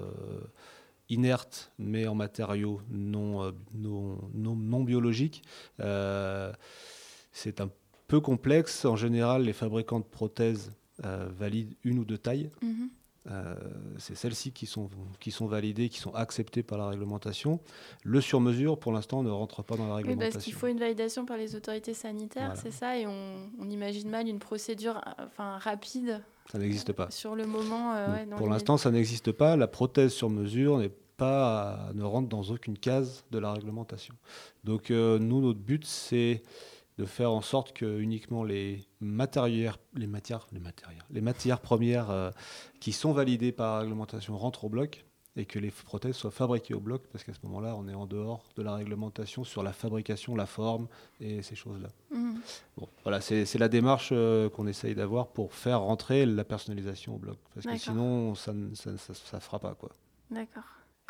inertes, 1.10 1.72
mais 1.78 2.08
en 2.08 2.16
matériaux 2.16 2.82
non, 2.90 3.44
euh, 3.44 3.52
non, 3.76 4.18
non, 4.34 4.84
biologiques, 4.84 5.44
c'est 5.78 7.62
un 7.62 7.70
peu 8.08 8.20
complexe. 8.20 8.86
En 8.86 8.96
général, 8.96 9.44
les 9.44 9.54
fabricants 9.54 10.00
de 10.00 10.06
prothèses 10.06 10.72
valident 10.98 11.76
une 11.84 12.00
ou 12.00 12.06
deux 12.06 12.18
tailles. 12.18 12.50
Mm-hmm. 12.64 12.90
Euh, 13.32 13.56
c'est 13.98 14.16
celles-ci 14.16 14.52
qui 14.52 14.66
sont, 14.66 14.90
qui 15.20 15.32
sont 15.32 15.48
validées, 15.48 15.88
qui 15.88 16.00
sont 16.00 16.14
acceptées 16.14 16.64
par 16.64 16.78
la 16.78 16.88
réglementation. 16.88 17.60
Le 18.04 18.20
sur-mesure, 18.20 18.78
pour 18.78 18.92
l'instant, 18.92 19.24
ne 19.24 19.30
rentre 19.30 19.64
pas 19.64 19.78
dans 19.78 19.88
la 19.88 19.96
réglementation. 19.96 20.28
Oui, 20.28 20.34
parce 20.34 20.44
qu'il 20.44 20.54
faut 20.54 20.68
une 20.68 20.80
validation 20.80 21.26
par 21.26 21.38
les 21.38 21.56
autorités 21.56 21.94
sanitaires, 21.94 22.54
c'est 22.56 22.72
ça, 22.72 22.98
et 22.98 23.08
on, 23.08 23.70
imagine 23.70 24.10
mal 24.10 24.28
une 24.28 24.40
procédure 24.40 25.02
enfin, 25.20 25.58
rapide. 25.58 26.22
Ça 26.52 26.60
n'existe 26.60 26.92
pas. 26.92 27.10
Sur 27.12 27.36
le 27.36 27.46
moment. 27.46 27.96
Euh, 27.96 28.26
pour 28.36 28.50
l'instant, 28.50 28.76
ça 28.76 28.92
n'existe 28.92 29.32
pas. 29.32 29.56
La 29.56 29.68
prothèse 29.68 30.12
sur 30.12 30.30
mesure 30.30 30.78
n'est 30.78 30.92
pas, 31.16 31.92
ne 31.94 32.04
rentre 32.04 32.28
dans 32.28 32.44
aucune 32.44 32.78
case 32.78 33.24
de 33.32 33.40
la 33.40 33.54
réglementation. 33.54 34.16
Donc, 34.66 34.92
euh, 34.92 35.18
nous, 35.18 35.40
notre 35.42 35.60
but, 35.60 35.86
c'est 35.86 36.44
de 36.98 37.06
faire 37.06 37.32
en 37.32 37.42
sorte 37.42 37.74
que 37.74 38.00
uniquement 38.00 38.44
les 38.44 38.82
matériaux, 39.00 39.72
les 39.96 40.08
matières, 40.08 40.48
les 40.52 40.60
matières, 40.60 40.90
les 41.10 41.22
matières 41.22 41.60
premières 41.60 42.12
euh, 42.12 42.32
qui 42.80 42.92
sont 42.92 43.14
validées 43.14 43.52
par 43.52 43.76
la 43.76 43.80
réglementation 43.82 44.38
rentrent 44.38 44.66
au 44.66 44.70
bloc 44.70 45.06
et 45.36 45.46
que 45.46 45.58
les 45.58 45.72
prothèses 45.72 46.16
soient 46.16 46.32
fabriquées 46.32 46.76
au 46.76 46.80
bloc, 46.80 47.08
parce 47.12 47.24
qu'à 47.24 47.34
ce 47.34 47.40
moment-là, 47.44 47.76
on 47.76 47.88
est 47.88 47.94
en 47.94 48.06
dehors 48.06 48.44
de 48.56 48.62
la 48.62 48.76
réglementation 48.76 49.44
sur 49.44 49.64
la 49.64 49.74
fabrication, 49.74 50.36
la 50.36 50.46
forme 50.46 50.88
et 51.20 51.42
ces 51.42 51.56
choses-là. 51.56 51.90
Mmh. 52.12 52.36
Bon, 52.78 52.88
voilà, 53.04 53.20
c'est 53.20 53.58
la 53.58 53.68
démarche 53.68 54.10
euh, 54.12 54.50
qu'on 54.50 54.68
essaye 54.68 54.94
d'avoir 54.94 55.30
pour 55.30 55.54
faire 55.54 55.82
rentrer 55.82 56.28
la 56.28 56.44
personnalisation 56.44 57.16
au 57.16 57.18
bloc, 57.18 57.38
parce 57.56 57.66
que 57.66 57.78
sinon, 57.78 58.36
ça 58.36 58.54
ne 58.54 58.76
ça, 58.76 58.92
ça, 58.98 59.40
fera 59.40 59.58
pas. 59.58 59.76
D'accord. 60.30 60.64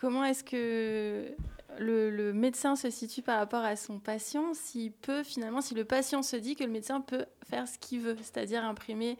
Comment 0.03 0.25
est-ce 0.25 0.43
que 0.43 1.33
le, 1.79 2.33
médecin 2.33 2.75
se 2.75 2.89
situe 2.89 3.21
par 3.21 3.39
rapport 3.39 3.63
à 3.63 3.77
son 3.77 3.99
patient 3.99 4.53
S'il 4.53 4.91
peut 4.91 5.23
finalement, 5.23 5.61
si 5.61 5.75
le 5.75 5.85
patient 5.85 6.21
se 6.23 6.35
dit 6.35 6.57
que 6.57 6.65
le 6.65 6.69
médecin 6.69 6.99
peut 6.99 7.25
faire 7.49 7.69
ce 7.69 7.77
qu'il 7.77 8.01
veut, 8.01 8.17
c'est-à-dire 8.17 8.65
imprimer 8.65 9.17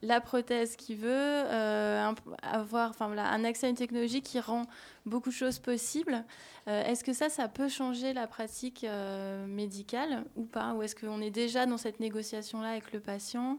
la 0.00 0.22
prothèse 0.22 0.76
qu'il 0.76 0.96
veut, 0.96 1.10
euh, 1.10 2.10
avoir 2.40 2.88
enfin, 2.88 3.08
voilà, 3.08 3.28
un 3.32 3.44
accès 3.44 3.66
à 3.66 3.68
une 3.68 3.76
technologie 3.76 4.22
qui 4.22 4.40
rend 4.40 4.62
beaucoup 5.04 5.28
de 5.28 5.34
choses 5.34 5.58
possibles. 5.58 6.24
Euh, 6.68 6.82
est-ce 6.84 7.04
que 7.04 7.12
ça, 7.12 7.28
ça 7.28 7.48
peut 7.48 7.68
changer 7.68 8.14
la 8.14 8.26
pratique 8.26 8.84
euh, 8.84 9.46
médicale 9.46 10.24
ou 10.36 10.46
pas? 10.46 10.72
Ou 10.72 10.82
est-ce 10.82 10.96
qu'on 10.96 11.20
est 11.20 11.30
déjà 11.30 11.66
dans 11.66 11.76
cette 11.76 12.00
négociation-là 12.00 12.70
avec 12.70 12.94
le 12.94 13.00
patient 13.00 13.58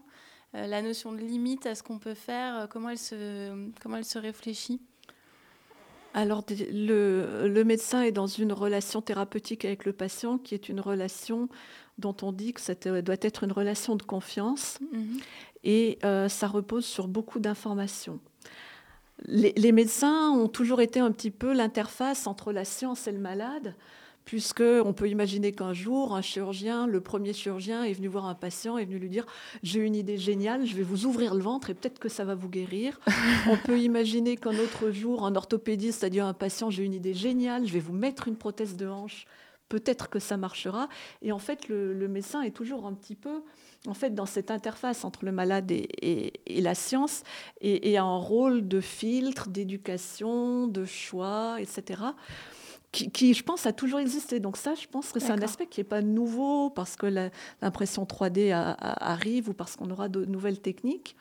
La 0.52 0.82
notion 0.82 1.12
de 1.12 1.18
limite 1.18 1.64
à 1.64 1.76
ce 1.76 1.84
qu'on 1.84 2.00
peut 2.00 2.14
faire, 2.14 2.66
comment 2.68 2.88
elle 2.88 2.98
se, 2.98 3.70
comment 3.80 3.98
elle 3.98 4.04
se 4.04 4.18
réfléchit? 4.18 4.80
Alors, 6.16 6.44
le, 6.48 7.62
médecin 7.62 8.00
est 8.00 8.10
dans 8.10 8.26
une 8.26 8.54
relation 8.54 9.02
thérapeutique 9.02 9.66
avec 9.66 9.84
le 9.84 9.92
patient 9.92 10.38
qui 10.38 10.54
est 10.54 10.70
une 10.70 10.80
relation 10.80 11.50
dont 11.98 12.16
on 12.22 12.32
dit 12.32 12.54
que 12.54 12.60
ça 12.62 12.74
doit 12.74 13.16
être 13.20 13.44
une 13.44 13.52
relation 13.52 13.96
de 13.96 14.02
confiance 14.02 14.78
mhm. 14.92 15.18
et 15.62 15.98
euh, 16.04 16.30
ça 16.30 16.46
repose 16.46 16.86
sur 16.86 17.06
beaucoup 17.06 17.38
d'informations. 17.38 18.18
les, 19.26 19.72
médecins 19.72 20.30
ont 20.30 20.48
toujours 20.48 20.80
été 20.80 21.00
un 21.00 21.12
petit 21.12 21.30
peu 21.30 21.52
l'interface 21.52 22.26
entre 22.26 22.50
la 22.50 22.64
science 22.64 23.06
et 23.06 23.12
le 23.12 23.18
malade 23.18 23.74
puisque 24.26 24.60
on 24.60 24.92
peut 24.92 25.08
imaginer 25.08 25.52
qu'un 25.52 25.72
jour, 25.72 26.14
un 26.14 26.20
chirurgien, 26.20 26.86
le 26.86 27.00
premier 27.00 27.32
chirurgien, 27.32 27.84
est 27.84 27.92
venu 27.92 28.08
voir 28.08 28.26
un 28.26 28.34
patient, 28.34 28.76
est 28.76 28.84
venu 28.84 28.98
lui 28.98 29.08
dire 29.08 29.24
J'ai 29.62 29.80
une 29.80 29.94
idée 29.94 30.18
géniale, 30.18 30.66
je 30.66 30.74
vais 30.74 30.82
vous 30.82 31.06
ouvrir 31.06 31.34
le 31.34 31.42
ventre 31.42 31.70
et 31.70 31.74
peut-être 31.74 32.00
que 32.00 32.08
ça 32.08 32.24
va 32.24 32.34
vous 32.34 32.48
guérir. 32.48 33.00
on 33.48 33.56
peut 33.56 33.78
imaginer 33.78 34.36
qu'un 34.36 34.58
autre 34.58 34.90
jour, 34.90 35.24
un 35.24 35.36
orthopédiste 35.36 36.04
a 36.04 36.10
dit 36.10 36.20
à 36.20 36.26
un 36.26 36.34
patient 36.34 36.70
J'ai 36.70 36.82
une 36.82 36.92
idée 36.92 37.14
géniale, 37.14 37.66
je 37.66 37.72
vais 37.72 37.80
vous 37.80 37.92
mettre 37.92 38.26
une 38.26 38.36
prothèse 38.36 38.76
de 38.76 38.88
hanche, 38.88 39.26
peut-être 39.68 40.08
que 40.08 40.18
ça 40.18 40.36
marchera. 40.36 40.88
Et 41.22 41.30
en 41.30 41.38
fait, 41.38 41.68
le, 41.68 42.08
médecin 42.08 42.42
est 42.42 42.50
toujours 42.50 42.86
un 42.86 42.94
petit 42.94 43.14
peu 43.14 43.44
en 43.86 43.94
fait, 43.94 44.12
dans 44.12 44.26
cette 44.26 44.50
interface 44.50 45.04
entre 45.04 45.24
le 45.24 45.30
malade 45.30 45.70
et, 45.70 46.32
la 46.48 46.74
science, 46.74 47.22
et, 47.60 47.92
et, 47.92 47.96
a 47.96 48.02
un 48.02 48.16
rôle 48.16 48.66
de 48.66 48.80
filtre, 48.80 49.48
d'éducation, 49.48 50.66
de 50.66 50.84
choix, 50.84 51.58
etc 51.60 52.02
qui, 53.04 53.34
je 53.34 53.42
pense, 53.42 53.66
a 53.66 53.72
toujours 53.72 54.00
existé. 54.00 54.40
Donc 54.40 54.56
ça, 54.56 54.74
je 54.74 54.86
pense 54.86 55.12
que 55.12 55.20
c'est 55.20 55.32
un 55.32 55.42
aspect 55.42 55.66
qui 55.66 55.80
n'est 55.80 55.84
pas 55.84 56.02
nouveau 56.02 56.70
parce 56.70 56.96
que 56.96 57.06
l'impression 57.62 58.04
3D 58.04 58.52
arrive 58.52 59.50
ou 59.50 59.52
parce 59.52 59.76
qu'on 59.76 59.90
aura 59.90 60.08
de 60.08 60.24
nouvelles 60.24 60.60
techniques. 60.60 61.16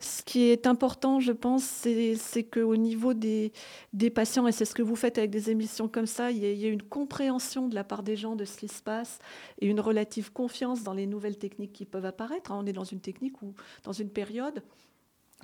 Ce 0.00 0.22
qui 0.22 0.44
est 0.44 0.68
important, 0.68 1.18
je 1.18 1.32
pense, 1.32 1.64
c'est 1.64 2.44
qu'au 2.44 2.76
niveau 2.76 3.14
des, 3.14 3.52
des, 3.92 4.10
patients, 4.10 4.46
et 4.46 4.52
c'est 4.52 4.64
ce 4.64 4.74
que 4.74 4.82
vous 4.82 4.94
faites 4.94 5.18
avec 5.18 5.30
des 5.30 5.50
émissions 5.50 5.88
comme 5.88 6.06
ça, 6.06 6.30
il 6.30 6.38
y, 6.38 6.46
a, 6.46 6.52
il 6.52 6.58
y, 6.58 6.66
a, 6.66 6.68
une 6.68 6.84
compréhension 6.84 7.66
de 7.66 7.74
la 7.74 7.82
part 7.82 8.04
des 8.04 8.14
gens 8.14 8.36
de 8.36 8.44
ce 8.44 8.58
qui 8.58 8.68
se 8.68 8.80
passe 8.80 9.18
et 9.60 9.66
une 9.66 9.80
relative 9.80 10.32
confiance 10.32 10.84
dans 10.84 10.94
les 10.94 11.06
nouvelles 11.06 11.36
techniques 11.36 11.72
qui 11.72 11.84
peuvent 11.84 12.06
apparaître. 12.06 12.52
On 12.52 12.64
est 12.64 12.72
dans 12.72 12.84
une 12.84 13.00
technique 13.00 13.42
ou 13.42 13.54
dans 13.82 13.92
une 13.92 14.10
période 14.10 14.62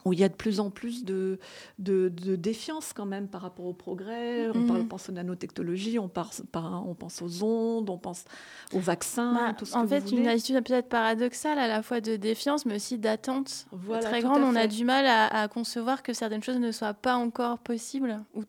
où 0.04 0.12
il 0.12 0.18
y 0.18 0.24
a 0.24 0.28
de 0.28 0.34
plus 0.34 0.60
en 0.60 0.70
plus 0.70 1.04
de, 1.04 1.38
de, 1.78 2.08
défiance 2.36 2.92
quand 2.92 3.06
même 3.06 3.28
par 3.28 3.40
rapport 3.40 3.66
au 3.66 3.72
progrès. 3.72 4.48
On, 4.50 4.66
parle, 4.66 4.80
mhm. 4.80 4.88
pense 4.88 5.08
aux 5.08 5.12
nanotechnologies, 5.12 5.98
on, 5.98 6.10
on 6.10 6.94
pense 6.94 7.22
aux 7.22 7.42
ondes, 7.42 7.88
on 7.88 7.98
pense 7.98 8.24
aux 8.72 8.80
vaccins, 8.80 9.34
bah, 9.34 9.54
tout 9.56 9.64
ce 9.64 9.74
En 9.74 9.82
que 9.82 9.88
fait, 9.88 10.10
une 10.12 10.26
attitude 10.26 10.62
peut-être 10.62 10.88
paradoxale, 10.88 11.58
à 11.58 11.68
la 11.68 11.82
fois 11.82 12.00
de 12.00 12.16
défiance, 12.16 12.66
mais 12.66 12.76
aussi 12.76 12.98
d'attente 12.98 13.66
très 14.00 14.20
grande. 14.20 14.42
On 14.42 14.56
a 14.56 14.66
du 14.66 14.84
mal 14.84 15.06
à, 15.06 15.48
concevoir 15.48 16.02
que 16.02 16.12
certaines 16.12 16.42
choses 16.42 16.58
ne 16.58 16.72
soient 16.72 16.94
pas 16.94 17.16
encore 17.16 17.58
possibles 17.58 18.20
ou, 18.34 18.42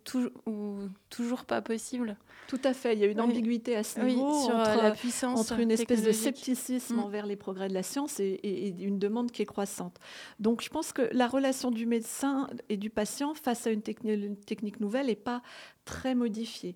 ou 0.46 0.80
toujours 1.10 1.46
pas 1.46 1.62
possibles. 1.62 2.18
Tout 2.48 2.60
à 2.64 2.74
fait. 2.74 2.94
Il 2.94 3.00
y 3.00 3.04
a 3.04 3.08
une 3.08 3.22
ambiguïté 3.22 3.76
à 3.76 3.84
ce 3.84 4.00
niveau 4.00 4.44
sur 4.44 4.56
entre, 4.56 4.82
la 4.82 4.92
puissance 4.92 5.40
entre 5.40 5.60
une 5.60 5.72
espèce 5.72 6.04
de 6.04 6.12
scepticisme 6.12 6.96
mm. 6.96 7.00
envers 7.00 7.26
les 7.26 7.36
progrès 7.36 7.68
de 7.68 7.74
la 7.74 7.84
science 7.84 8.20
et, 8.20 8.76
une 8.80 9.00
demande 9.00 9.32
qui 9.32 9.42
est 9.42 9.48
croissante. 9.48 9.98
Donc, 10.40 10.62
je 10.62 10.70
pense 10.70 10.94
que 10.94 11.10
la 11.12 11.28
relation 11.28 11.72
du 11.72 11.86
médecin 11.86 12.48
et 12.70 12.78
du 12.78 12.90
patient 12.90 13.34
face 13.34 13.68
à 13.68 13.72
une, 13.72 13.82
technique 13.82 14.80
nouvelle 14.80 15.08
n'est 15.08 15.16
pas 15.16 15.42
très 15.86 16.16
modifiée. 16.16 16.76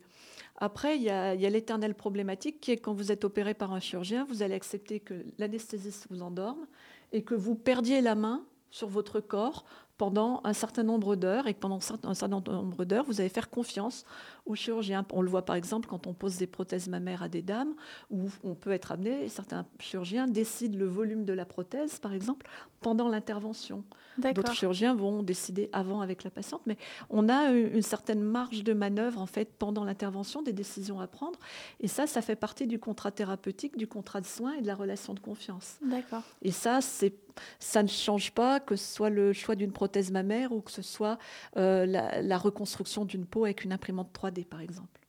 Après, 0.57 0.97
il 0.97 1.03
y 1.03 1.09
a, 1.09 1.36
l'éternelle 1.36 1.95
problématique 1.95 2.59
qui 2.59 2.72
est 2.72 2.78
quand 2.78 2.93
vous 2.93 3.11
êtes 3.11 3.24
opéré 3.24 3.53
par 3.53 3.74
un 3.74 3.80
chirurgien, 3.80 4.26
vous 4.26 4.43
allez 4.43 4.55
accepter 4.55 4.99
que 4.99 5.13
l'anesthésiste 5.38 6.07
vous 6.09 6.22
endorme 6.22 6.65
et 7.13 7.24
que 7.24 7.36
vous 7.36 7.55
perdiez 7.55 8.01
la 8.01 8.15
main 8.15 8.43
sur 8.72 8.89
votre 8.89 9.20
corps 9.20 9.65
pendant 9.97 10.41
un 10.45 10.53
certain 10.53 10.84
nombre 10.84 11.15
d'heures 11.15 11.47
et 11.47 11.53
que 11.53 11.59
pendant 11.59 11.78
un 12.03 12.13
certain 12.13 12.41
nombre 12.41 12.86
d'heures, 12.86 13.03
vous 13.03 13.20
allez 13.20 13.30
faire 13.30 13.49
confiance 13.49 14.05
au 14.45 14.55
chirurgien. 14.55 15.05
On 15.11 15.21
le 15.21 15.29
voit 15.29 15.45
par 15.45 15.55
exemple 15.55 15.87
quand 15.87 16.07
on 16.07 16.13
pose 16.13 16.37
des 16.37 16.47
prothèses 16.47 16.87
mammaires 16.87 17.23
à 17.23 17.29
des 17.29 17.41
dames, 17.41 17.73
où 18.09 18.29
on 18.43 18.55
peut 18.55 18.71
être 18.71 18.91
amené, 18.91 19.27
certains 19.29 19.65
chirurgiens 19.79 20.27
décident 20.27 20.77
le 20.77 20.87
volume 20.87 21.25
de 21.25 21.33
la 21.33 21.45
prothèse, 21.45 21.99
par 21.99 22.13
exemple, 22.13 22.47
pendant 22.81 23.09
l'intervention. 23.09 23.83
D'autres 24.17 24.53
chirurgiens 24.53 24.95
vont 24.95 25.23
décider 25.23 25.69
avant 25.71 26.01
avec 26.01 26.23
la 26.23 26.29
patiente, 26.29 26.61
mais 26.65 26.77
on 27.09 27.29
a 27.29 27.51
une 27.51 27.81
certaine 27.81 28.21
marge 28.21 28.63
de 28.63 28.73
manœuvre 28.73 29.21
en 29.21 29.25
fait 29.25 29.49
pendant 29.57 29.83
l'intervention, 29.83 30.41
des 30.41 30.53
décisions 30.53 30.99
à 30.99 31.07
prendre. 31.07 31.39
Et 31.79 31.87
ça, 31.87 32.07
ça 32.07 32.21
fait 32.21 32.35
partie 32.35 32.67
du 32.67 32.79
contrat 32.79 33.11
thérapeutique, 33.11 33.77
du 33.77 33.87
contrat 33.87 34.19
de 34.21 34.25
soins 34.25 34.53
et 34.53 34.61
de 34.61 34.67
la 34.67 34.75
relation 34.75 35.13
de 35.13 35.19
confiance. 35.19 35.77
D'accord. 35.81 36.23
Et 36.41 36.51
ça, 36.51 36.81
c'est 36.81 37.13
ça 37.59 37.83
ne 37.83 37.87
change 37.87 38.31
pas 38.31 38.59
que 38.59 38.75
ce 38.75 38.95
soit 38.95 39.09
le 39.09 39.33
choix 39.33 39.55
d'une 39.55 39.71
prothèse 39.71 40.11
mammaire 40.11 40.51
ou 40.51 40.61
que 40.61 40.71
ce 40.71 40.81
soit 40.81 41.17
euh, 41.57 41.85
la, 41.85 42.37
reconstruction 42.37 43.05
d'une 43.05 43.25
peau 43.25 43.45
avec 43.45 43.63
une 43.63 43.73
imprimante 43.73 44.09
3D, 44.13 44.28
par 44.47 44.61
exemple. 44.61 45.01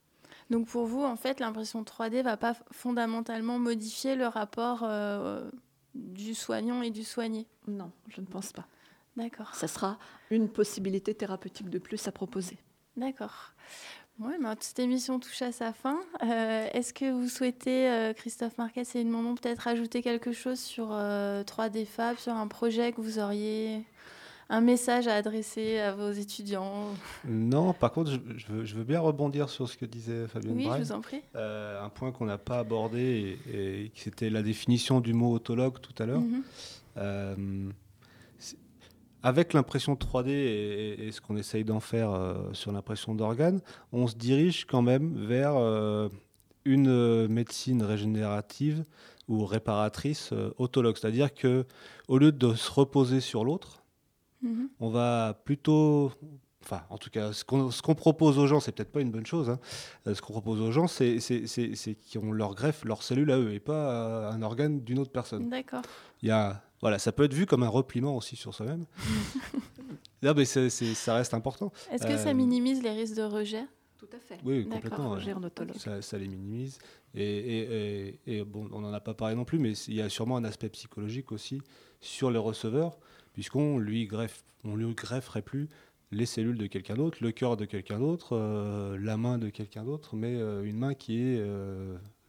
Donc 0.51 0.67
pour 0.67 0.87
vous, 0.87 1.03
en 1.03 1.17
fait, 1.17 1.41
l'impression 1.41 1.83
3D 1.83 2.19
ne 2.19 2.23
va 2.23 2.37
pas 2.37 2.55
fondamentalement 2.73 3.59
modifier 3.59 4.17
le 4.17 4.27
rapport 4.27 4.81
euh, 4.83 5.49
du 5.95 6.35
soignant 6.35 6.83
et 6.83 6.91
du 6.91 7.05
soigné? 7.05 7.47
Non, 7.69 7.93
je 8.09 8.21
ne 8.21 8.27
pense 8.27 8.53
pas. 8.53 8.67
D'accord. 9.17 9.55
Ça 9.55 9.69
sera 9.69 9.99
une 10.31 10.49
possibilité 10.49 11.15
thérapeutique 11.15 11.69
de 11.71 11.79
plus 11.79 12.07
à 12.09 12.13
proposer. 12.13 12.59
D'accord. 12.97 13.53
Oui, 14.19 14.35
mais 14.39 14.49
cette 14.61 14.79
émission 14.81 15.19
touche 15.19 15.41
à 15.41 15.51
sa 15.51 15.73
fin. 15.73 15.99
Euh, 16.23 16.69
est-ce 16.75 16.93
que 16.93 17.11
vous 17.11 17.29
souhaitez, 17.29 17.89
euh, 17.89 18.13
Christophe 18.13 18.59
Marquet 18.59 18.83
et 18.95 18.99
Edmond 18.99 19.35
peut-être 19.35 19.67
ajouter 19.67 20.03
quelque 20.03 20.33
chose 20.33 20.61
sur 20.61 20.89
3D 20.89 20.91
euh, 20.91 21.85
Fab, 21.87 22.19
sur 22.19 22.35
un 22.35 22.47
projet 22.47 22.93
que 22.93 23.01
vous 23.01 23.19
auriez 23.19 23.83
un 24.51 24.61
message 24.61 25.09
à 25.09 25.15
adresser 25.15 25.79
à 25.79 25.95
vos 25.95 26.11
étudiants 26.11 26.89
Non, 27.25 27.73
par 27.73 27.93
contre, 27.93 28.13
je, 28.37 28.75
veux, 28.75 28.85
bien 28.85 29.01
rebondir 29.01 29.49
sur 29.49 29.69
ce 29.69 29.77
que 29.77 29.87
disait 29.87 30.27
Fabien 30.29 30.53
Oui, 30.55 30.69
je 30.77 30.83
vous 30.83 30.93
en 30.93 31.01
prie. 31.01 31.23
un 31.35 31.89
point 31.89 32.13
qu'on 32.13 32.27
n'a 32.27 32.39
pas 32.39 32.59
abordé, 32.59 33.39
et, 33.53 33.85
et 33.85 33.93
c'était 33.95 34.29
la 34.29 34.43
définition 34.43 35.01
du 35.01 35.15
mot 35.15 35.33
autologue 35.33 35.81
tout 35.81 35.95
à 36.03 36.07
l'heure. 36.07 36.21
Mhm 36.21 37.73
avec 39.23 39.53
l'impression 39.53 39.95
3D 39.95 40.29
et, 40.29 41.11
ce 41.13 41.21
qu'on 41.21 41.37
essaye 41.37 41.65
d'en 41.65 41.81
faire 41.81 42.13
euh, 42.13 42.53
sur 42.53 42.73
l'impression 42.73 43.15
d'organes, 43.15 43.61
on 43.93 44.07
se 44.07 44.17
dirige 44.17 44.67
quand 44.67 44.83
même 44.83 45.27
vers 45.27 45.57
euh, 45.57 46.09
une 46.65 46.89
euh, 46.89 47.29
médecine 47.29 47.83
régénérative 47.83 48.85
ou 49.29 49.45
réparatrice 49.45 50.33
autologue. 50.59 50.97
C'est-à-dire 50.97 51.33
que 51.33 51.65
au 52.09 52.19
lieu 52.19 52.33
de 52.33 52.55
se 52.55 52.71
reposer 52.71 53.21
sur 53.21 53.45
l'autre, 53.45 53.85
mhm. 54.43 54.69
on 54.81 54.91
va 54.91 55.41
plutôt 55.45 56.13
enfin, 56.63 56.83
en 56.91 56.99
tout 56.99 57.11
cas, 57.11 57.33
ce 57.33 57.45
qu'on 57.45 57.95
propose 57.95 58.39
aux 58.39 58.47
gens, 58.47 58.61
c'est 58.61 58.73
peut-être 58.73 58.93
pas 58.93 59.01
une 59.01 59.11
bonne 59.11 59.27
chose. 59.27 59.49
Hein. 59.49 59.59
ce 60.05 60.21
qu'on 60.21 60.33
propose 60.33 60.61
aux 60.61 60.73
gens, 60.73 60.87
c'est 60.87 61.19
qu'ils 61.19 62.21
ont 62.21 62.33
leur 62.33 62.55
greffe, 62.55 62.85
leur 62.85 63.03
cellule 63.03 63.31
à 63.31 63.39
eux, 63.39 63.53
et 63.53 63.61
pas 63.61 64.31
un 64.31 64.43
organe 64.43 64.81
d'une 64.81 64.99
autre 64.99 65.11
personne. 65.11 65.49
D'accord. 65.49 65.83
Il 66.23 66.29
y 66.29 66.33
a 66.33 66.63
voilà, 66.81 66.99
ça 66.99 67.13
peut 67.13 67.25
être 67.25 67.35
vu 67.35 67.47
comme 67.47 67.63
un 67.63 67.69
repliement 67.69 68.17
aussi 68.17 68.37
sur 68.37 68.55
soi-même. 68.55 68.87
non, 70.23 70.33
mais 70.35 70.45
ça 70.47 71.15
reste 71.15 71.35
important. 71.35 71.73
Est-ce 71.93 72.07
que 72.07 72.17
ça 72.17 72.31
euh, 72.31 72.35
minimise 72.35 72.83
les 72.83 72.91
risques 72.91 73.17
de 73.17 73.23
rejet? 73.23 73.65
Tout 73.99 74.09
à 74.15 74.19
fait. 74.19 74.39
Oui, 74.45 74.67
complètement. 74.67 75.19
Ça, 75.77 76.01
ça, 76.01 76.17
les 76.17 76.27
minimise. 76.27 76.79
Et, 77.15 78.19
et, 78.27 78.45
bon, 78.45 78.67
on 78.73 78.81
n'en 78.81 78.95
a 78.95 79.01
pas 79.01 79.13
parlé 79.13 79.35
non 79.35 79.45
plus, 79.45 79.59
mais 79.59 79.73
il 79.73 79.95
y 79.95 80.01
a 80.01 80.09
sûrement 80.09 80.39
un 80.39 80.45
aspect 80.45 80.71
psychologique 80.71 81.33
aussi 81.33 81.61
sur 82.01 82.31
les 82.31 82.39
receveurs, 82.39 82.99
puisqu'on 83.41 83.79
lui 83.79 84.07
greffe, 84.07 84.45
on 84.65 84.77
lui 84.77 84.93
grefferait 84.93 85.41
plus 85.41 85.71
les 86.13 86.27
cellules 86.27 86.59
de 86.59 86.67
quelqu'un 86.67 86.95
d'autre, 86.95 87.17
le 87.23 87.33
cœur 87.33 87.57
de 87.57 87.65
quelqu'un 87.65 87.99
d'autre, 87.99 88.37
euh, 88.37 88.99
la 89.01 89.17
main 89.17 89.39
de 89.39 89.49
quelqu'un 89.49 89.83
d'autre, 89.83 90.15
mais 90.15 90.35
euh, 90.37 90.63
une 90.63 90.77
main 90.77 90.93
qui 90.93 91.23
est 91.23 91.41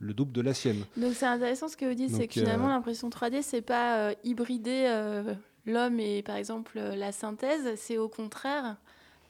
le 0.01 0.13
double 0.13 0.31
de 0.31 0.41
la 0.41 0.53
sienne. 0.53 0.85
Donc 0.95 1.13
c'est 1.13 1.25
intéressant 1.25 1.67
ce 1.67 1.75
que 1.75 1.85
vous 1.85 1.93
dites, 1.93 2.11
c'est 2.11 2.27
que 2.27 2.33
finalement 2.33 2.67
euh, 2.67 2.73
l'impression 2.73 3.09
3D, 3.09 3.41
c'est 3.41 3.61
pas 3.61 3.97
euh, 3.97 4.13
hybrider 4.23 4.85
euh, 4.87 5.35
l'homme 5.65 5.99
et 5.99 6.23
par 6.23 6.37
exemple 6.37 6.79
la 6.79 7.11
synthèse, 7.11 7.75
c'est 7.75 7.97
au 7.97 8.07
contraire 8.07 8.77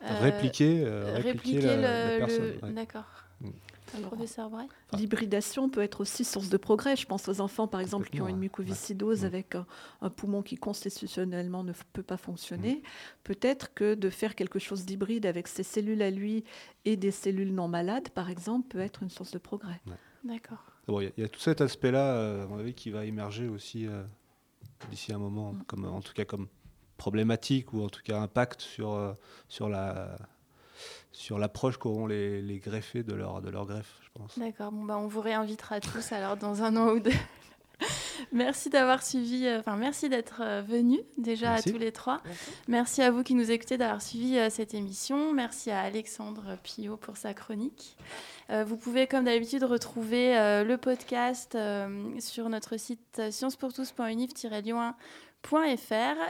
répliquer, 0.01 0.83
répliquer, 1.15 1.77
la, 1.77 2.17
personne. 2.19 2.73
D'accord. 2.75 3.20
Mm. 3.97 4.01
Professeur 4.03 4.49
Bray 4.49 4.67
L'hybridation 4.93 5.69
peut 5.69 5.81
être 5.81 6.01
aussi 6.01 6.23
source 6.23 6.49
de 6.49 6.57
progrès. 6.57 6.95
Je 6.95 7.05
pense 7.05 7.27
aux 7.27 7.41
enfants, 7.41 7.67
par 7.67 7.81
exemple, 7.81 8.09
qui 8.09 8.21
ont 8.21 8.27
une 8.27 8.37
mucoviscidose 8.37 9.23
mm. 9.23 9.25
avec 9.25 9.55
un, 10.01 10.09
poumon 10.09 10.41
qui 10.41 10.55
constitutionnellement 10.55 11.63
ne 11.63 11.73
peut 11.93 12.03
pas 12.03 12.17
fonctionner. 12.17 12.75
Mm. 12.75 12.81
Peut-être 13.23 13.73
que 13.73 13.95
de 13.95 14.09
faire 14.09 14.35
quelque 14.35 14.59
chose 14.59 14.85
d'hybride 14.85 15.25
avec 15.25 15.47
ses 15.47 15.63
cellules 15.63 16.01
à 16.01 16.11
lui 16.11 16.43
et 16.85 16.95
des 16.97 17.11
cellules 17.11 17.53
non 17.53 17.67
malades, 17.67 18.09
par 18.09 18.29
exemple, 18.29 18.67
peut 18.67 18.79
être 18.79 19.03
une 19.03 19.09
source 19.09 19.31
de 19.31 19.39
progrès. 19.39 19.81
D'accord. 20.23 20.63
Il 20.87 21.11
y, 21.17 21.23
a 21.23 21.29
tout 21.29 21.39
cet 21.39 21.61
aspect-là, 21.61 22.15
euh, 22.15 22.43
à 22.43 22.47
mon 22.47 22.57
avis, 22.57 22.73
qui 22.73 22.89
va 22.89 23.05
émerger 23.05 23.47
aussi 23.47 23.87
euh, 23.87 24.03
d'ici 24.89 25.13
un 25.13 25.19
moment, 25.19 25.53
mm. 25.53 25.63
comme, 25.67 25.85
en 25.85 26.01
tout 26.01 26.13
cas 26.13 26.25
comme 26.25 26.47
problématique 26.97 27.73
ou 27.73 27.83
en 27.83 27.89
tout 27.89 28.01
cas 28.03 28.19
impact 28.19 28.61
sur, 28.61 28.93
euh, 28.93 29.13
sur 29.47 29.69
la 29.69 30.17
sur 31.11 31.37
l'approche 31.37 31.77
qu'auront 31.77 32.07
les, 32.07 32.41
les, 32.41 32.59
greffés 32.59 33.03
de 33.03 33.13
leur, 33.13 33.41
de 33.41 33.49
leur 33.49 33.65
greffe, 33.65 33.99
je 34.01 34.09
pense. 34.13 34.39
D'accord, 34.39 34.71
bon, 34.71 34.83
bah, 34.85 34.97
on 34.97 35.07
vous 35.07 35.21
réinvitera 35.21 35.79
tous 35.79 36.11
alors 36.11 36.37
dans 36.37 36.63
un 36.63 36.75
an 36.77 36.89
ou 36.89 36.99
deux. 36.99 37.11
merci 38.31 38.69
d'avoir 38.69 39.03
suivi, 39.03 39.45
euh, 39.45 39.59
enfin 39.59 39.75
merci 39.75 40.09
d'être 40.09 40.41
euh, 40.43 40.61
venu 40.61 40.99
déjà 41.17 41.53
à 41.53 41.61
tous 41.61 41.77
les 41.77 41.91
trois. 41.91 42.21
Merci. 42.67 43.01
à 43.01 43.11
vous 43.11 43.23
qui 43.23 43.35
nous 43.35 43.51
écoutez 43.51 43.77
d'avoir 43.77 44.01
suivi 44.01 44.37
euh, 44.37 44.49
cette 44.49 44.73
émission. 44.73 45.33
Merci 45.33 45.71
à 45.71 45.81
Alexandre 45.81 46.57
Pillot 46.63 46.97
pour 46.97 47.17
sa 47.17 47.33
chronique. 47.33 47.97
vous 48.49 48.77
pouvez 48.77 49.07
comme 49.07 49.25
d'habitude 49.25 49.63
retrouver 49.63 50.33
le 50.65 50.75
podcast 50.75 51.57
sur 52.19 52.49
notre 52.49 52.77
site 52.77 53.21
sciencepourtous.unif-lyon1.fr 53.31 54.93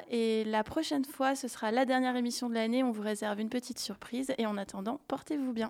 et 0.09 0.43
la 0.45 0.63
prochaine 0.63 1.05
fois 1.05 1.35
ce 1.35 1.47
sera 1.47 1.71
la 1.71 1.85
dernière 1.85 2.15
émission 2.15 2.49
de 2.49 2.55
l'année. 2.55 2.83
On 2.83 2.91
vous 2.91 3.03
réserve 3.03 3.39
une 3.39 3.49
petite 3.49 3.77
surprise 3.77 4.33
et 4.39 4.47
en 4.47 4.57
attendant, 4.57 4.99
portez-vous 5.07 5.53
bien. 5.53 5.69